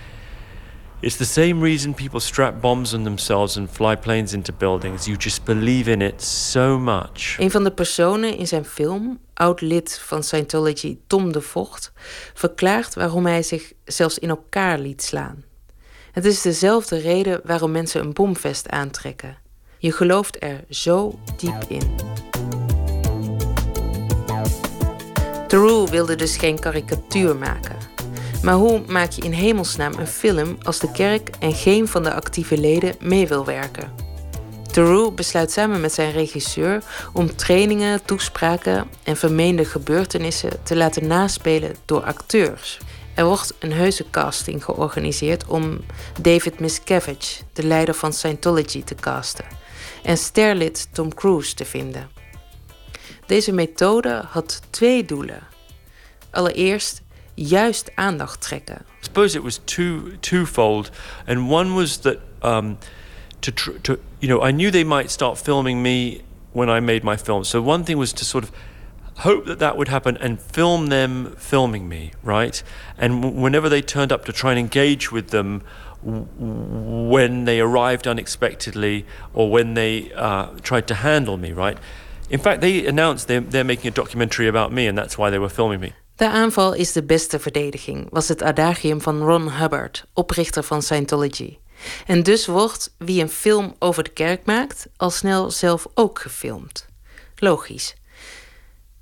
[1.02, 5.18] it's the same reason people strap bombs on themselves and fly planes into buildings you
[5.18, 10.24] just believe in it so much Een van de personen in zijn film, oud-lid van
[10.24, 11.92] Scientology Tom de Vocht,
[12.34, 15.44] verklaart waarom hij zich zelfs in elkaar liet slaan.
[16.12, 19.38] Het is dezelfde reden waarom mensen een bomvest aantrekken.
[19.78, 22.09] Je gelooft er zo diep in.
[25.50, 27.76] Theroux wilde dus geen karikatuur maken.
[28.44, 32.14] Maar hoe maak je in hemelsnaam een film als de kerk en geen van de
[32.14, 33.92] actieve leden mee wil werken?
[34.72, 41.76] Theroux besluit samen met zijn regisseur om trainingen, toespraken en vermeende gebeurtenissen te laten naspelen
[41.86, 42.78] door acteurs.
[43.16, 45.80] Er wordt een heuse casting georganiseerd om
[46.22, 49.46] David Miscavige, de leider van Scientology, te casten
[50.04, 52.19] en sterlid Tom Cruise te vinden.
[53.30, 55.40] Deze methode had twee doelen.
[56.30, 57.02] Allereerst
[57.34, 58.76] juist aandacht trekken.
[58.76, 60.92] I suppose it was two twofold,
[61.28, 62.78] and one was that um,
[63.40, 63.52] to
[63.82, 67.44] to you know I knew they might start filming me when I made my film.
[67.44, 68.52] So one thing was to sort of
[69.16, 72.64] hope that that would happen and film them filming me, right?
[72.98, 75.62] And whenever they turned up to try and engage with them.
[76.02, 81.78] When they arrived unexpectedly, or when they uh, tried to handle me, right?
[82.30, 85.40] In fact, they announced they're, they're making a documentary about me, and that's why they
[85.40, 85.94] were filming me.
[86.16, 91.58] De aanval is de beste verdediging, was het adagium van Ron Hubbard, oprichter van Scientology.
[92.06, 96.86] En dus wordt wie een film over de kerk maakt, al snel zelf ook gefilmd.
[97.36, 97.96] Logisch.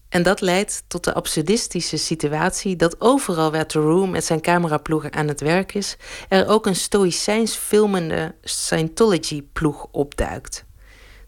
[0.10, 5.28] En dat leidt tot de absurdistische situatie dat overal waar Theroux met zijn cameraploegen aan
[5.28, 5.98] het werk is,
[6.30, 10.66] er ook een stoïcijns filmende Scientology-ploeg opduikt.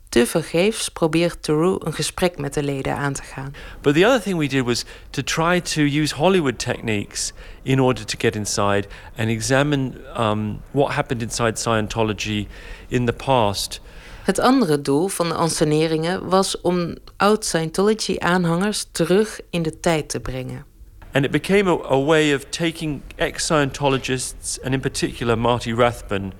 [0.09, 3.53] Tevergeefs probeert Theroux een gesprek met de leden aan te gaan.
[3.81, 8.05] But the other thing we did was to try to use Hollywood techniques in order
[8.05, 8.87] to get inside
[9.17, 12.47] and examine um, what happened inside Scientology
[12.87, 13.81] in the past.
[14.23, 20.65] Het andere doel van de anseneringen was om oud-Scientology-aanhangers terug in de tijd te brengen.
[21.11, 26.33] And it became a, a way of taking ex Scientologists, and in particular Marty Rathbun,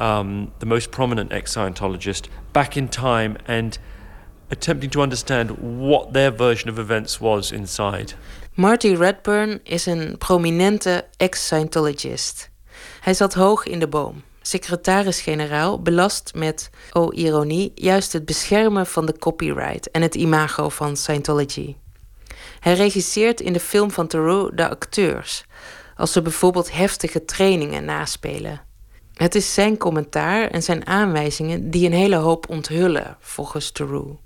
[0.00, 3.78] um, the most prominent ex Scientologist, back in time and
[4.50, 8.14] attempting to understand what their version of events was inside.
[8.54, 12.50] Marty Redburn is een prominente ex-Scientologist.
[13.00, 14.22] Hij zat hoog in de boom.
[14.42, 20.96] Secretaris-generaal belast met, oh ironie, juist het beschermen van de copyright en het imago van
[20.96, 21.76] Scientology.
[22.60, 25.44] Hij regisseert in de film van Theroux de acteurs,
[25.96, 28.60] als ze bijvoorbeeld heftige trainingen naspelen.
[29.20, 34.18] Het is zijn commentaar en zijn aanwijzingen die een hele hoop onthullen, volgens Theroux.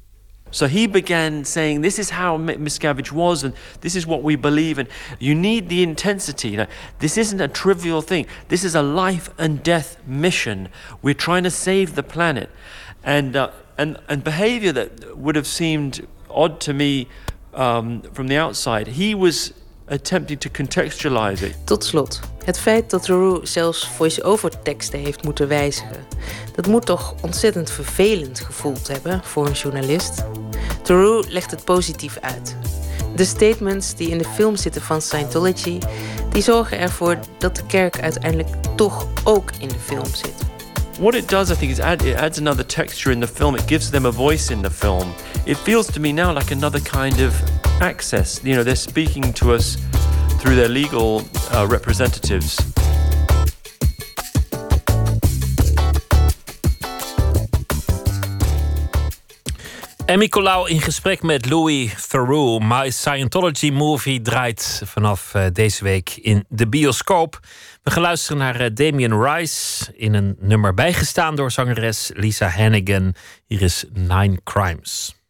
[0.50, 4.80] So he began saying, This is how Miscavige was, and this is what we believe,
[4.80, 4.88] and
[5.18, 6.66] you need the intensity.
[6.98, 8.26] This isn't a trivial thing.
[8.48, 10.68] This is a life and death mission.
[11.02, 12.48] We're trying to save the planet.
[13.02, 17.06] And, uh, and, and behavior that would have seemed odd to me
[17.52, 19.52] um, from the outside, he was
[19.88, 21.56] attempting to contextualize it.
[21.64, 26.06] Tot slot, het feit dat Theroux zelfs voice-over teksten heeft moeten wijzigen.
[26.54, 30.24] Dat moet toch ontzettend vervelend gevoeld hebben voor een journalist.
[30.82, 32.56] Theroux legt het positief uit.
[33.16, 35.78] De statements die in de film zitten van Scientology,
[36.30, 40.53] die zorgen ervoor dat de kerk uiteindelijk toch ook in de film zit.
[40.98, 43.56] What it does, I think, is add, it adds another texture in the film.
[43.56, 45.12] It gives them a voice in the film.
[45.44, 47.34] It feels to me now like another kind of
[47.82, 48.42] access.
[48.44, 49.76] You know, they're speaking to us
[50.40, 52.56] through their legal uh, representatives.
[60.06, 62.60] Emmy Colau in gesprek met Louis Theroux.
[62.62, 67.40] My Scientology Movie draait vanaf uh, deze week in de bioscoop.
[67.82, 73.14] We gaan luisteren naar uh, Damien Rice in een nummer bijgestaan door zangeres Lisa Hannigan.
[73.46, 75.23] Hier is Nine Crimes.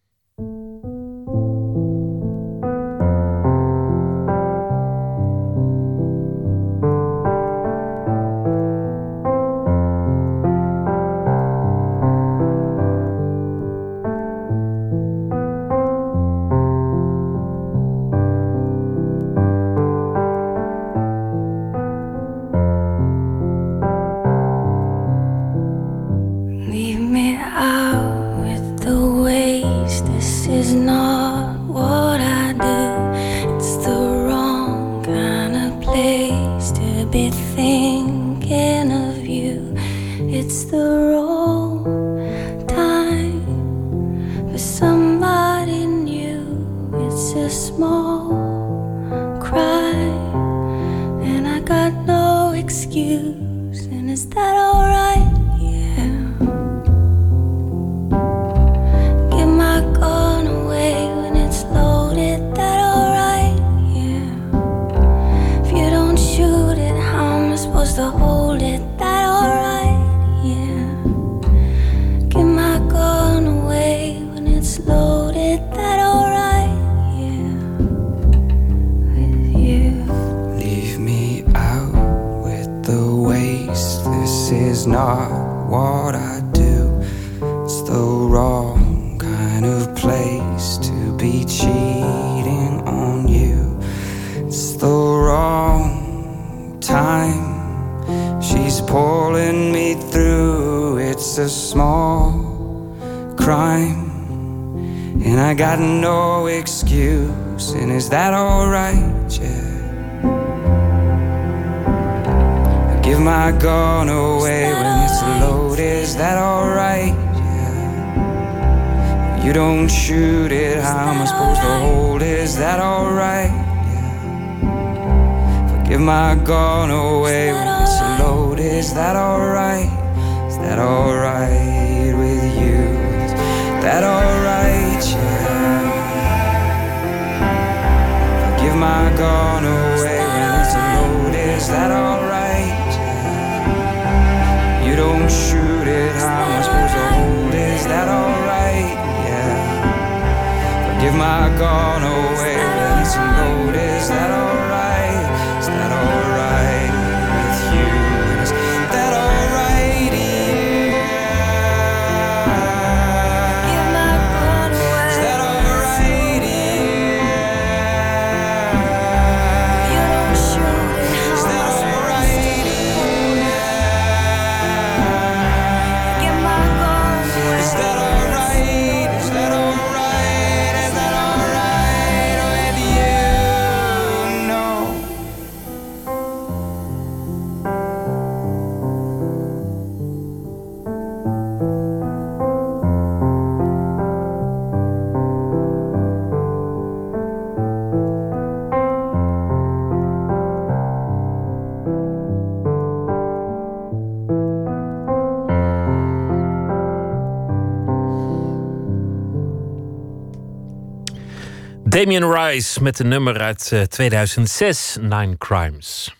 [212.55, 216.15] Met een nummer uit eh, 2006, Nine Crimes.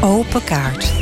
[0.00, 0.92] Open kaart.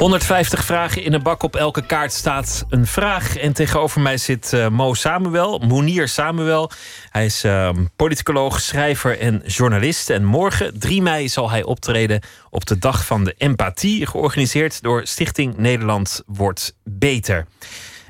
[0.00, 1.42] ...150 vragen in een bak.
[1.42, 3.36] Op elke kaart staat een vraag.
[3.36, 6.70] En tegenover mij zit eh, Mo Samuel, Monier Samuel.
[7.10, 10.10] Hij is uh, politicoloog, schrijver en journalist.
[10.10, 12.20] En morgen, 3 mei, zal hij optreden
[12.50, 14.06] op de Dag van de Empathie...
[14.06, 17.46] georganiseerd door Stichting Nederland Wordt Beter.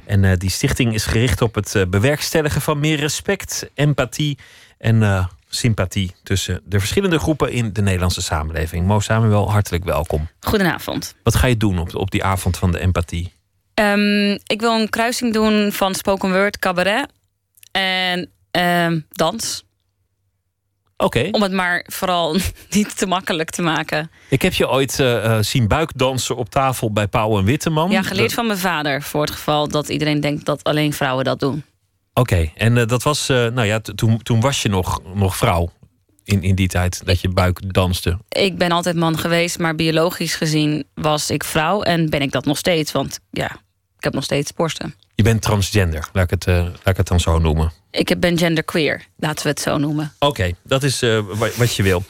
[0.06, 4.38] En uh, die stichting is gericht op het uh, bewerkstelligen van meer respect, empathie
[4.78, 8.86] en uh, sympathie tussen de verschillende groepen in de Nederlandse samenleving.
[8.86, 10.28] Mo Samuel, hartelijk welkom.
[10.40, 11.14] Goedenavond.
[11.22, 13.32] Wat ga je doen op, op die avond van de empathie?
[13.74, 17.09] Um, ik wil een kruising doen van spoken word, cabaret
[17.70, 19.64] en um, dans.
[20.97, 21.18] Oké.
[21.18, 21.31] Okay.
[21.31, 22.36] Om het maar vooral
[22.70, 24.10] niet te makkelijk te maken.
[24.28, 27.90] Ik heb je ooit uh, zien buikdansen op tafel bij Pauw en Witteman.
[27.90, 28.35] Ja, geleerd dat...
[28.35, 29.02] van mijn vader.
[29.02, 31.64] Voor het geval dat iedereen denkt dat alleen vrouwen dat doen.
[32.20, 32.52] Oké, okay.
[32.55, 35.72] en uh, dat was, uh, nou ja, toen, toen was je nog, nog vrouw
[36.24, 38.18] in, in die tijd dat je buik danste.
[38.28, 42.44] Ik ben altijd man geweest, maar biologisch gezien was ik vrouw en ben ik dat
[42.44, 42.92] nog steeds.
[42.92, 43.51] Want ja,
[43.97, 44.94] ik heb nog steeds borsten.
[45.14, 47.72] Je bent transgender, laat ik het, uh, laat ik het dan zo noemen.
[47.90, 50.12] Ik ben genderqueer, laten we het zo noemen.
[50.18, 51.01] Oké, okay, dat is
[51.56, 52.05] wat je wil.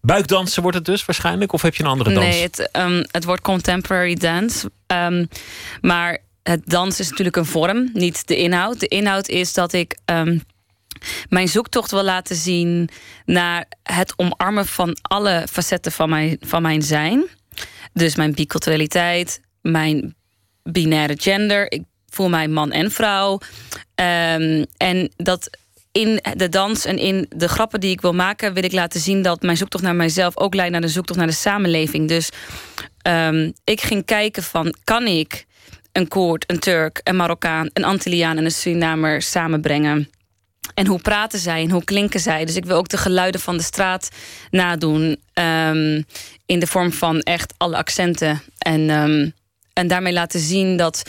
[0.00, 1.52] Buikdansen wordt het dus waarschijnlijk?
[1.52, 2.26] Of heb je een andere dans?
[2.26, 4.70] Nee, het, um, het wordt contemporary dance.
[4.86, 5.28] Um,
[5.80, 8.80] maar het dans is natuurlijk een vorm, niet de inhoud.
[8.80, 10.42] De inhoud is dat ik um,
[11.28, 12.88] mijn zoektocht wil laten zien
[13.24, 17.24] naar het omarmen van alle facetten van mijn, van mijn zijn.
[17.92, 20.14] Dus mijn biculturaliteit, mijn
[20.62, 21.72] binaire gender.
[21.72, 23.32] Ik voel mij man en vrouw.
[23.94, 25.50] Um, en dat
[25.92, 29.22] in de dans en in de grappen die ik wil maken, wil ik laten zien
[29.22, 32.08] dat mijn zoektocht naar mijzelf ook leidt naar de zoektocht naar de samenleving.
[32.08, 32.30] Dus
[33.08, 35.46] um, ik ging kijken van kan ik
[35.92, 40.10] een Koord, een Turk, een Marokkaan, een Antilliaan en een Surinamer samenbrengen.
[40.74, 42.44] En hoe praten zij en hoe klinken zij?
[42.44, 44.08] Dus ik wil ook de geluiden van de straat
[44.50, 45.20] nadoen.
[45.34, 46.04] Um,
[46.46, 48.42] in de vorm van echt alle accenten.
[48.58, 49.32] En, um,
[49.72, 51.02] en daarmee laten zien dat.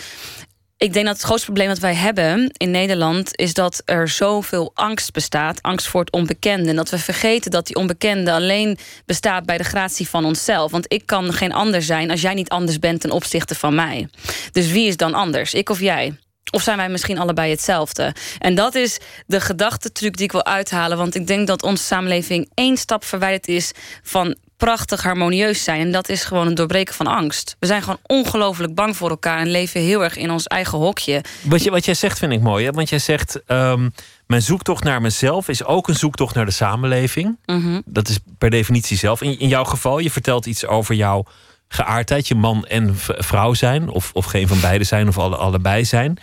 [0.84, 4.72] Ik denk dat het grootste probleem dat wij hebben in Nederland is dat er zoveel
[4.74, 5.62] angst bestaat.
[5.62, 6.70] Angst voor het onbekende.
[6.70, 10.72] En dat we vergeten dat die onbekende alleen bestaat bij de gratie van onszelf.
[10.72, 14.10] Want ik kan geen ander zijn als jij niet anders bent ten opzichte van mij.
[14.52, 15.54] Dus wie is dan anders?
[15.54, 16.18] Ik of jij?
[16.52, 18.16] Of zijn wij misschien allebei hetzelfde?
[18.40, 20.98] En dat is de gedachtentruc die ik wil uithalen.
[20.98, 23.72] Want ik denk dat onze samenleving één stap verwijderd is
[24.04, 25.82] van prachtig harmonieus zijn.
[25.82, 27.56] En dat is gewoon een doorbreken van angst.
[27.60, 31.24] We zijn gewoon ongelooflijk bang voor elkaar en leven heel erg in ons eigen hokje.
[31.42, 32.66] Wat, je, wat jij zegt vind ik mooi.
[32.66, 32.72] Hè?
[32.72, 33.94] Want jij zegt, um,
[34.28, 37.38] mijn zoektocht naar mezelf is ook een zoektocht naar de samenleving.
[37.46, 37.82] Mm -hmm.
[37.86, 39.22] Dat is per definitie zelf.
[39.22, 41.26] In, in jouw geval, je vertelt iets over jouw
[41.68, 45.86] geaardheid, je man en vrouw zijn, of, of geen van beide zijn, of alle, allebei
[45.86, 46.18] zijn.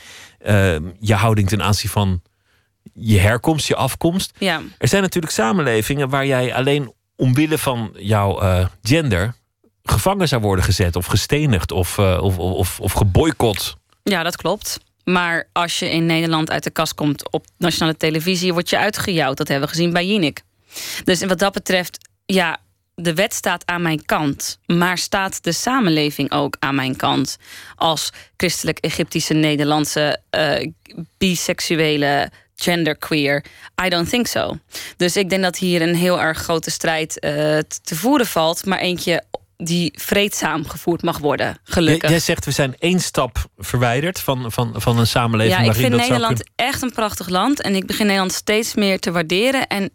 [0.47, 2.23] Uh, je houding ten aanzien van
[2.95, 4.33] je herkomst, je afkomst.
[4.39, 4.61] Ja.
[4.79, 9.35] Er zijn natuurlijk samenlevingen waar jij alleen omwille van jouw uh, gender
[9.83, 13.77] gevangen zou worden gezet, of gestenigd, of, uh, of, of, of geboycott.
[14.03, 14.81] Ja, dat klopt.
[15.05, 19.37] Maar als je in Nederland uit de kast komt op nationale televisie, word je uitgejouwd.
[19.37, 20.43] Dat hebben we gezien bij Jinek.
[21.05, 22.59] Dus wat dat betreft, ja,
[22.95, 27.39] de wet staat aan mijn kant, maar staat de samenleving ook aan mijn kant?
[27.75, 30.71] Als christelijk-Egyptische, Nederlandse, uh,
[31.19, 32.31] biseksuele,
[32.63, 33.45] genderqueer?
[33.85, 34.59] I don't think so.
[34.97, 37.33] Dus ik denk dat hier een heel erg grote strijd eh,
[37.83, 39.23] te voeren valt, maar eentje
[39.57, 42.03] die vreedzaam gevoerd mag worden, gelukkig.
[42.03, 45.75] Jij, jij zegt we zijn één stap verwijderd van, van, van een samenleving Ja, ik
[45.75, 47.63] vind dat Nederland echt een prachtig land.
[47.63, 49.67] En ik begin Nederland steeds meer te waarderen.
[49.67, 49.91] En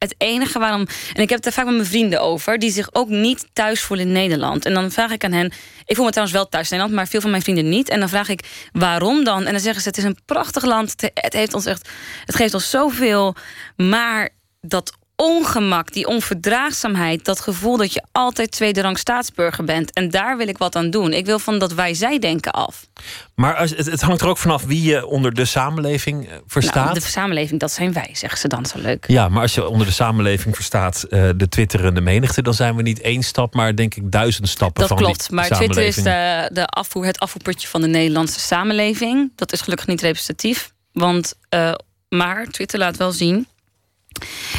[0.00, 0.86] het enige waarom.
[1.12, 3.80] En ik heb het er vaak met mijn vrienden over, die zich ook niet thuis
[3.80, 4.64] voelen in Nederland.
[4.64, 5.52] En dan vraag ik aan hen.
[5.84, 7.88] Ik voel me trouwens wel thuis in Nederland, maar veel van mijn vrienden niet.
[7.88, 9.44] En dan vraag ik waarom dan?
[9.46, 10.94] En dan zeggen ze: Het is een prachtig land.
[11.14, 11.88] Het- heeft ons echt,
[12.24, 13.34] het geeft ons zoveel.
[13.76, 14.28] Maar
[14.60, 19.92] dat ongemak, die onverdraagzaamheid, dat gevoel dat je altijd tweede rang staatsburger bent.
[19.92, 21.12] En daar wil ik wat aan doen.
[21.12, 22.86] Ik wil van dat wij-zij-denken af.
[23.34, 26.84] Maar als, het, het hangt er ook vanaf wie je onder de samenleving eh, verstaat.
[26.84, 29.04] Nou, de samenleving, dat zijn wij, zeggen ze dan zo leuk.
[29.08, 32.82] Ja, maar als je onder de samenleving verstaat eh, de twitterende menigte, dan zijn we
[32.82, 35.96] niet één stap, maar denk ik duizend stappen Dat van klopt, die maar Twitter is
[35.96, 39.32] de, de afvoer, het afvoerputje van de Nederlandse samenleving.
[39.36, 40.72] Dat is gelukkig niet representatief.
[40.92, 41.72] Want, eh,
[42.08, 43.46] maar Twitter laat wel zien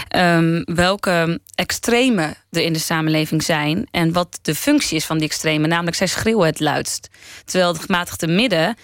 [0.08, 3.88] ehm, welke extremen er in de samenleving zijn.
[3.92, 5.70] En wat de functie is van die extremen.
[5.70, 7.10] Namelijk, zij schreeuwen het luidst.
[7.46, 8.76] Terwijl het gematigde midden,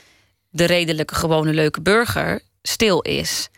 [0.49, 3.49] de redelijke, gewone, leuke burger, stil is.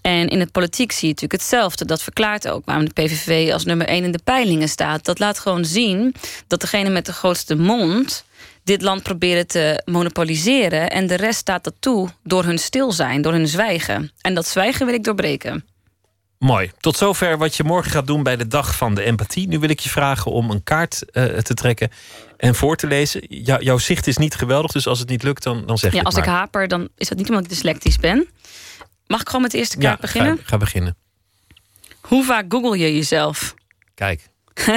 [0.00, 1.84] En in het politiek zie je natuurlijk hetzelfde.
[1.84, 5.04] Dat verklaart ook waarom de PVV als nummer één in de peilingen staat.
[5.04, 6.14] Dat laat gewoon zien
[6.46, 8.24] dat degene met de grootste mond
[8.64, 10.90] dit land proberen te monopoliseren.
[10.90, 14.12] En de rest staat dat toe door hun stil zijn, door hun zwijgen.
[14.20, 15.64] En dat zwijgen wil ik doorbreken.
[16.40, 16.70] Mooi.
[16.78, 19.48] Tot zover wat je morgen gaat doen bij de Dag van de Empathie.
[19.48, 21.90] Nu wil ik je vragen om een kaart eh, te trekken
[22.36, 23.22] en voor te lezen.
[23.28, 25.96] Jou- jouw zicht is niet geweldig, dus als het niet lukt, dan, dan zeg je
[25.96, 28.28] Ja, als ik haper, dan is dat niet omdat ik dyslectisch ben.
[29.06, 30.36] Mag ik gewoon met de eerste kaart ja, beginnen?
[30.36, 30.96] Ga, ga beginnen.
[32.00, 33.54] Hoe vaak google je jezelf?
[33.94, 34.28] Kijk.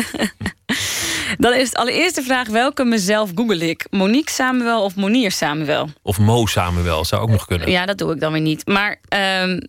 [1.37, 3.85] Dan is het allereerste vraag: welke mezelf google ik?
[3.89, 5.89] Monique Samuel of Monier Samuel?
[6.01, 7.69] Of Mo Samuel zou ook nog kunnen.
[7.71, 8.67] Ja, dat doe ik dan weer niet.
[8.67, 9.59] Maar ehm,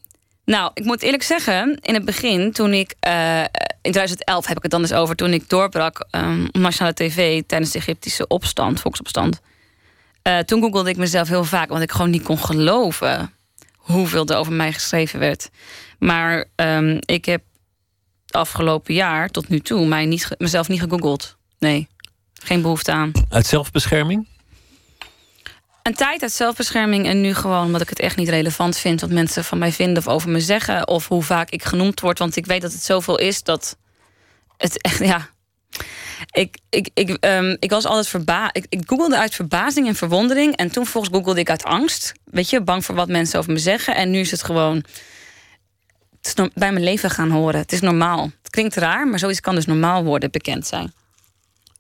[0.45, 3.41] nou, ik moet eerlijk zeggen, in het begin, toen ik eh,
[3.83, 7.43] in 2011 heb ik het dan eens over, toen ik doorbrak ehm, op nationale tv
[7.47, 9.41] tijdens de Egyptische opstand, volksopstand.
[10.23, 13.33] Eh, toen googelde ik mezelf heel vaak, want ik gewoon niet kon geloven
[13.77, 15.51] hoeveel er over mij geschreven werd.
[15.99, 17.43] Maar ehm, ik heb
[18.31, 21.37] afgelopen jaar tot nu toe mij niet, mezelf niet gegoogeld.
[21.59, 21.89] Nee,
[22.35, 23.13] geen behoefte aan.
[23.29, 24.29] Uit zelfbescherming?
[25.85, 29.11] Een tijd uit zelfbescherming en nu gewoon omdat ik het echt niet relevant vind wat
[29.11, 30.89] mensen van mij vinden of over me zeggen.
[30.89, 32.19] Of hoe vaak ik genoemd word.
[32.19, 33.77] Want ik weet dat het zoveel is dat
[34.57, 35.29] het echt, ja.
[36.31, 38.57] Ik, ik, ik, ehm, ik was altijd verbaasd.
[38.57, 40.57] Ik, ik googelde uit verbazing en verwondering.
[40.57, 42.13] En toen volgens googelde ik uit angst.
[42.25, 43.95] Weet je, bang voor wat mensen over me zeggen.
[43.95, 44.85] En nu is het gewoon
[46.23, 47.61] het is bij mijn leven gaan horen.
[47.61, 48.23] Het is normaal.
[48.23, 50.93] Het klinkt raar, maar zoiets kan dus normaal worden, bekend zijn.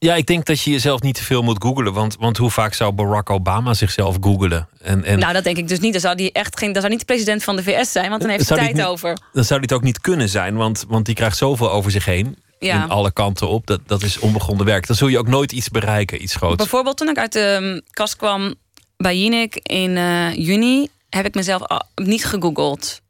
[0.04, 1.92] Ja, ik denk dat je jezelf niet te veel moet googlen.
[1.92, 4.68] Want, want hoe vaak zou Barack Obama zichzelf googelen?
[4.80, 5.92] En, en Nou, dat denk ik dus niet.
[5.92, 8.20] Dan zou die echt geen, dan zou niet de president van de VS zijn, want
[8.20, 9.18] dan heeft hij tijd niet- over.
[9.32, 10.56] dan zou dit ook niet kunnen zijn.
[10.56, 12.36] Want, want die krijgt zoveel over zich heen.
[12.58, 12.82] Ja.
[12.82, 13.66] In alle kanten op.
[13.66, 14.86] Dat, dat is onbegonnen werk.
[14.86, 16.56] Dan zul je ook nooit iets bereiken, iets groots.
[16.56, 18.54] Bijvoorbeeld toen ik uit de um, kast kwam
[18.96, 21.62] bij Jinek in eh, juni, heb ik mezelf
[21.94, 23.00] niet gegoogeld.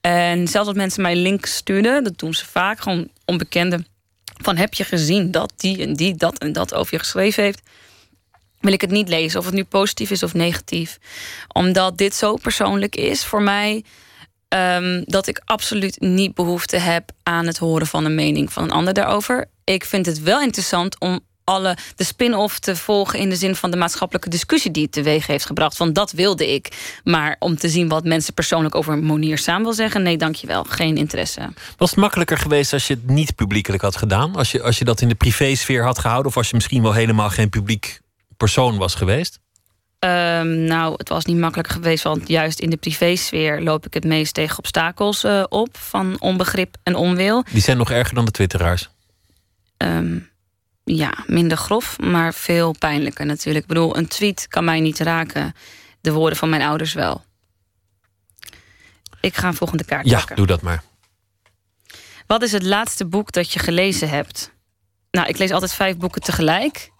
[0.00, 3.84] En zelfs als mensen mij links stuurden, dat doen ze vaak, gewoon onbekende.
[4.42, 7.60] Van heb je gezien dat die en die dat en dat over je geschreven heeft?
[8.60, 10.98] Wil ik het niet lezen, of het nu positief is of negatief.
[11.48, 13.84] Omdat dit zo persoonlijk is voor mij.
[14.48, 18.70] ehm, dat ik absoluut niet behoefte heb aan het horen van een mening van een
[18.70, 19.46] ander daarover.
[19.64, 21.20] Ik vind het wel interessant om
[21.50, 25.26] alle de spin-off te volgen in de zin van de maatschappelijke discussie die het teweeg
[25.26, 25.76] heeft gebracht.
[25.76, 26.98] Want dat wilde ik.
[27.04, 30.96] Maar om te zien wat mensen persoonlijk over Monier samen wil zeggen, nee, dankjewel, geen
[30.96, 31.52] interesse.
[31.76, 34.36] Was het makkelijker geweest als je het niet publiekelijk had gedaan?
[34.36, 36.30] Als je, als je dat in de privésfeer had gehouden?
[36.30, 38.00] Of als je misschien wel helemaal geen publiek
[38.36, 39.38] persoon was geweest?
[39.98, 44.04] Ehm, nou, het was niet makkelijk geweest, want juist in de privésfeer loop ik het
[44.04, 47.44] meest tegen obstakels eh, op van onbegrip en onwil.
[47.52, 48.90] Die zijn nog erger dan de twitteraars.
[49.76, 50.18] Ehm,
[50.96, 53.64] ja, minder grof, maar veel pijnlijker natuurlijk.
[53.64, 55.54] Ik bedoel, een tweet kan mij niet raken.
[56.00, 57.24] De woorden van mijn ouders wel.
[59.20, 60.36] Ik ga een volgende kaart Ja, pakken.
[60.36, 60.82] doe dat maar.
[62.26, 64.50] Wat is het laatste boek dat je gelezen hebt?
[65.10, 66.90] Nou, ik lees altijd vijf boeken tegelijk.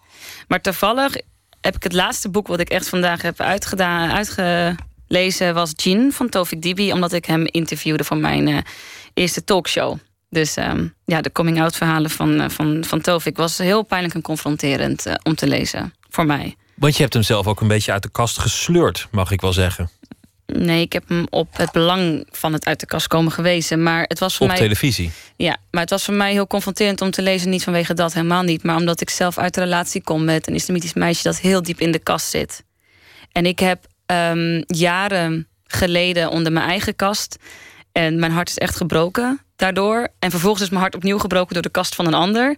[0.48, 1.14] Maar toevallig
[1.60, 5.54] heb ik het laatste boek wat ik echt vandaag heb uitgedaan, uitgelezen...
[5.54, 8.58] was Jin van Tofik Dibi, omdat ik hem interviewde voor mijn eh,
[9.14, 9.98] eerste talkshow.
[10.30, 14.22] Dus ehm, ja, de coming-out verhalen van, eh, van, van Tofik was heel pijnlijk en
[14.22, 15.94] confronterend eh, om te lezen.
[16.08, 16.56] Voor mij.
[16.74, 19.52] Want je hebt hem zelf ook een beetje uit de kast gesleurd, mag ik wel
[19.52, 19.90] zeggen.
[20.46, 23.82] Nee, ik heb hem op het belang van het uit de kast komen gewezen.
[23.82, 24.60] Maar het was voor Op mij.
[24.60, 25.10] televisie.
[25.36, 27.50] Ja, maar het was voor mij heel confronterend om te lezen.
[27.50, 28.62] Niet vanwege dat, helemaal niet.
[28.62, 31.80] Maar omdat ik zelf uit de relatie kom met een islamitisch meisje dat heel diep
[31.80, 32.64] in de kast zit.
[33.32, 37.36] En ik heb ehm, jaren geleden onder mijn eigen kast
[37.92, 40.08] En mijn hart is echt gebroken daardoor.
[40.18, 42.56] En vervolgens is mijn hart opnieuw gebroken door de kast van een ander.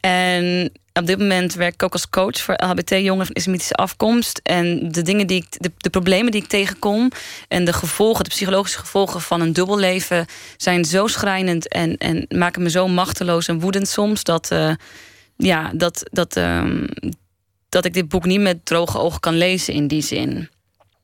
[0.00, 4.40] En op dit moment werk ik ook als coach voor LHBT-jongeren van islamitische afkomst.
[4.42, 7.10] En de dingen die ik, de, problemen die ik tegenkom
[7.48, 12.62] en de gevolgen, de psychologische gevolgen van een dubbelleven zijn zo schrijnend en, en maken
[12.62, 14.74] me zo machteloos en woedend soms dat, uh,
[15.36, 16.82] ja, dat, dat, uh,
[17.68, 20.48] dat ik dit boek niet met droge ogen kan lezen in die zin.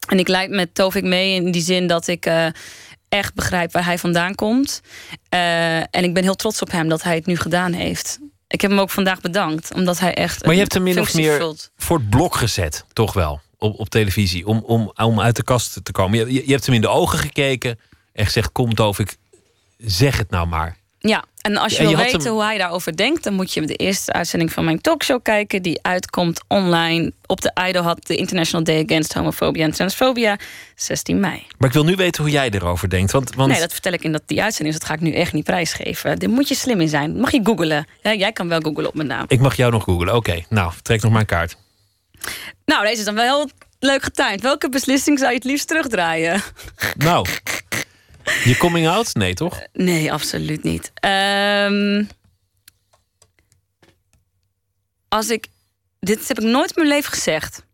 [0.06, 2.26] En ik leid met Tovik mee in die zin dat ik.
[2.26, 2.46] Uh,
[3.10, 4.80] echt begrijp waar hij vandaan komt.
[5.34, 8.18] Uh, en ik ben heel trots op hem dat hij het nu gedaan heeft.
[8.48, 10.44] Ik heb hem ook vandaag bedankt, omdat hij echt.
[10.44, 11.70] Maar je hebt hem min of meer vult.
[11.76, 15.80] voor het blok gezet, toch wel, op, op televisie, om, om, om uit de kast
[15.82, 16.18] te komen.
[16.18, 17.78] Je, je hebt hem in de ogen gekeken
[18.12, 19.16] en gezegd: Kom, Tovik,
[19.76, 20.76] zeg het nou maar.
[21.02, 24.12] Ja, en als je, wil weten hoe hij daarover denkt, dan moet je de eerste
[24.12, 28.84] uitzending van mijn talkshow kijken, die uitkomt online op de IDO had de International Day
[28.84, 30.38] Against Homophobia en Transphobia,
[30.74, 31.46] 16 mei.
[31.58, 33.12] Maar ik wil nu weten hoe jij erover denkt.
[33.12, 33.50] Want, want...
[33.50, 35.44] Nee, dat vertel ik in dat, die uitzending, dus dat ga ik nu echt niet
[35.44, 36.18] prijsgeven.
[36.18, 37.20] Daar moet je slim in zijn.
[37.20, 37.86] Mag je googlen?
[38.02, 39.24] Ja, jij kan wel googlen op mijn naam.
[39.28, 40.14] Ik mag jou nog googlen.
[40.14, 41.56] Oké, nou, trek nog maar een kaart.
[42.64, 44.40] Nou, deze is dan wel heel leuk getimed.
[44.40, 46.42] Welke beslissing zou je het liefst terugdraaien?
[46.96, 47.26] Nou,
[48.44, 49.14] je coming out?
[49.14, 49.62] Nee, toch?
[49.72, 50.92] Nee, absoluut niet.
[51.04, 52.08] Um,
[55.08, 55.46] als ik.
[56.00, 57.64] Dit heb ik nooit in mijn leven gezegd.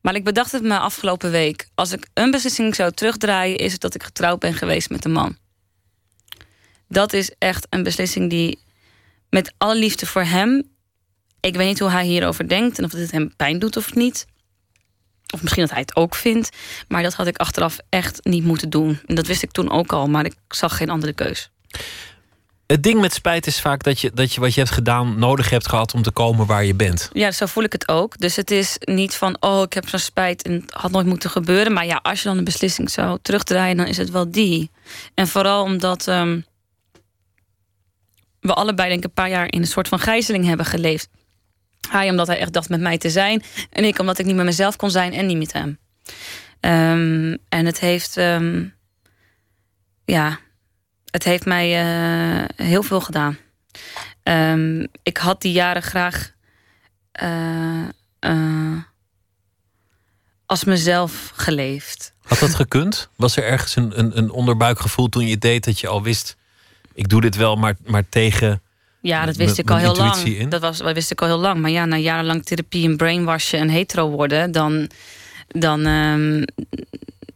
[0.00, 1.68] Maar ik bedacht het me afgelopen week.
[1.74, 5.12] Als ik een beslissing zou terugdraaien, is het dat ik getrouwd ben geweest met een
[5.12, 5.36] man.
[6.88, 8.58] Dat is echt een beslissing die
[9.30, 10.70] met alle liefde voor hem.
[11.40, 14.26] Ik weet niet hoe hij hierover denkt en of het hem pijn doet of niet.
[15.30, 16.56] Of misschien dat hij het ook vindt.
[16.88, 19.00] Maar dat had ik achteraf echt niet moeten doen.
[19.06, 21.50] En dat wist ik toen ook al, maar ik zag geen andere keus.
[22.66, 25.50] Het ding met spijt is vaak dat je, dat je wat je hebt gedaan nodig
[25.50, 27.10] hebt gehad om te komen waar je bent.
[27.12, 28.18] Ja, zo voel ik het ook.
[28.18, 31.30] Dus het is niet van, oh, ik heb zo'n spijt en het had nooit moeten
[31.30, 31.72] gebeuren.
[31.72, 34.70] Maar ja, als je dan een beslissing zou terugdraaien, dan is het wel die.
[35.14, 36.44] En vooral omdat um,
[38.40, 41.08] we allebei, denk ik, een paar jaar in een soort van gijzeling hebben geleefd.
[41.88, 43.42] Hij omdat hij echt dacht met mij te zijn.
[43.70, 45.78] En ik omdat ik niet met mezelf kon zijn en niet met hem.
[46.60, 48.16] Um, en het heeft...
[48.16, 48.74] Um,
[50.04, 50.38] ja,
[51.10, 53.38] het heeft mij uh, heel veel gedaan.
[54.22, 56.32] Um, ik had die jaren graag...
[57.22, 57.88] Uh,
[58.20, 58.78] uh,
[60.46, 62.14] als mezelf geleefd.
[62.22, 63.08] Had dat gekund?
[63.16, 66.36] Was er ergens een, een, een onderbuikgevoel toen je deed dat je al wist...
[66.94, 68.62] ik doe dit wel, maar, maar tegen
[69.00, 70.48] ja, dat wist ik al heel lang.
[70.48, 71.60] Dat, was, dat wist ik al heel lang.
[71.60, 74.90] Maar ja, na jarenlang therapie en brainwashen en hetero worden, dan,
[75.48, 76.44] dan, um,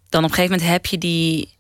[0.09, 1.55] dan op een gegeven moment heb je die,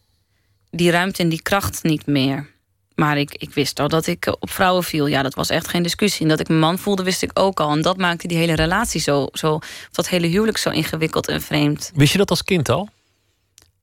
[0.70, 2.52] die ruimte en die kracht niet meer.
[2.94, 5.06] Maar ik, ik wist al dat ik op vrouwen viel.
[5.06, 6.22] Ja, dat was echt geen discussie.
[6.22, 7.70] En dat ik mijn man voelde, wist ik ook al.
[7.70, 9.58] En dat maakte die hele relatie zo, zo
[9.92, 11.92] dat hele huwelijk zo ingewikkeld en vreemd.
[11.94, 12.88] Wist je dat als kind al?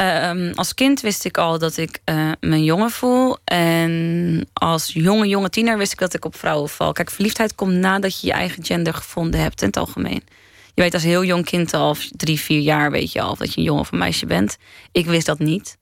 [0.02, 3.38] Um, als kind wist ik al dat ik uh, mijn jongen voel.
[3.44, 6.92] En als jonge, jonge tiener wist ik dat ik op vrouwen val.
[6.92, 10.24] Kijk, verliefdheid komt nadat je je eigen gender gevonden hebt in het algemeen.
[10.74, 13.58] Je weet als heel jong kind al, drie, vier jaar, weet je al, dat je
[13.58, 14.58] een jongen of een meisje bent.
[14.92, 15.78] Ik wist dat niet.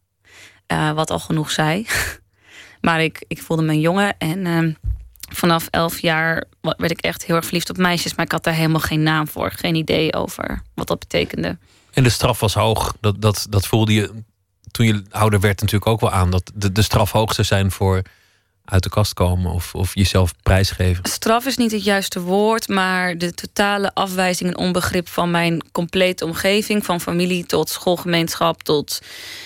[0.71, 1.85] Uh, wat al genoeg zei.
[2.81, 4.17] maar ik, ik voelde mijn jongen.
[4.17, 4.73] En uh,
[5.31, 8.15] vanaf elf jaar werd ik echt heel erg verliefd op meisjes.
[8.15, 9.51] Maar ik had daar helemaal geen naam voor.
[9.51, 11.57] Geen idee over wat dat betekende.
[11.93, 12.95] En de straf was hoog.
[13.01, 14.11] Dat, dat, dat voelde je
[14.71, 16.31] toen je ouder werd natuurlijk ook wel aan.
[16.31, 18.01] Dat de, de straf hoog zou zijn voor
[18.65, 21.05] uit de kast komen of, of jezelf prijsgeven.
[21.05, 26.25] Straf is niet het juiste woord, maar de totale afwijzing en onbegrip van mijn complete
[26.25, 28.99] omgeving, van familie tot schoolgemeenschap, tot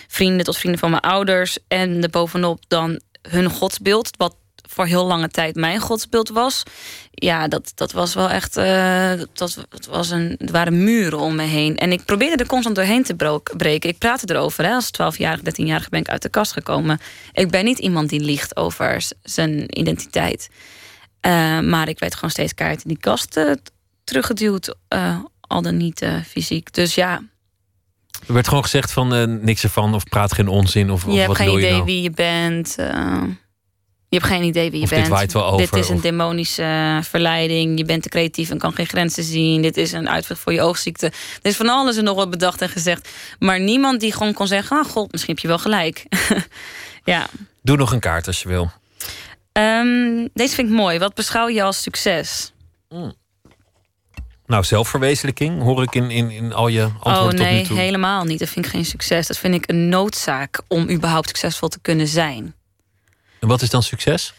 [0.07, 1.57] vrienden, tot vrienden van mijn ouders.
[1.68, 4.36] En de bovenop dan hun godsbeeld, wat
[4.70, 6.64] voor heel lange tijd mijn godsbeeld was.
[7.15, 8.57] Ja, dat, dat was wel echt.
[8.57, 11.77] Uh, dat, dat was een, er waren muren om me heen.
[11.77, 13.90] En ik probeerde er constant doorheen te breken.
[13.90, 14.65] Ik praatte erover.
[14.65, 14.73] Hè.
[14.73, 16.99] Als 12-jarige, 13-jarige ben ik uit de kast gekomen.
[17.31, 20.49] Ik ben niet iemand die liegt over zijn identiteit.
[21.26, 23.52] Uh, maar ik werd gewoon steeds kaart in die kast uh,
[24.03, 24.76] teruggeduwd.
[25.41, 26.73] al dan niet fysiek.
[26.73, 27.22] Dus ja,
[28.27, 31.27] er werd gewoon gezegd van niks ervan of praat geen onzin of, je of hebt
[31.27, 31.85] wat geen wil idee je nou?
[31.85, 32.76] wie je bent.
[34.14, 35.11] Je hebt geen idee wie je Of dit bent.
[35.11, 37.77] waait wel over, dit is een of- demonische eh, verleiding.
[37.77, 39.61] Je bent te creatief en kan geen grenzen zien.
[39.61, 41.06] Dit is een uitvlucht voor je oogziekte.
[41.06, 43.10] Er is van alles en nog wat bedacht en gezegd.
[43.40, 46.06] Maar niemand die gewoon kon zeggen: Ah, god, misschien heb je wel gelijk.
[47.14, 47.27] ja.
[47.61, 48.72] Doe nog een kaart als je wil.
[49.52, 50.99] Ehm, deze vind ik mooi.
[50.99, 52.52] Wat beschouw je als succes?
[54.45, 57.77] Nou, zelfverwezenlijking hoor ik in, in, in al je antwoorden oh tot nee, nu toe.
[57.77, 58.40] helemaal niet.
[58.40, 59.27] Dat vind ik geen succes.
[59.27, 62.56] Dat vind ik een noodzaak om überhaupt succesvol te kunnen zijn.
[63.44, 64.34] En wat is dan succes?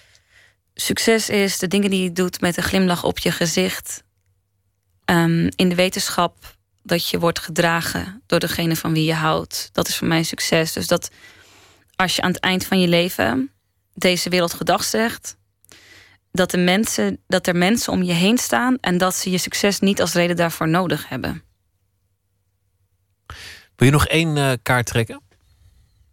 [0.74, 4.02] Succes is de dingen die je doet met een glimlach op je gezicht.
[5.04, 9.68] Ehm, in de wetenschap dat je wordt gedragen door degene van wie je houdt.
[9.72, 10.72] Dat is voor mij succes.
[10.72, 11.10] Dus dat
[11.96, 13.50] als je aan het eind van je leven
[13.94, 15.36] deze wereld gedag zegt,
[16.32, 19.80] dat, de mensen, dat er mensen om je heen staan en dat ze je succes
[19.80, 21.42] niet als reden daarvoor nodig hebben.
[23.76, 25.20] Wil je nog één eh, kaart trekken?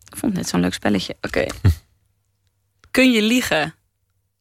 [0.06, 1.16] Ik vond het net zo'n leuk spelletje.
[1.22, 1.46] Oké.
[2.92, 3.76] Kun je liegen?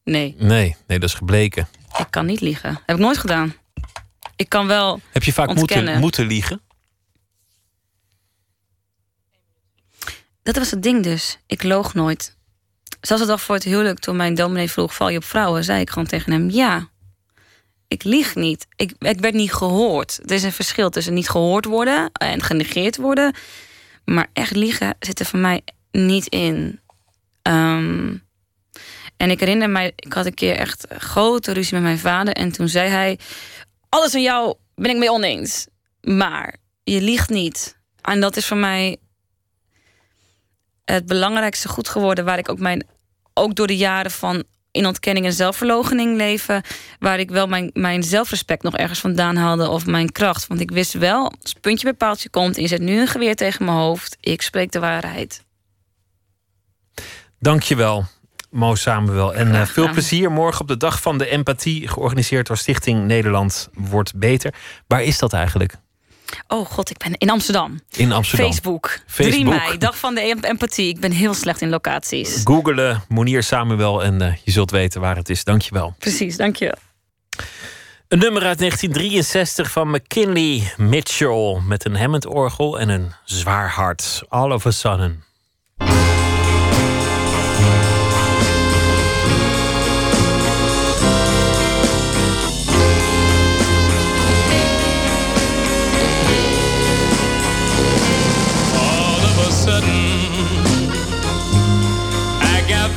[0.04, 1.68] Nee, Nee, nee, dat is gebleken.
[1.98, 2.80] ik kan niet liegen.
[2.86, 3.54] Heb ik nooit gedaan.
[4.36, 5.00] Ik kan wel.
[5.12, 6.00] Heb je vaak moeten, ontkennen.
[6.00, 6.60] moeten liegen?
[10.42, 11.38] Dat was het ding dus.
[11.46, 12.36] Ik loog nooit.
[13.00, 15.64] Zelfs de dag voor het huwelijk, toen mijn dominee vroeg: val je op vrouwen?
[15.64, 16.88] zei ik gewoon tegen hem: ja.
[17.88, 18.66] Ik lieg niet.
[18.76, 20.20] Ik, ik werd niet gehoord.
[20.24, 23.34] Er is een verschil tussen niet gehoord worden en genegeerd worden.
[24.04, 26.80] Maar echt liegen zit er voor mij niet in.
[27.42, 28.14] Ehm,
[29.20, 32.34] en ik herinner mij, ik had een keer echt grote ruzie met mijn vader.
[32.34, 33.18] En toen zei hij:
[33.88, 35.66] Alles aan jou ben ik mee oneens.
[36.00, 37.78] Maar je liegt niet.
[38.00, 38.96] En dat is voor mij
[40.84, 42.86] het belangrijkste goed geworden waar ik ook mijn
[43.34, 46.62] ook door de jaren van in ontkenning en zelfverloochening leven,
[46.98, 50.46] waar ik wel mijn, mijn zelfrespect nog ergens vandaan haalde of mijn kracht.
[50.46, 53.06] Want ik wist wel, als het puntje bij paaltje komt, en je zet nu een
[53.06, 55.44] geweer tegen mijn hoofd, ik spreek de waarheid.
[57.38, 58.04] Dankjewel,
[58.50, 59.34] Mo Samuel.
[59.34, 63.68] En eh, veel plezier morgen op de Dag van de Empathie, georganiseerd door Stichting Nederland
[63.74, 64.54] Wordt Beter.
[64.86, 65.74] Waar is dat eigenlijk?
[66.48, 67.80] Oh god, ik ben in Amsterdam.
[67.90, 68.46] In Amsterdam.
[68.46, 68.86] Facebook.
[68.88, 69.00] 3
[69.32, 69.54] Facebook.
[69.54, 70.88] mei, dag van de em- empathie.
[70.88, 72.40] Ik ben heel slecht in locaties.
[72.44, 75.44] Googelen Monier Samuel en eh, je zult weten waar het is.
[75.44, 75.94] Dankjewel.
[75.98, 76.76] Precies, dank je.
[78.08, 84.22] Een nummer uit 1963 van McKinley Mitchell met een Hammond-orgel en een zwaar hart.
[84.28, 85.24] All of a sudden.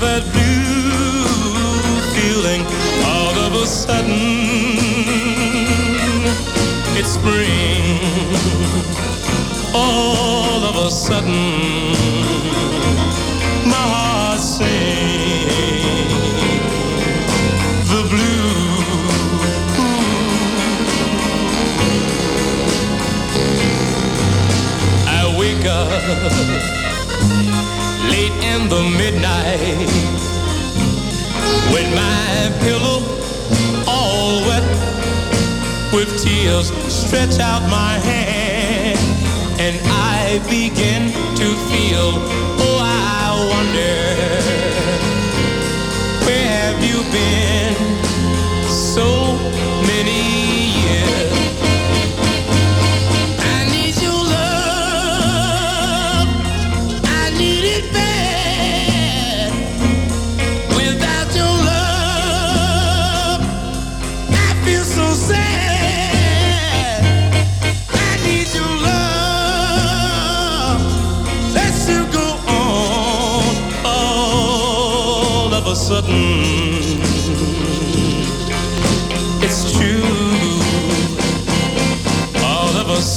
[0.04, 1.24] That blue
[2.14, 2.62] feeling
[3.06, 4.24] all of a sudden.
[7.00, 8.00] It's spring.
[9.74, 11.44] All of a sudden
[13.74, 14.70] my heart sings
[17.90, 18.04] the
[25.08, 26.83] I wake up
[28.42, 29.90] in the midnight.
[31.74, 33.02] With my pillow
[33.88, 34.64] all wet
[35.94, 39.00] with tears stretch out my hand
[39.60, 42.10] and I begin to feel
[42.66, 43.98] oh I wonder
[46.26, 47.76] where have you been
[48.68, 49.23] so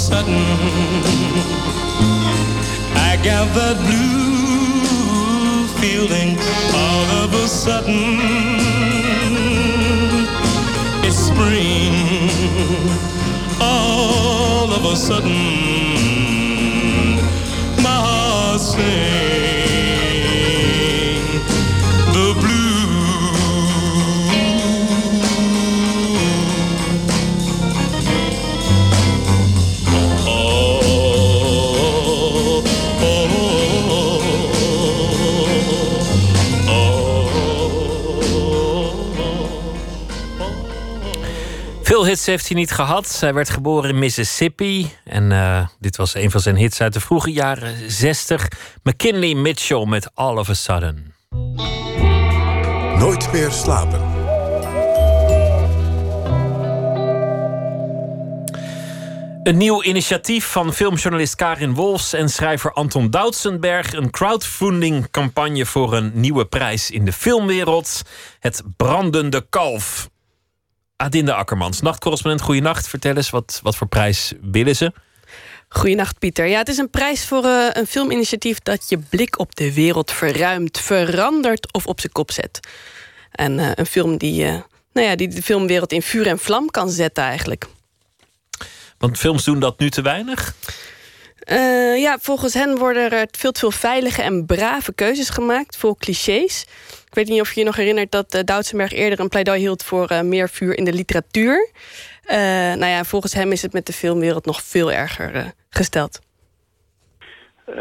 [0.07, 0.45] sudden
[2.95, 6.39] I got that blue feeling
[6.83, 8.03] all of a sudden.
[11.07, 11.95] It's spring
[13.61, 15.41] all of a sudden.
[17.83, 19.45] My heart sings
[42.16, 43.16] hits heeft hij niet gehad.
[43.20, 44.90] Hij werd geboren in Mississippi.
[45.05, 48.48] En eh, dit was een van zijn hits uit de vroege jaren 60.
[48.82, 51.14] McKinley Mitchell met All of a Sudden.
[52.98, 54.01] Nooit meer slapen.
[59.43, 63.93] Een nieuw initiatief van filmjournalist Karin Wolfs en schrijver Anton Doutsenberg.
[63.93, 68.02] Een crowdfunding-campagne voor een nieuwe prijs in de filmwereld.
[68.38, 70.09] Het Brandende Kalf.
[70.97, 72.89] Adinde Akkermans, nachtcorrespondent, goeienacht.
[72.89, 74.93] Vertel eens, wat, wat voor prijs willen ze?
[75.68, 76.47] Goedenacht, Pieter.
[76.47, 80.12] Ja, het is een prijs voor eh, een filminitiatief dat je blik op de wereld
[80.12, 82.60] verruimt, verandert of op zijn kop zet.
[83.31, 84.60] En eh, een film die, eh,
[84.93, 87.66] nou ja, die de filmwereld in vuur en vlam kan zetten, eigenlijk.
[88.98, 90.55] Want films doen dat nu te weinig?
[91.97, 96.64] Ja, volgens hen worden er veel te veel veilige en brave keuzes gemaakt, vol clichés.
[97.16, 100.20] Weet niet of je je nog herinnert dat uh, eerder een pleidooi hield voor uh,
[100.20, 101.70] meer vuur in de literatuur.
[102.78, 106.20] nou ja, volgens hem is het met de filmwereld nog veel erger gesteld.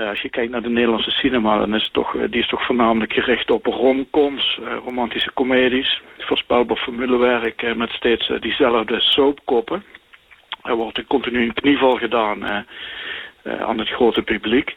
[0.10, 3.14] als je kijkt naar de Nederlandse cinema, dan is het toch, die is toch voornamelijk
[3.14, 9.84] gericht op romcoms, romantische comedies, voorspelbaar formulewerk met steeds diezelfde soapkoppen.
[10.64, 14.76] Er wordt continu een knieval gedaan uh, aan het grote publiek.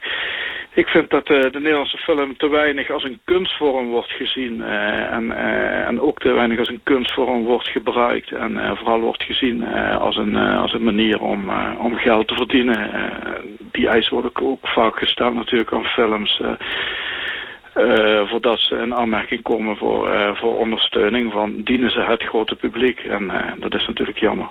[0.78, 4.58] Ik vind dat uh, de Nederlandse film te weinig als een kunstvorm wordt gezien.
[4.58, 5.32] Uh, en,
[5.86, 8.32] en ook te weinig als een kunstvorm wordt gebruikt.
[8.32, 9.64] En vooral wordt gezien
[9.98, 12.90] als, een, als een manier om, om geld te verdienen.
[13.72, 16.40] die eisen worden ook vaak gesteld natuurlijk aan films.
[18.30, 22.98] voordat ze in aanmerking komen voor, voor ondersteuning van dienen ze het grote publiek.
[22.98, 24.48] En dat is natuurlijk jammer.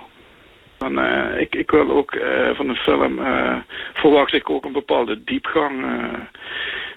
[0.78, 3.56] En, uh, ik, ik wil ook uh, van een film, uh,
[3.92, 5.86] verwacht ik ook een bepaalde diepgang.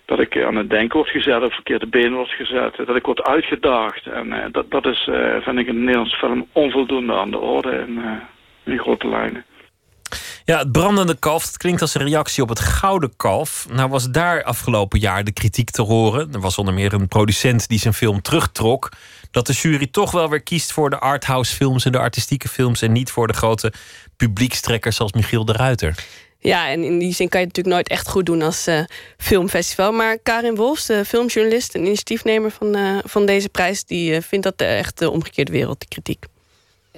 [0.06, 2.76] dat ik aan het denken word gezet, op verkeerde been word gezet.
[2.86, 4.06] Dat ik word uitgedaagd.
[4.06, 5.10] En dat, dat is,
[5.41, 8.02] vind ik, in een Nederlandse film onvoldoende aan de orde in,
[8.64, 9.45] in grote lijnen.
[10.45, 13.66] Ja, het brandende kalf, dat klinkt als een reactie op het gouden kalf.
[13.70, 16.34] Nou was daar afgelopen jaar de kritiek te horen.
[16.34, 18.90] Er was onder meer een producent die zijn film terugtrok
[19.32, 22.82] dat de jury toch wel weer kiest voor de arthouse films en de artistieke films
[22.82, 23.74] en niet voor de grote
[24.18, 26.06] publiekstrekkers zoals Michiel de Ruiter.
[26.40, 28.84] Ja, en in die zin kan je het natuurlijk nooit echt goed doen als uh,
[29.18, 29.91] filmfestival.
[29.91, 34.45] Maar Karin Wolfs, de filmjournalist en initiatiefnemer van, uh, van deze prijs, die uh, vindt
[34.45, 36.26] dat echt de omgekeerde wereld, de kritiek.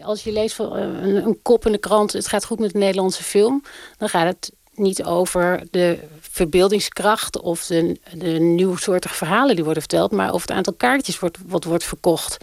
[0.01, 2.77] Als je leest van een, een kop in de krant, het gaat goed met de
[2.77, 3.63] Nederlandse film,
[3.97, 5.99] dan gaat het niet over de
[6.33, 11.37] verbeeldingskracht of de, de nieuwsoortige verhalen die worden verteld, maar over het aantal kaartjes wordt,
[11.45, 12.37] wat wordt verkocht.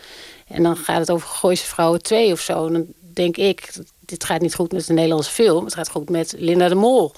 [0.47, 2.71] En dan gaat het over Gooise Vrouwen 2 of zo.
[2.71, 5.65] Dan denk ik, dit gaat niet goed met de Nederlandse film.
[5.65, 7.13] Het gaat goed met Linda de Mol.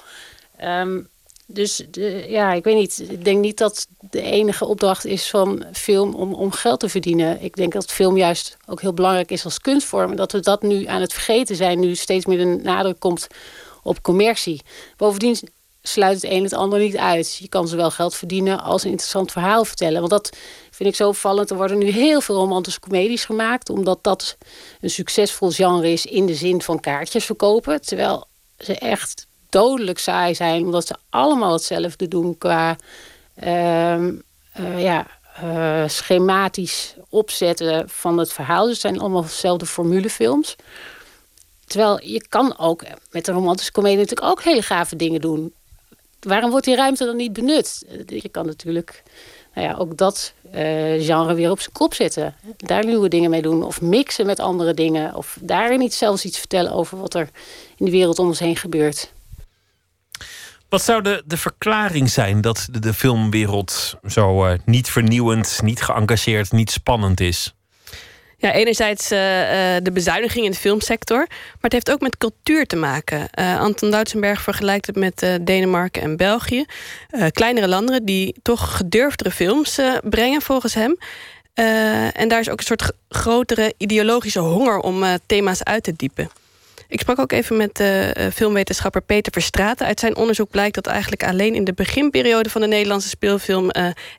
[0.57, 1.01] Ehm,
[1.47, 3.05] dus de, ja, ik weet niet.
[3.09, 7.43] Ik denk niet dat de enige opdracht is van film om, om geld te verdienen.
[7.43, 10.11] Ik denk dat film juist ook heel belangrijk is als kunstvorm.
[10.11, 11.81] En dat we dat nu aan het vergeten zijn.
[11.81, 13.27] Nu steeds meer de nadruk komt
[13.83, 14.61] op commercie.
[14.97, 15.37] Bovendien
[15.83, 17.37] sluit het een het ander niet uit.
[17.37, 19.99] Je kan zowel geld verdienen als een interessant verhaal vertellen.
[19.99, 20.37] Want dat
[20.71, 21.51] vind ik zo opvallend.
[21.51, 24.37] Er worden nu heel veel romantische comedies gemaakt, omdat dat
[24.81, 27.81] een succesvol genre is in de zin van kaartjes verkopen.
[27.81, 28.27] Terwijl
[28.59, 32.77] ze echt dodelijk saai zijn, omdat ze allemaal hetzelfde doen qua
[33.43, 35.07] uh, uh, ja,
[35.45, 38.63] uh, schematisch opzetten van het verhaal.
[38.63, 40.57] Dus het zijn allemaal dezelfde formulefilms.
[41.67, 45.53] Terwijl je kan ook met een romantische comedie natuurlijk ook hele gave dingen doen.
[46.29, 47.85] Waarom wordt die ruimte dan niet benut?
[48.07, 49.03] Je kan natuurlijk
[49.55, 50.53] nou ja, ook dat uh,
[51.05, 52.35] genre weer op zijn kop zetten.
[52.57, 53.63] Daar nieuwe dingen mee doen.
[53.63, 55.15] Of mixen met andere dingen.
[55.15, 57.29] Of daarin niet zelfs iets vertellen over wat er
[57.77, 59.13] in de wereld om ons heen gebeurt.
[60.69, 66.53] Wat zou de, de verklaring zijn dat de, filmwereld zo uh, niet vernieuwend, niet geëngageerd,
[66.53, 67.55] niet spannend is?
[68.43, 69.19] Ja, enerzijds uh,
[69.83, 73.29] de bezuiniging in de filmsector, maar het heeft ook met cultuur te maken.
[73.39, 76.65] Uh, Anton Duitsenberg vergelijkt het met uh, Denemarken en België.
[77.33, 80.99] kleinere landen die toch gedurfdere films brengen, volgens hem.
[82.15, 86.31] en daar is ook een soort grotere ideologische honger om thema's uit te diepen.
[86.89, 87.83] Ik sprak ook even met
[88.35, 89.87] filmwetenschapper Peter Verstraeten.
[89.87, 93.71] Uit zijn onderzoek blijkt dat eigenlijk alleen in de beginperiode van de Nederlandse speelfilm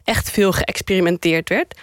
[0.04, 1.76] echt veel geëxperimenteerd werd.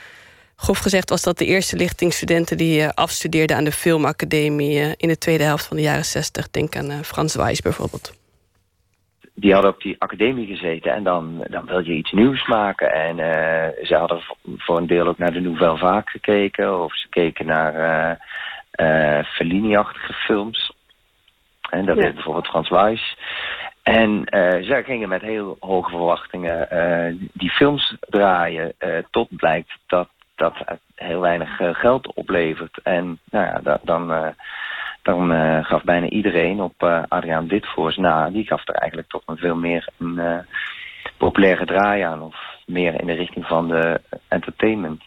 [0.62, 5.08] Grof gezegd was dat de eerste lichtingstudenten die uh, afstudeerden aan de filmacademie uh, in
[5.08, 6.50] de tweede helft van de jaren 60.
[6.50, 8.18] Denk aan uh, Frans Wijs bijvoorbeeld.
[9.34, 12.92] Die hadden op die academie gezeten en dan, dan wil je iets nieuws maken.
[12.92, 13.16] En
[13.82, 14.20] ze hadden
[14.56, 16.82] voor een deel ook naar de Nouvelle Vague gekeken.
[16.82, 18.18] Of ze keken naar
[19.24, 20.72] Fellini-achtige films.
[21.70, 22.02] En dat ja.
[22.02, 23.16] deed bijvoorbeeld Frans Wijs.
[23.82, 24.22] En
[24.60, 26.68] zij gingen met heel hoge verwachtingen
[27.32, 28.74] die films draaien.
[29.10, 30.08] Tot blijkt dat
[30.40, 30.54] dat
[30.94, 32.80] heel weinig uh, geld oplevert.
[32.82, 34.26] En nou ja, dan, uh,
[35.02, 38.30] dan uh, gaf bijna iedereen op Adriaan Ditvoors na.
[38.30, 40.44] Die gaf er eigenlijk toch een veel meer een
[41.16, 42.22] populaire draai aan.
[42.22, 42.36] Of
[42.66, 45.02] meer in de richting van de entertainment.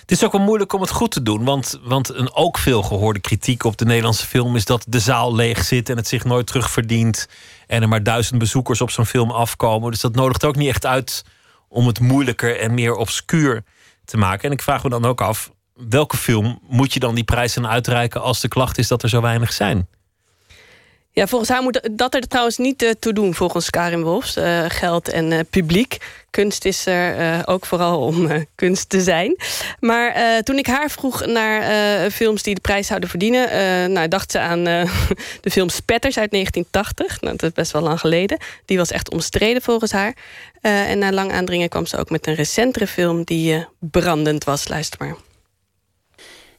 [0.00, 1.44] Het is ook wel moeilijk om het goed te doen.
[1.44, 5.34] Want, want een ook veel gehoorde kritiek op de Nederlandse film is dat de zaal
[5.34, 7.28] leeg zit en het zich nooit terugverdient.
[7.66, 9.90] En er maar duizend bezoekers op zo'n film afkomen.
[9.90, 11.24] Dus dat nodigt ook niet echt uit
[11.68, 13.62] om het moeilijker en meer obscuur
[14.10, 14.44] te maken.
[14.44, 15.50] En ik vraag me dan ook af,
[15.88, 19.08] welke film moet je dan die prijs aan uitreiken als de klacht is dat er
[19.08, 19.88] zo weinig zijn?
[21.12, 24.36] Ja, volgens haar moet dat er trouwens niet uh, toe doen, volgens Karin Wolfs.
[24.36, 25.96] Uh, geld en uh, publiek.
[26.30, 29.36] Kunst is er ook vooral om kunst te zijn.
[29.80, 33.48] Maar toen ik haar vroeg naar films die de prijs zouden verdienen...
[33.92, 34.64] nou, dacht ze aan
[35.44, 37.20] de film Spetters uit 1980.
[37.20, 38.38] Nou, dat is best wel lang geleden.
[38.64, 40.16] Die was echt omstreden volgens haar.
[40.60, 43.24] en na lang aandringen kwam ze ook met een recentere film...
[43.24, 44.68] die brandend was.
[44.68, 45.16] Luister maar.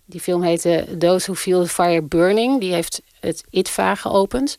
[0.05, 2.59] Die film heette Those Who Feel the Fire Burning.
[2.59, 4.55] Die heeft het ITVA geopend.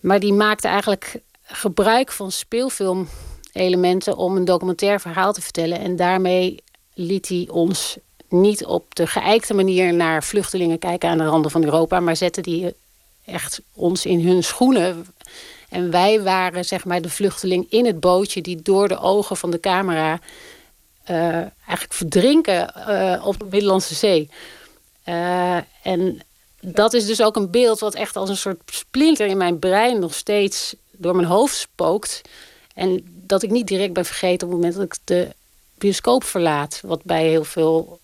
[0.00, 5.78] Maar die maakte eigenlijk gebruik van speelfilmelementen om een documentair verhaal te vertellen.
[5.78, 6.62] En daarmee
[6.94, 7.96] liet hij ons
[8.28, 12.40] niet op de geëikte manier naar vluchtelingen kijken aan de randen van Europa, maar zette
[12.40, 12.74] die
[13.24, 15.06] echt ons in hun schoenen.
[15.68, 19.50] En wij waren zeg maar de vluchteling in het bootje die door de ogen van
[19.50, 20.20] de camera
[21.10, 21.16] uh,
[21.66, 24.30] eigenlijk verdrinken uh, op de Middellandse Zee.
[25.08, 26.20] Uh, en
[26.74, 29.98] dat is dus ook een beeld wat echt als een soort splinter in mijn brein
[29.98, 32.20] nog steeds door mijn hoofd spookt.
[32.74, 35.28] En dat ik niet direct ben vergeten op het moment dat ik de
[35.78, 36.80] bioscoop verlaat.
[36.84, 38.00] Wat bij heel veel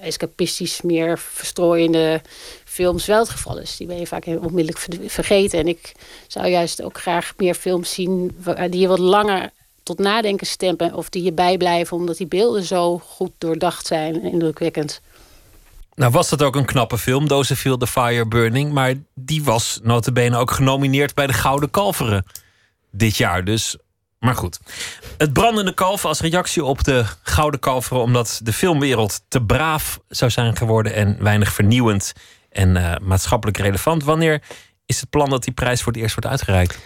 [0.00, 2.20] escapistisch meer verstrooiende
[2.64, 3.76] films wel het geval is.
[3.76, 5.58] Die ben je vaak onmiddellijk vergeten.
[5.58, 5.92] En ik
[6.26, 8.36] zou juist ook graag meer films zien
[8.70, 9.50] die je wat langer
[9.82, 10.94] tot nadenken stemmen.
[10.94, 15.00] Of die je bijblijven omdat die beelden zo goed doordacht zijn en indrukwekkend.
[15.98, 18.72] Nou was dat ook een knappe film, Dozeville the Fire Burning.
[18.72, 22.24] Maar die was notabene ook genomineerd bij de Gouden Kalveren
[22.90, 23.44] dit jaar.
[23.44, 23.76] Dus,
[24.18, 24.58] maar goed.
[25.16, 28.02] Het brandende kalf als reactie op de Gouden Kalveren...
[28.02, 30.94] omdat de filmwereld te braaf zou zijn geworden...
[30.94, 32.12] en weinig vernieuwend
[32.50, 34.04] en uh, maatschappelijk relevant.
[34.04, 34.42] Wanneer
[34.86, 36.78] is het plan dat die prijs voor het eerst wordt uitgereikt?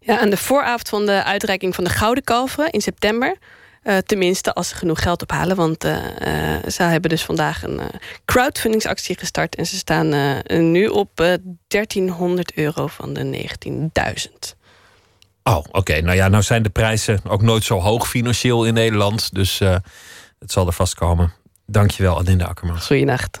[0.00, 3.36] Ja, aan de vooravond van de uitreiking van de Gouden Kalveren in september...
[3.82, 5.56] Uh, tenminste, als ze genoeg geld ophalen.
[5.56, 7.80] Want uh, uh, ze hebben dus vandaag een
[8.24, 9.56] crowdfundingsactie gestart.
[9.56, 10.14] En ze staan
[10.70, 11.38] nu op
[11.68, 13.48] 1300 euro van de
[14.26, 14.58] 19.000.
[15.42, 16.00] Oh, oké.
[16.00, 19.34] Nou ja, nou zijn de prijzen ook nooit zo hoog financieel in Nederland.
[19.34, 19.58] Dus
[20.38, 21.32] het zal er vast komen.
[21.66, 22.80] Dankjewel, Adinda Akkerman.
[22.80, 23.40] Goeienacht.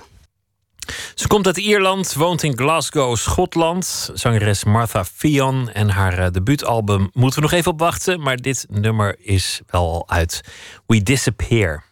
[1.14, 4.10] Ze komt uit Ierland, woont in Glasgow, Schotland.
[4.14, 8.20] Zangeres Martha Fion en haar uh, debuutalbum moeten we nog even op wachten.
[8.20, 10.40] Maar dit nummer is wel al uit.
[10.86, 11.89] We Disappear.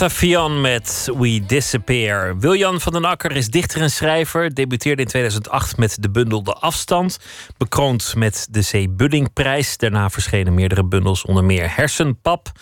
[0.00, 2.38] Martha Fian met We Disappear.
[2.38, 4.54] Wiljan van den Akker is dichter en schrijver.
[4.54, 7.18] Debuteerde in 2008 met de bundel De Afstand.
[7.56, 8.96] Bekroond met de C.
[8.96, 9.76] Buddingprijs.
[9.76, 12.52] Daarna verschenen meerdere bundels, onder meer Hersenpap.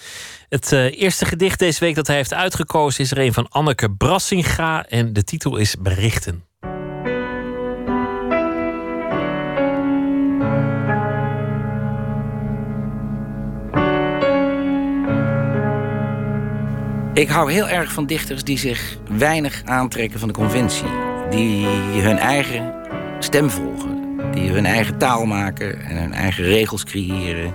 [0.48, 3.90] Het uh, eerste gedicht deze week dat hij heeft uitgekozen is er een van Anneke
[3.90, 4.86] Brassinga.
[4.86, 6.44] En de titel is Berichten.
[17.16, 20.88] Ik hou heel erg van dichters die zich weinig aantrekken van de conventie.
[21.30, 21.66] Die
[22.00, 22.74] hun eigen
[23.18, 24.18] stem volgen.
[24.32, 27.54] Die hun eigen taal maken en hun eigen regels creëren.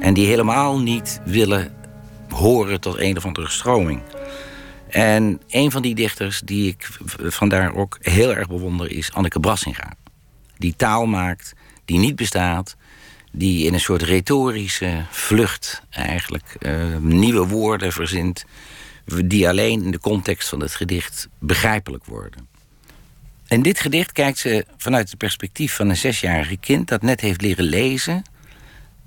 [0.00, 1.74] En die helemaal niet willen
[2.28, 4.00] horen tot een of andere stroming.
[4.88, 9.92] En een van die dichters die ik vandaar ook heel erg bewonder is Anneke Brassinga.
[10.58, 11.52] Die taal maakt
[11.84, 12.76] die niet bestaat.
[13.32, 18.44] Die in een soort retorische vlucht eigenlijk uh, nieuwe woorden verzint
[19.04, 22.48] die alleen in de context van het gedicht begrijpelijk worden.
[23.48, 27.40] In dit gedicht kijkt ze vanuit het perspectief van een zesjarige kind dat net heeft
[27.40, 28.22] leren lezen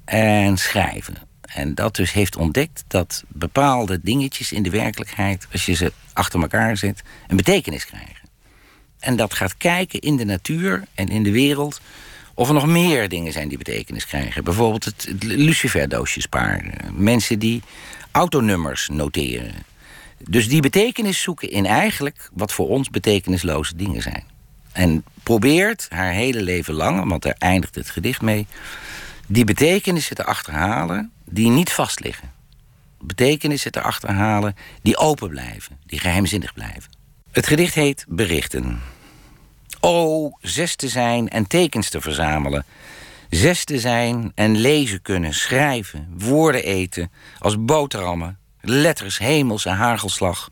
[0.05, 1.15] en schrijven.
[1.41, 6.41] En dat dus heeft ontdekt dat bepaalde dingetjes in de werkelijkheid, als je ze achter
[6.41, 8.29] elkaar zet, een betekenis krijgen.
[8.99, 11.81] En dat gaat kijken in de natuur en in de wereld
[12.33, 14.43] of er nog meer dingen zijn die betekenis krijgen.
[14.43, 16.73] Bijvoorbeeld het, het luciferdoosje sparen.
[16.93, 17.61] Mensen die
[18.11, 19.53] autonummers noteren.
[20.17, 24.23] Dus die betekenis zoeken in eigenlijk wat voor ons betekenisloze dingen zijn.
[24.71, 28.47] En probeert haar hele leven lang, want daar eindigt het gedicht mee,
[29.27, 32.31] die betekenissen te achterhalen die niet vastliggen.
[32.99, 36.91] Betekenissen te achterhalen die open blijven, die geheimzinnig blijven.
[37.31, 38.81] Het gedicht heet Berichten.
[39.79, 42.65] O, zes te zijn en tekens te verzamelen.
[43.29, 48.37] Zes te zijn en lezen kunnen, schrijven, woorden eten, als boterhammen,
[48.67, 50.49] letters, hemels en hagelslag.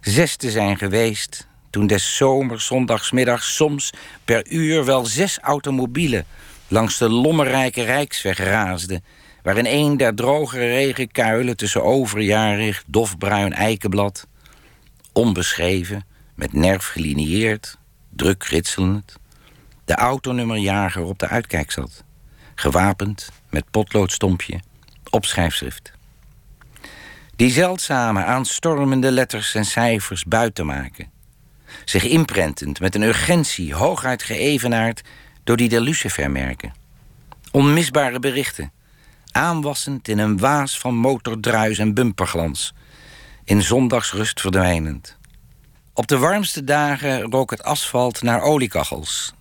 [0.00, 3.92] Zes te zijn geweest, toen des zomers, zondagsmiddags, soms
[4.24, 6.24] per uur wel zes automobielen
[6.68, 9.04] langs de lommerrijke Rijksweg raasden,
[9.42, 14.26] waarin een der drogere regenkuilen tussen overjarig, dofbruin eikenblad,
[15.12, 16.04] onbeschreven,
[16.34, 17.78] met nerf gelinieerd,
[18.10, 19.16] druk ritselend,
[19.84, 22.04] de autonummerjager op de uitkijk zat,
[22.54, 24.60] gewapend met potloodstompje,
[25.10, 25.98] opschrijfschrift
[27.40, 31.10] die zeldzame, aanstormende letters en cijfers buiten maken.
[31.84, 35.02] Zich inprentend met een urgentie hooguit geëvenaard
[35.44, 36.72] door die der lucifermerken.
[37.50, 38.72] Onmisbare berichten,
[39.32, 42.74] aanwassend in een waas van motordruis en bumperglans,
[43.44, 45.18] in zondagsrust verdwijnend.
[45.94, 49.34] Op de warmste dagen rook het asfalt naar oliekachels,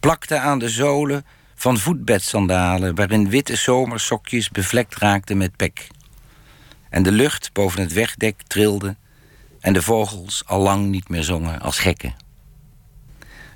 [0.00, 5.88] plakte aan de zolen van voetbedsandalen waarin witte zomersokjes bevlekt raakten met pek
[6.90, 8.96] en de lucht boven het wegdek trilde
[9.60, 12.14] en de vogels al lang niet meer zongen als gekken.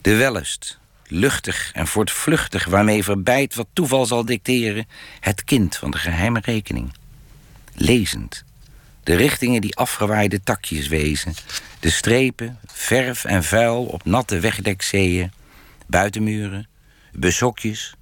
[0.00, 4.86] De wellust, luchtig en voortvluchtig waarmee verbijt wat toeval zal dicteren,
[5.20, 6.92] het kind van de geheime rekening.
[7.74, 8.44] Lezend,
[9.02, 11.34] de richtingen die afgewaaide takjes wezen,
[11.80, 15.32] de strepen, verf en vuil op natte wegdekzeeën,
[15.86, 16.68] buitenmuren,
[17.12, 17.94] besokjes,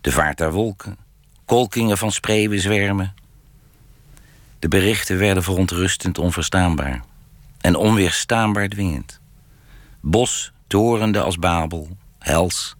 [0.00, 0.96] de vaart der wolken,
[1.44, 3.14] kolkingen van spreeuwenzwermen,
[4.66, 7.04] de berichten werden verontrustend onverstaanbaar
[7.60, 9.20] en onweerstaanbaar dwingend.
[10.00, 12.74] Bos torende als Babel, hels,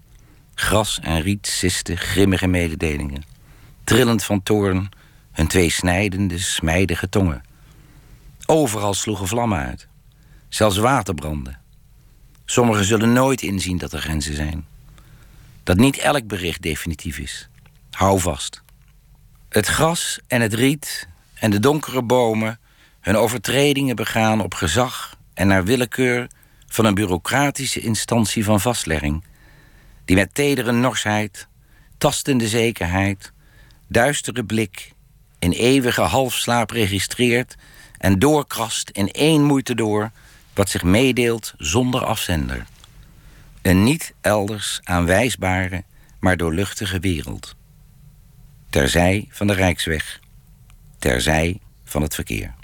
[0.55, 3.25] gras en riet sisten grimmige mededelingen.
[3.85, 4.89] Trillend van toorn
[5.33, 7.43] hun twee snijdende, smijdige tongen.
[8.47, 9.89] Overal sloegen vlammen uit,
[10.49, 11.61] zelfs waterbranden.
[12.45, 14.67] Sommigen zullen nooit inzien dat er grenzen zijn.
[15.63, 17.49] Dat niet elk bericht definitief is.
[17.91, 18.63] Hou vast.
[19.49, 21.09] Het gras en het riet
[21.39, 22.59] en de donkere bomen
[23.01, 26.27] hun overtredingen begaan op gezag en naar willekeur
[26.67, 29.25] van een bureaucratische instantie van vastlegging,
[30.05, 31.49] die met tedere norsheid,
[31.99, 33.33] tastende zekerheid,
[33.89, 34.93] duistere blik,
[35.39, 37.57] in eeuwige halfslaap registreert
[37.99, 40.11] en doorkrast in één moeite door
[40.55, 42.67] wat zich meedeelt zonder afzender.
[43.63, 45.85] Een niet elders aanwijsbare,
[46.21, 47.55] maar doorluchtige wereld.
[48.71, 50.21] Terzij van de Rijksweg
[50.99, 52.55] terzij van het verkeer.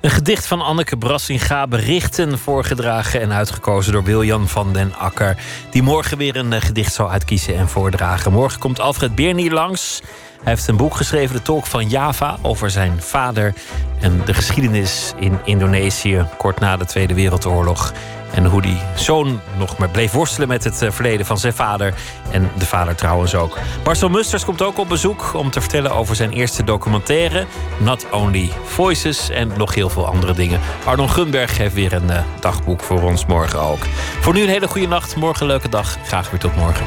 [0.00, 5.36] Een gedicht van Anneke Brassinga, berichten voorgedragen en uitgekozen door Wiljan van den Akker.
[5.70, 8.32] Die morgen weer een eh, gedicht zal uitkiezen en voordragen.
[8.32, 10.02] Morgen komt Alfred Beerny langs.
[10.42, 13.54] Hij heeft een boek geschreven, De Tolk van Java, over zijn vader
[14.00, 17.92] en de geschiedenis in Indonesië kort na de Tweede Wereldoorlog.
[18.34, 21.94] En hoe die zoon nog maar bleef worstelen met het eh, verleden van zijn vader.
[22.30, 23.58] En de vader trouwens ook.
[23.84, 27.46] Marcel Musters komt ook op bezoek om te vertellen over zijn eerste documentaire.
[27.78, 30.60] Not Only Voices en nog heel veel andere dingen.
[30.84, 33.86] Arnon Gunberg heeft weer een eh, dagboek voor ons morgen ook.
[34.20, 35.16] Voor nu een hele goede nacht.
[35.16, 35.98] Morgen een leuke dag.
[36.04, 36.86] Graag weer tot morgen.